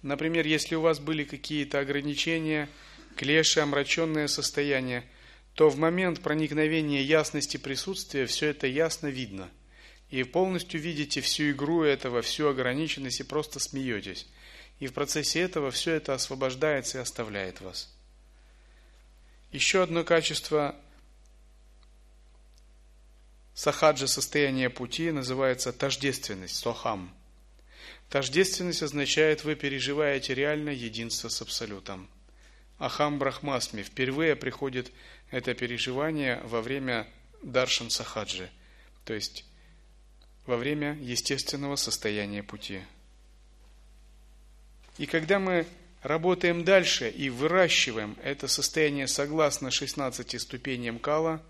Например, 0.01 0.45
если 0.45 0.75
у 0.75 0.81
вас 0.81 0.99
были 0.99 1.23
какие-то 1.23 1.79
ограничения, 1.79 2.69
клеши, 3.15 3.59
омраченное 3.59 4.27
состояние, 4.27 5.03
то 5.55 5.69
в 5.69 5.77
момент 5.79 6.21
проникновения 6.21 7.01
ясности 7.01 7.57
присутствия 7.57 8.27
все 8.27 8.47
это 8.47 8.67
ясно 8.67 9.07
видно. 9.07 9.49
И 10.11 10.23
полностью 10.23 10.79
видите 10.79 11.19
всю 11.21 11.51
игру 11.51 11.81
этого, 11.81 12.21
всю 12.21 12.47
ограниченность 12.47 13.19
и 13.21 13.23
просто 13.23 13.59
смеетесь. 13.59 14.27
И 14.80 14.88
в 14.88 14.93
процессе 14.93 15.41
этого 15.41 15.71
все 15.71 15.93
это 15.93 16.13
освобождается 16.13 16.99
и 16.99 17.01
оставляет 17.01 17.61
вас. 17.61 17.93
Еще 19.51 19.82
одно 19.82 20.03
качество 20.03 20.75
сахаджа 23.53 24.07
состояния 24.07 24.69
пути 24.69 25.11
называется 25.11 25.73
тождественность, 25.73 26.57
сохам. 26.57 27.13
Тождественность 28.09 28.84
означает, 28.84 29.43
вы 29.43 29.55
переживаете 29.55 30.34
реальное 30.34 30.73
единство 30.73 31.30
с 31.30 31.41
Абсолютом. 31.41 32.09
Ахам 32.78 33.17
Брахмасми. 33.17 33.82
Впервые 33.82 34.36
приходит 34.36 34.91
это 35.32 35.53
переживание 35.55 36.41
во 36.43 36.61
время 36.61 37.07
Даршан 37.41 37.89
Сахаджи, 37.89 38.49
то 39.03 39.13
есть 39.13 39.45
во 40.45 40.57
время 40.57 40.93
естественного 41.01 41.75
состояния 41.75 42.43
пути. 42.43 42.82
И 44.97 45.05
когда 45.05 45.39
мы 45.39 45.65
работаем 46.01 46.63
дальше 46.63 47.09
и 47.09 47.29
выращиваем 47.29 48.15
это 48.23 48.47
состояние 48.47 49.07
согласно 49.07 49.71
16 49.71 50.41
ступеням 50.41 50.99
кала, 50.99 51.41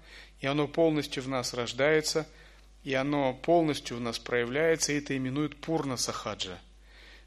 и 0.41 0.47
оно 0.47 0.67
полностью 0.67 1.23
в 1.23 1.27
нас 1.27 1.53
рождается– 1.53 2.27
и 2.87 2.93
оно 2.93 3.33
полностью 3.33 3.97
в 3.97 3.99
нас 3.99 4.17
проявляется, 4.17 4.93
и 4.93 4.99
это 4.99 5.17
именуют 5.17 5.57
пурна 5.57 5.97
сахаджа. 5.97 6.57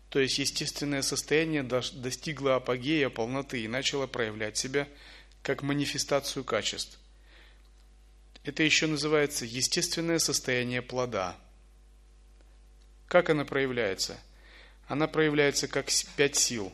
То 0.08 0.18
есть 0.18 0.38
естественное 0.38 1.02
состояние 1.02 1.62
достигло 1.62 2.56
апогея, 2.56 3.10
полноты 3.10 3.62
и 3.62 3.68
начало 3.68 4.06
проявлять 4.06 4.56
себя 4.56 4.88
как 5.42 5.62
манифестацию 5.62 6.44
качеств. 6.44 6.98
Это 8.42 8.62
еще 8.62 8.86
называется 8.86 9.44
естественное 9.44 10.18
состояние 10.18 10.80
плода. 10.80 11.36
Как 13.06 13.28
оно 13.28 13.44
проявляется? 13.44 14.18
Она 14.90 15.06
проявляется 15.06 15.68
как 15.68 15.86
пять 16.16 16.34
сил, 16.34 16.72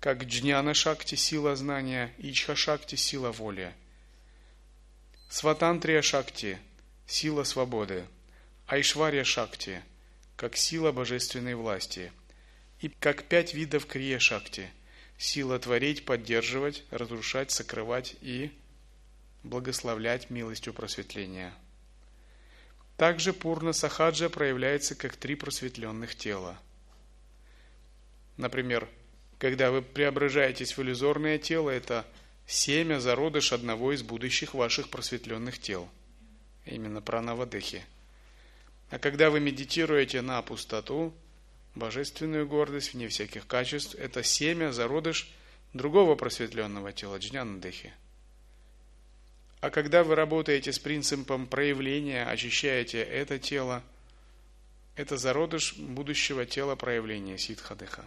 как 0.00 0.24
джняна 0.24 0.72
шакти– 0.72 1.14
сила 1.16 1.54
знания, 1.56 2.10
ичха 2.16 2.56
шакти– 2.56 2.94
сила 2.96 3.32
воли, 3.32 3.74
сватантрия 5.28 6.00
шакти– 6.00 6.58
сила 7.06 7.44
свободы– 7.44 8.06
Айшварья 8.66 9.24
Шакти, 9.24 9.82
как 10.36 10.56
сила 10.56 10.90
божественной 10.90 11.54
власти, 11.54 12.12
и 12.80 12.88
как 12.88 13.24
пять 13.24 13.52
видов 13.52 13.84
Крия 13.84 14.18
Шакти, 14.18 14.70
сила 15.18 15.58
творить, 15.58 16.06
поддерживать, 16.06 16.84
разрушать, 16.90 17.50
сокрывать 17.50 18.16
и 18.22 18.52
благословлять 19.42 20.30
милостью 20.30 20.72
просветления. 20.72 21.52
Также 22.96 23.34
Пурна 23.34 23.74
Сахаджа 23.74 24.30
проявляется 24.30 24.94
как 24.94 25.16
три 25.16 25.34
просветленных 25.34 26.14
тела. 26.14 26.58
Например, 28.40 28.88
когда 29.38 29.70
вы 29.70 29.82
преображаетесь 29.82 30.74
в 30.74 30.80
иллюзорное 30.80 31.36
тело, 31.36 31.68
это 31.68 32.06
семя, 32.46 32.98
зародыш 32.98 33.52
одного 33.52 33.92
из 33.92 34.02
будущих 34.02 34.54
ваших 34.54 34.88
просветленных 34.88 35.58
тел. 35.58 35.86
Именно 36.64 37.02
пранавадехи. 37.02 37.84
А 38.88 38.98
когда 38.98 39.28
вы 39.28 39.40
медитируете 39.40 40.22
на 40.22 40.40
пустоту, 40.40 41.12
божественную 41.74 42.48
гордость, 42.48 42.94
вне 42.94 43.08
всяких 43.08 43.46
качеств, 43.46 43.94
это 43.96 44.22
семя, 44.22 44.72
зародыш 44.72 45.30
другого 45.74 46.14
просветленного 46.14 46.94
тела, 46.94 47.18
джнянадыхи. 47.18 47.92
А 49.60 49.68
когда 49.68 50.02
вы 50.02 50.14
работаете 50.14 50.72
с 50.72 50.78
принципом 50.78 51.46
проявления, 51.46 52.24
очищаете 52.24 53.02
это 53.02 53.38
тело, 53.38 53.82
это 54.96 55.18
зародыш 55.18 55.76
будущего 55.76 56.46
тела 56.46 56.74
проявления 56.74 57.36
ситхадыха. 57.36 58.06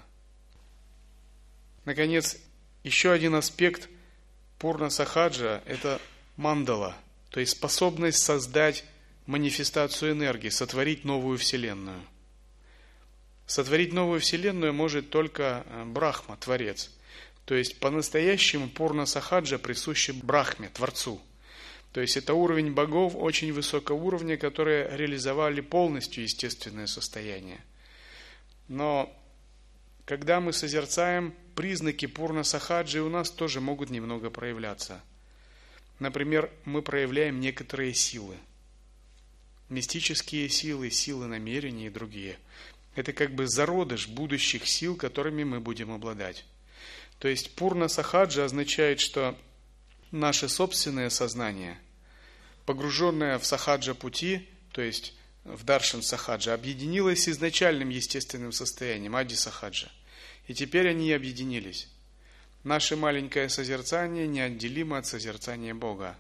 Наконец, 1.85 2.37
еще 2.83 3.11
один 3.11 3.35
аспект 3.35 3.89
пурна 4.57 4.89
сахаджа– 4.89 5.61
это 5.65 5.99
мандала, 6.37 6.95
то 7.29 7.39
есть 7.39 7.53
способность 7.53 8.19
создать 8.19 8.85
манифестацию 9.25 10.11
энергии, 10.13 10.49
сотворить 10.49 11.03
новую 11.03 11.37
вселенную. 11.37 12.01
Сотворить 13.45 13.93
новую 13.93 14.21
вселенную 14.21 14.73
может 14.73 15.09
только 15.09 15.65
э, 15.65 15.83
Брахма, 15.85 16.37
Творец. 16.37 16.89
То 17.45 17.55
есть 17.55 17.79
по-настоящему 17.79 18.69
Пурна 18.69 19.05
Сахаджа 19.05 19.57
присущи 19.57 20.11
Брахме, 20.11 20.69
Творцу. 20.69 21.21
То 21.91 22.01
есть 22.01 22.15
это 22.17 22.33
уровень 22.33 22.71
богов 22.71 23.15
очень 23.15 23.51
высокого 23.51 23.97
уровня, 23.97 24.37
которые 24.37 24.89
реализовали 24.95 25.61
полностью 25.61 26.23
естественное 26.23 26.87
состояние. 26.87 27.59
Но 28.69 29.13
когда 30.05 30.39
мы 30.39 30.53
созерцаем, 30.53 31.33
признаки 31.55 32.05
Пурна 32.05 32.43
Сахаджи 32.43 33.01
у 33.01 33.09
нас 33.09 33.29
тоже 33.29 33.61
могут 33.61 33.89
немного 33.89 34.29
проявляться. 34.29 35.01
Например, 35.99 36.51
мы 36.65 36.81
проявляем 36.81 37.39
некоторые 37.39 37.93
силы– 37.93 38.35
мистические 39.73 40.49
силы, 40.49 40.89
силы 40.91 41.27
намерений 41.27 41.87
и 41.87 41.89
другие. 41.89 42.37
Это 42.95 43.11
как 43.11 43.33
бы 43.33 43.47
зародыш 43.47 44.07
будущих 44.07 44.67
сил, 44.67 44.95
которыми 44.95 45.43
мы 45.43 45.59
будем 45.59 45.91
обладать. 45.91 46.45
То 47.19 47.27
есть 47.27 47.55
пурна 47.55 47.87
сахаджа 47.87 48.45
означает, 48.45 48.99
что 48.99 49.37
наше 50.11 50.47
собственное 50.47 51.09
сознание, 51.09 51.79
погруженное 52.65 53.39
в 53.39 53.45
сахаджа 53.45 53.93
пути, 53.93 54.47
то 54.71 54.81
есть 54.81 55.15
в 55.43 55.63
даршан 55.63 56.01
сахаджа, 56.01 56.53
объединилось 56.53 57.23
с 57.23 57.29
изначальным 57.29 57.89
естественным 57.89 58.51
состоянием, 58.51 59.15
ади 59.15 59.35
сахаджа. 59.35 59.91
И 60.47 60.53
теперь 60.53 60.89
они 60.89 61.11
объединились. 61.11 61.89
Наше 62.63 62.95
маленькое 62.95 63.49
созерцание 63.49 64.27
неотделимо 64.27 64.97
от 64.97 65.05
созерцания 65.05 65.73
Бога. 65.73 66.17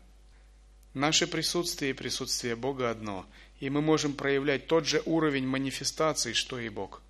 Наше 0.93 1.25
присутствие 1.25 1.91
и 1.91 1.95
присутствие 1.95 2.55
Бога 2.55 2.89
одно, 2.89 3.25
и 3.59 3.69
мы 3.69 3.81
можем 3.81 4.13
проявлять 4.13 4.67
тот 4.67 4.85
же 4.85 5.01
уровень 5.05 5.47
манифестации, 5.47 6.33
что 6.33 6.59
и 6.59 6.69
Бог. 6.69 7.01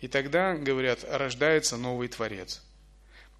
И 0.00 0.08
тогда, 0.08 0.54
говорят, 0.54 1.04
рождается 1.08 1.76
новый 1.76 2.08
Творец. 2.08 2.62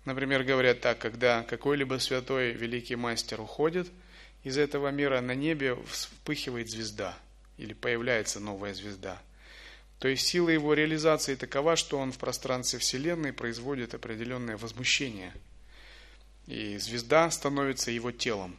Например, 0.05 0.43
говорят 0.43 0.81
так, 0.81 0.99
когда 0.99 1.43
какой-либо 1.45 1.99
святой 1.99 2.53
великий 2.53 2.97
мастер 2.97 3.41
уходит 3.41 3.89
из 4.43 4.59
этого 4.59 4.89
мира, 4.89 5.21
на 5.21 5.35
небе 5.35 5.77
вспыхивает 5.87 6.69
звезда, 6.69 7.17
или 7.59 7.73
появляется 7.73 8.41
новая 8.41 8.75
звезда. 8.75 9.21
То 9.99 10.09
есть 10.09 10.27
сила 10.27 10.49
его 10.49 10.75
реализации 10.75 11.37
такова, 11.37 11.77
что 11.77 11.99
он 11.99 12.11
в 12.11 12.19
пространстве 12.19 12.81
Вселенной 12.81 13.33
производит 13.33 13.95
определенное 13.95 14.57
возмущение. 14.57 15.33
И 16.47 16.77
звезда 16.79 17.31
становится 17.31 17.91
его 17.91 18.11
телом. 18.11 18.57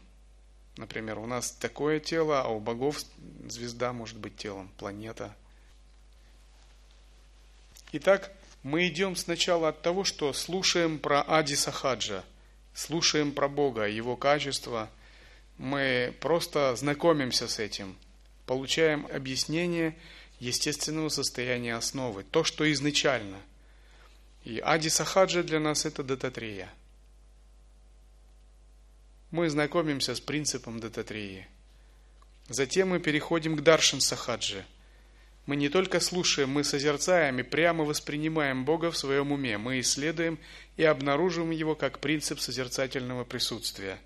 Например, 0.78 1.20
у 1.20 1.26
нас 1.26 1.52
такое 1.52 2.00
тело, 2.00 2.42
а 2.42 2.48
у 2.48 2.60
богов 2.60 3.02
звезда 3.48 3.94
может 3.94 4.18
быть 4.18 4.38
телом, 4.38 4.72
планета. 4.78 5.36
Итак, 7.92 8.32
мы 8.64 8.88
идем 8.88 9.16
сначала 9.16 9.70
от 9.70 9.82
того, 9.82 10.04
что 10.04 10.32
слушаем 10.34 10.98
про 10.98 11.22
Ади 11.22 11.56
Сахаджа, 11.56 12.24
слушаем 12.74 13.34
про 13.34 13.50
Бога, 13.50 13.88
Его 13.88 14.16
качество. 14.16 14.90
Мы 15.58 16.16
просто 16.22 16.76
знакомимся 16.76 17.48
с 17.48 17.60
этим, 17.60 17.96
получаем 18.46 19.08
объяснение 19.12 19.98
естественного 20.40 21.10
состояния 21.10 21.76
основы, 21.76 22.24
то, 22.24 22.44
что 22.44 22.72
изначально. 22.72 23.38
И 24.44 24.60
Ади 24.60 24.90
Сахаджа 24.90 25.44
для 25.44 25.60
нас 25.60 25.86
это 25.86 26.04
Дататрея– 26.04 26.72
мы 29.34 29.50
знакомимся 29.50 30.14
с 30.14 30.20
принципом 30.20 30.80
дататрии. 30.80 31.48
Затем 32.50 32.90
мы 32.90 33.00
переходим 33.00 33.56
к 33.56 33.62
Даршан 33.62 34.00
Сахаджи. 34.00 34.64
Мы 35.48 35.56
не 35.56 35.70
только 35.70 36.00
слушаем, 36.00 36.52
мы 36.52 36.64
созерцаем 36.64 37.40
и 37.40 37.42
прямо 37.44 37.84
воспринимаем 37.84 38.64
Бога 38.64 38.92
в 38.92 38.98
своем 38.98 39.32
уме. 39.32 39.58
Мы 39.58 39.80
исследуем 39.80 40.38
и 40.78 40.84
обнаруживаем 40.84 41.50
Его 41.50 41.74
как 41.74 41.98
принцип 41.98 42.40
созерцательного 42.40 43.24
присутствия. 43.24 43.98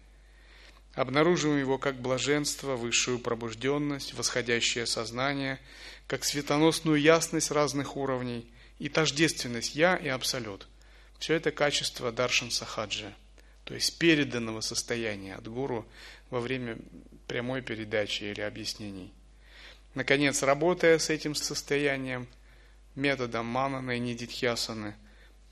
Обнаруживаем 0.97 1.59
его 1.59 1.77
как 1.77 2.01
блаженство, 2.01 2.75
высшую 2.75 3.19
пробужденность, 3.19 4.15
восходящее 4.15 4.87
сознание, 4.87 5.59
как 6.07 6.25
светоносную 6.25 6.99
ясность 6.99 7.51
разных 7.51 7.95
уровней 7.95 8.51
и 8.79 8.89
тождественность 8.89 9.75
«я» 9.75 9.95
и 9.95 10.07
«абсолют». 10.07 10.67
Все 11.19 11.35
это 11.35 11.51
качество 11.51 12.11
Даршан 12.11 12.49
Сахаджи, 12.49 13.13
то 13.63 13.75
есть 13.75 13.99
переданного 13.99 14.61
состояния 14.61 15.35
от 15.35 15.47
гуру 15.47 15.85
во 16.31 16.39
время 16.39 16.79
прямой 17.27 17.61
передачи 17.61 18.23
или 18.23 18.41
объяснений. 18.41 19.13
Наконец, 19.93 20.41
работая 20.41 20.97
с 20.97 21.11
этим 21.11 21.35
состоянием, 21.35 22.27
методом 22.95 23.45
манана 23.45 23.91
и 23.91 23.99
нидитхьясаны, 23.99 24.95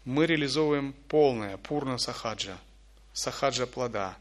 мы 0.06 0.26
реализовываем 0.26 0.94
полное 1.08 1.58
пурна 1.58 2.00
сахаджа, 2.00 2.58
сахаджа 3.14 3.68
плода, 3.68 4.18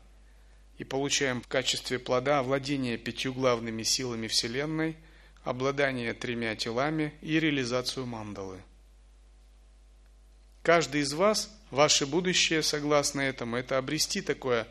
и 0.78 0.84
получаем 0.84 1.40
в 1.40 1.48
качестве 1.48 1.98
плода 1.98 2.42
владение 2.42 2.98
пятью 2.98 3.32
главными 3.32 3.82
силами 3.82 4.26
Вселенной, 4.26 4.96
обладание 5.42 6.14
тремя 6.14 6.56
телами 6.56 7.12
и 7.20 7.38
реализацию 7.38 8.06
мандалы. 8.06 8.58
Каждый 10.62 11.02
из 11.02 11.12
вас, 11.12 11.50
ваше 11.70 12.06
будущее, 12.06 12.62
согласно 12.62 13.20
этому, 13.20 13.56
это 13.56 13.78
обрести 13.78 14.22
такое 14.22 14.66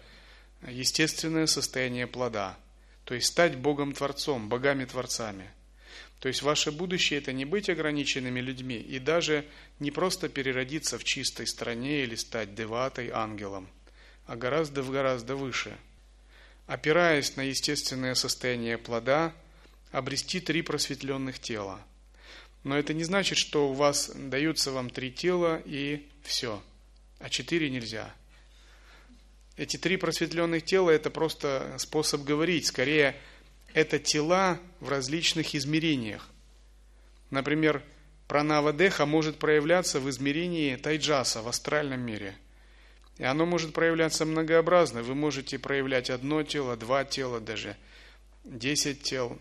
естественное 0.68 1.46
состояние 1.46 2.08
плода, 2.08 2.58
то 3.06 3.14
есть 3.14 3.28
стать 3.28 3.56
Богом-творцом, 3.58 4.50
богами-творцами– 4.50 5.50
то 6.24 6.28
есть 6.28 6.42
ваше 6.42 6.72
будущее 6.72 7.20
это 7.20 7.34
не 7.34 7.44
быть 7.44 7.70
ограниченными 7.70 8.40
людьми 8.40 8.78
и 8.78 8.98
даже 8.98 9.46
не 9.80 9.92
просто 9.92 10.30
переродиться 10.30 10.98
в 10.98 11.04
чистой 11.04 11.46
стране 11.46 12.04
или 12.04 12.16
стать 12.16 12.56
деватой, 12.56 13.10
ангелом, 13.10 13.68
а 14.26 14.38
гораздо-гораздо 14.38 15.36
выше. 15.36 15.78
Опираясь 16.68 17.36
на 17.36 17.42
естественное 17.42 18.16
состояние 18.16 18.78
плода, 18.78 19.34
обрести 19.92 20.40
три 20.40 20.62
просветленных 20.62 21.40
тела. 21.40 21.80
Но 22.64 22.78
это 22.78 22.94
не 22.94 23.04
значит, 23.04 23.38
что 23.38 23.70
у 23.70 23.74
вас 23.74 24.12
даются 24.16 24.72
вам 24.72 24.90
три 24.90 25.12
тела 25.12 25.62
и 25.66 26.08
все, 26.24 26.64
а 27.20 27.30
четыре 27.30 27.70
нельзя. 27.70 28.14
Эти 29.56 29.78
три 29.78 29.98
просветленных 29.98 30.64
тела– 30.64 30.90
это 30.92 31.10
просто 31.10 31.76
способ 31.78 32.24
говорить. 32.24 32.66
Скорее, 32.66 33.16
это 33.74 34.00
тела 34.00 34.60
в 34.80 34.90
различных 34.90 35.54
измерениях. 35.54 36.28
Например, 37.30 37.84
пранава 38.28 38.74
деха 38.74 39.06
может 39.06 39.38
проявляться 39.38 40.00
в 40.00 40.10
измерении 40.10 40.76
тайджаса 40.76 41.42
в 41.42 41.48
астральном 41.48 42.00
мире. 42.00 42.36
И 43.18 43.24
оно 43.24 43.46
может 43.46 43.74
проявляться 43.74 44.26
многообразно. 44.26 45.04
Вы 45.04 45.16
можете 45.16 45.60
проявлять 45.60 46.10
одно 46.10 46.44
тело, 46.44 46.76
два 46.76 47.06
тела 47.06 47.40
даже, 47.40 47.78
десять 48.44 49.04
тел, 49.04 49.40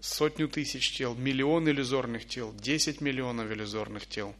сотню 0.00 0.48
тысяч 0.48 0.96
тел, 0.96 1.14
миллион 1.14 1.68
иллюзорных 1.68 2.26
тел, 2.26 2.54
десять 2.54 3.00
миллионов 3.00 3.50
иллюзорных 3.50 4.06
тел. 4.06 4.34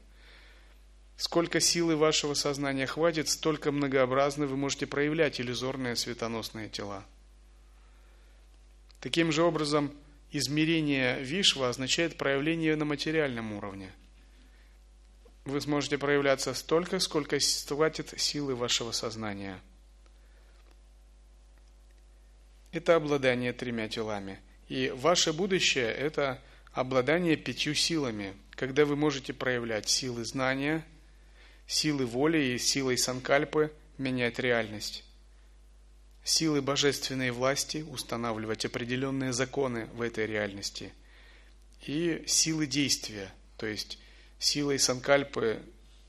Сколько 1.16 1.60
силы 1.60 1.96
вашего 1.96 2.34
сознания 2.34 2.86
хватит, 2.86 3.30
столько 3.30 3.72
многообразно 3.72 4.46
вы 4.46 4.56
можете 4.58 4.86
проявлять 4.86 5.40
иллюзорные 5.40 5.96
светоносные 5.96 6.68
тела. 6.68 7.06
Таким 9.00 9.32
же 9.32 9.42
образом, 9.42 9.92
измерение 10.30 11.22
Вишва 11.22 11.70
означает 11.70 12.18
проявление 12.18 12.76
на 12.76 12.84
материальном 12.84 13.54
уровне. 13.54 13.90
Вы 15.46 15.60
сможете 15.60 15.96
проявляться 15.96 16.52
столько, 16.52 16.98
сколько 16.98 17.38
хватит 17.38 18.12
силы 18.20 18.54
вашего 18.54 18.92
сознания. 18.92 19.60
Это 22.72 22.96
обладание 22.96 23.52
тремя 23.52 23.88
телами. 23.88 24.38
И 24.68 24.92
ваше 24.94 25.32
будущее– 25.32 25.86
это 25.94 26.42
обладание 26.72 27.36
пятью 27.36 27.74
силами, 27.74 28.34
когда 28.50 28.84
вы 28.84 28.96
можете 28.96 29.32
проявлять 29.32 29.88
силы 29.88 30.24
знания, 30.24 30.84
силы 31.66 32.04
воли 32.04 32.38
и 32.38 32.58
силой 32.58 32.98
санкальпы 32.98 33.72
менять 33.96 34.38
реальность 34.38 35.06
силы 36.26 36.60
божественной 36.60 37.30
власти 37.30 37.86
устанавливать 37.88 38.64
определенные 38.64 39.32
законы 39.32 39.86
в 39.94 40.02
этой 40.02 40.26
реальности 40.26 40.92
и 41.86 42.24
силы 42.26 42.66
действия, 42.66 43.32
то 43.56 43.66
есть 43.66 43.98
силой 44.46 44.78
санкальпы 44.78 45.60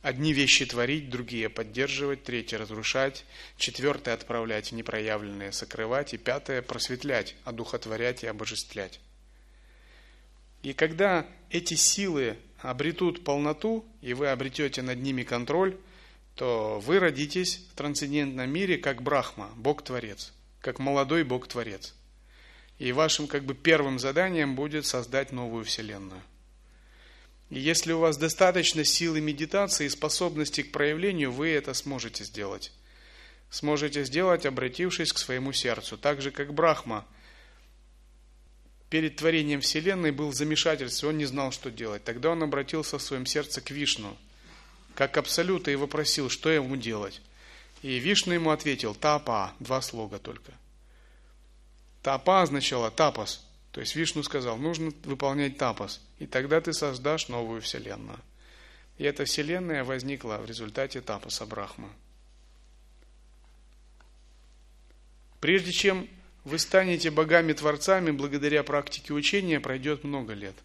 одни 0.01 0.31
вещи 0.31 0.65
творить, 0.65 1.09
другие 1.09 1.49
поддерживать, 1.49 2.23
третье 2.23 2.57
разрушать, 2.57 3.25
четвертое 3.57 4.13
отправлять 4.13 4.71
непроявленное, 4.71 5.51
сокрывать 5.51 6.13
и 6.13 6.17
пятое 6.17 6.61
просветлять, 6.61 7.35
одухотворять 7.43 8.23
и 8.23 8.27
обожествлять. 8.27 8.99
И 10.63 10.73
когда 10.73 11.25
эти 11.49 11.73
силы 11.73 12.37
обретут 12.59 13.23
полноту, 13.23 13.85
и 14.01 14.13
вы 14.13 14.27
обретете 14.27 14.81
над 14.81 14.99
ними 14.99 15.23
контроль, 15.23 15.77
то 16.35 16.79
вы 16.79 16.99
родитесь 16.99 17.65
в 17.71 17.75
трансцендентном 17.75 18.49
мире 18.49 18.77
как 18.77 19.01
Брахма, 19.01 19.51
Бог-творец, 19.55 20.33
как 20.61 20.77
молодой 20.79 21.23
Бог-творец. 21.23 21.95
И 22.77 22.91
вашим 22.91 23.27
как 23.27 23.43
бы 23.43 23.55
первым 23.55 23.97
заданием 23.97 24.55
будет 24.55 24.85
создать 24.85 25.31
новую 25.31 25.65
Вселенную. 25.65 26.21
И 27.49 27.59
если 27.59 27.93
у 27.93 27.99
вас 27.99 28.17
достаточно 28.17 28.83
силы 28.83 29.21
медитации 29.21 29.85
и 29.85 29.89
способности 29.89 30.63
к 30.63 30.71
проявлению, 30.71 31.31
вы 31.31 31.49
это 31.49 31.73
сможете 31.73 32.23
сделать. 32.23 32.71
Сможете 33.49 34.03
сделать, 34.03 34.45
обратившись 34.45 35.13
к 35.13 35.17
своему 35.17 35.53
сердцу. 35.53 35.97
Так 35.97 36.21
же, 36.21 36.31
как 36.31 36.53
Брахма 36.53 37.05
перед 38.89 39.15
творением 39.15 39.61
Вселенной 39.61 40.11
был 40.11 40.29
в 40.29 40.35
замешательстве, 40.35 41.09
он 41.09 41.17
не 41.17 41.25
знал, 41.25 41.51
что 41.51 41.71
делать. 41.71 42.03
Тогда 42.03 42.29
он 42.29 42.43
обратился 42.43 42.97
в 42.97 43.01
своем 43.01 43.25
сердце 43.25 43.61
к 43.61 43.71
Вишну– 43.71 44.17
как 44.97 45.15
Абсолюта 45.17 45.69
и 45.69 45.75
вопросил, 45.75 46.27
что 46.27 46.49
ему 46.49 46.75
делать. 46.75 47.21
И 47.83 47.99
Вишну 47.99 48.33
ему 48.33 48.49
ответил 48.49 48.95
«Тапа», 48.95 49.53
два 49.59 49.79
слога 49.81 50.17
только. 50.17 50.51
Тапа 52.01 52.41
означало 52.41 52.89
тапас, 52.89 53.46
то 53.77 53.81
есть 53.81 53.95
Вишну 53.95 54.23
сказал, 54.23 54.57
нужно 54.57 54.91
выполнять 55.03 55.59
тапас, 55.59 56.01
и 56.17 56.25
тогда 56.25 56.59
ты 56.59 56.73
создашь 56.73 57.27
новую 57.27 57.61
вселенную. 57.61 58.17
И 58.97 59.03
эта 59.03 59.23
вселенная 59.25 59.83
возникла 59.83 60.37
в 60.37 60.47
результате 60.47 60.99
тапаса 60.99 61.45
Брахма. 61.45 61.93
Прежде 65.39 65.71
чем 65.71 66.09
вы 66.43 66.57
станете 66.57 67.11
богами-творцами, 67.11 68.09
благодаря 68.09 68.63
практике 68.63 69.13
учения 69.13 69.59
пройдет 69.59 70.03
много 70.03 70.33
лет. 70.33 70.55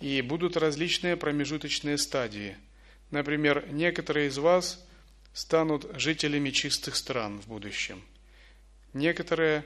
И 0.00 0.22
будут 0.22 0.56
различные 0.56 1.18
промежуточные 1.18 1.98
стадии– 1.98 2.56
Например, 3.10 3.66
некоторые 3.72 4.28
из 4.28 4.38
вас 4.38 4.84
станут 5.32 5.86
жителями 5.94 6.50
чистых 6.50 6.94
стран 6.96 7.40
в 7.40 7.48
будущем. 7.48 8.02
Некоторые 8.92 9.64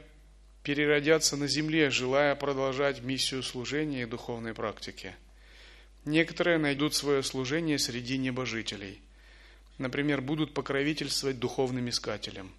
переродятся 0.64 1.36
на 1.36 1.46
земле, 1.46 1.90
желая 1.90 2.34
продолжать 2.34 3.02
миссию 3.02 3.44
служения 3.44 4.02
и 4.02 4.06
духовной 4.06 4.52
практики. 4.52 5.14
Некоторые 6.04 6.58
найдут 6.58 6.94
свое 6.94 7.22
служение 7.22 7.78
среди 7.78 8.18
небожителей. 8.18 9.00
Например, 9.78 10.20
будут 10.20 10.52
покровительствовать 10.52 11.38
духовным 11.38 11.88
искателям. 11.88 12.52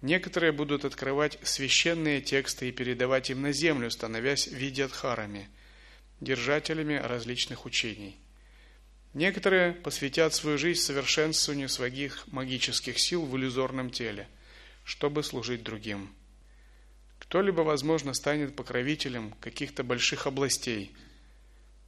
Некоторые 0.00 0.52
будут 0.52 0.84
открывать 0.84 1.38
священные 1.42 2.20
тексты 2.20 2.68
и 2.68 2.72
передавать 2.72 3.30
им 3.30 3.42
на 3.42 3.50
землю, 3.50 3.90
становясь 3.90 4.46
видятхарами, 4.46 5.48
держателями 6.20 6.94
различных 6.94 7.66
учений– 7.66 8.16
Некоторые 9.16 9.72
посвятят 9.72 10.34
свою 10.34 10.58
жизнь 10.58 10.82
совершенствованию 10.82 11.70
своих 11.70 12.30
магических 12.30 12.98
сил 12.98 13.24
в 13.24 13.34
иллюзорном 13.34 13.90
теле, 13.90 14.28
чтобы 14.84 15.22
служить 15.22 15.62
другим. 15.62 16.10
Кто-либо, 17.28 17.62
возможно, 17.62 18.14
станет 18.14 18.54
покровителем 18.54 19.32
каких-то 19.40 19.82
больших 19.82 20.28
областей, 20.28 20.94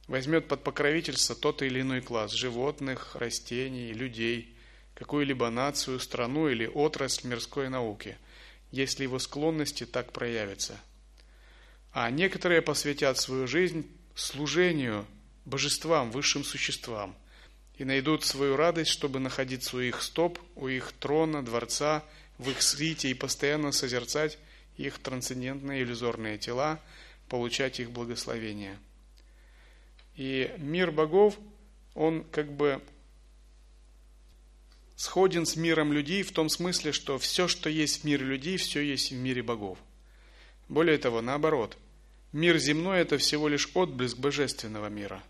возьмет 0.07 0.49
под 0.49 0.63
покровительство 0.63 1.33
тот 1.33 1.61
или 1.61 1.79
иной 1.79 2.01
класс 2.01 2.33
животных, 2.33 3.15
растений, 3.15 3.93
людей, 3.93 4.53
какую-либо 4.95 5.49
нацию, 5.49 5.99
страну 6.01 6.49
или 6.49 6.65
отрасль 6.65 7.27
мирской 7.27 7.69
науки, 7.69 8.17
если 8.71 9.03
его 9.03 9.17
склонности 9.17 9.85
так 9.85 10.11
проявятся. 10.11 10.77
А 11.93 12.11
некоторые 12.11 12.61
посвятят 12.61 13.17
свою 13.17 13.47
жизнь 13.47 13.89
служению 14.15 15.05
божествам, 15.45 16.11
высшим 16.11 16.43
существам, 16.43 17.15
и 17.77 17.85
найдут 17.85 18.25
свою 18.25 18.57
радость, 18.57 18.91
чтобы 18.91 19.19
находиться 19.19 19.77
у 19.77 19.79
их 19.79 20.01
стоп, 20.01 20.37
у 20.55 20.67
их 20.67 20.91
трона, 20.91 21.45
дворца, 21.45 22.03
в 22.37 22.49
их 22.49 22.61
свите 22.61 23.09
и 23.09 23.13
постоянно 23.13 23.71
созерцать 23.71 24.37
их 24.79 24.99
трансцендентные 24.99 25.83
иллюзорные 25.83 26.37
тела, 26.37 26.79
получать 27.27 27.79
их 27.79 27.91
благословение. 27.91 28.79
И 30.15 30.53
мир 30.57 30.91
богов, 30.91 31.37
он 31.95 32.23
как 32.31 32.51
бы 32.51 32.81
сходен 34.95 35.45
с 35.45 35.55
миром 35.55 35.91
людей 35.91 36.23
в 36.23 36.31
том 36.31 36.49
смысле, 36.49 36.93
что 36.93 37.19
все, 37.19 37.47
что 37.47 37.69
есть 37.69 38.01
в 38.01 38.03
мире 38.05 38.25
людей, 38.25 38.57
все 38.57 38.81
есть 38.81 39.11
в 39.11 39.15
мире 39.15 39.43
богов. 39.43 39.77
Более 40.69 40.97
того, 40.97 41.21
наоборот, 41.21 41.77
мир 42.31 42.57
земной– 42.57 42.99
это 43.01 43.17
всего 43.17 43.47
лишь 43.49 43.69
отблеск 43.73 44.17
божественного 44.17 44.87
мира. 44.87 45.21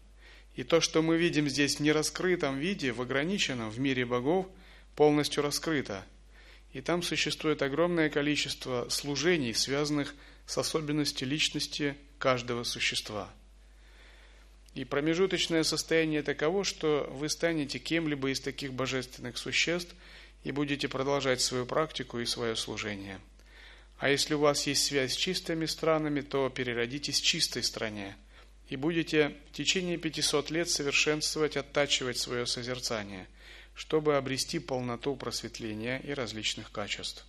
И 0.55 0.63
то, 0.63 0.81
что 0.81 1.01
мы 1.01 1.17
видим 1.17 1.47
здесь 1.49 1.77
в 1.77 1.79
нераскрытом 1.79 2.59
виде, 2.59 2.91
в 2.91 3.01
ограниченном, 3.01 3.69
в 3.69 3.79
мире 3.79 4.05
богов, 4.05 4.47
полностью 4.95 5.41
раскрыто. 5.41 6.05
И 6.73 6.81
там 6.81 7.01
существует 7.01 7.61
огромное 7.61 8.09
количество 8.09 8.87
служений, 8.89 9.53
связанных 9.53 10.13
с 10.45 10.57
особенностью 10.57 11.27
личности 11.27 11.95
каждого 12.17 12.63
существа– 12.63 13.33
и 14.75 14.85
промежуточное 14.85 15.63
состояние 15.63 16.21
таково, 16.21 16.63
что 16.63 17.09
вы 17.11 17.29
станете 17.29 17.79
кем-либо 17.79 18.31
из 18.31 18.39
таких 18.39 18.73
божественных 18.73 19.37
существ 19.37 19.93
и 20.43 20.51
будете 20.51 20.87
продолжать 20.87 21.41
свою 21.41 21.65
практику 21.65 22.19
и 22.19 22.25
свое 22.25 22.55
служение. 22.55 23.19
А 23.97 24.09
если 24.09 24.35
у 24.35 24.39
вас 24.39 24.67
есть 24.67 24.85
связь 24.85 25.13
с 25.13 25.17
чистыми 25.17 25.65
странами, 25.65 26.21
то 26.21 26.49
переродитесь 26.49 27.19
в 27.19 27.25
чистой 27.25 27.63
стране 27.63 28.15
и 28.69 28.75
будете 28.75 29.35
в 29.51 29.55
течение 29.55 29.97
500 29.97 30.51
лет 30.51 30.69
совершенствовать, 30.69 31.57
оттачивать 31.57 32.17
свое 32.17 32.45
созерцание, 32.45 33.27
чтобы 33.79 34.17
обрести 34.17 34.59
полноту 34.59 35.15
просветления 35.15 35.99
и 35.99 36.11
различных 36.11 36.69
качеств. 36.69 37.25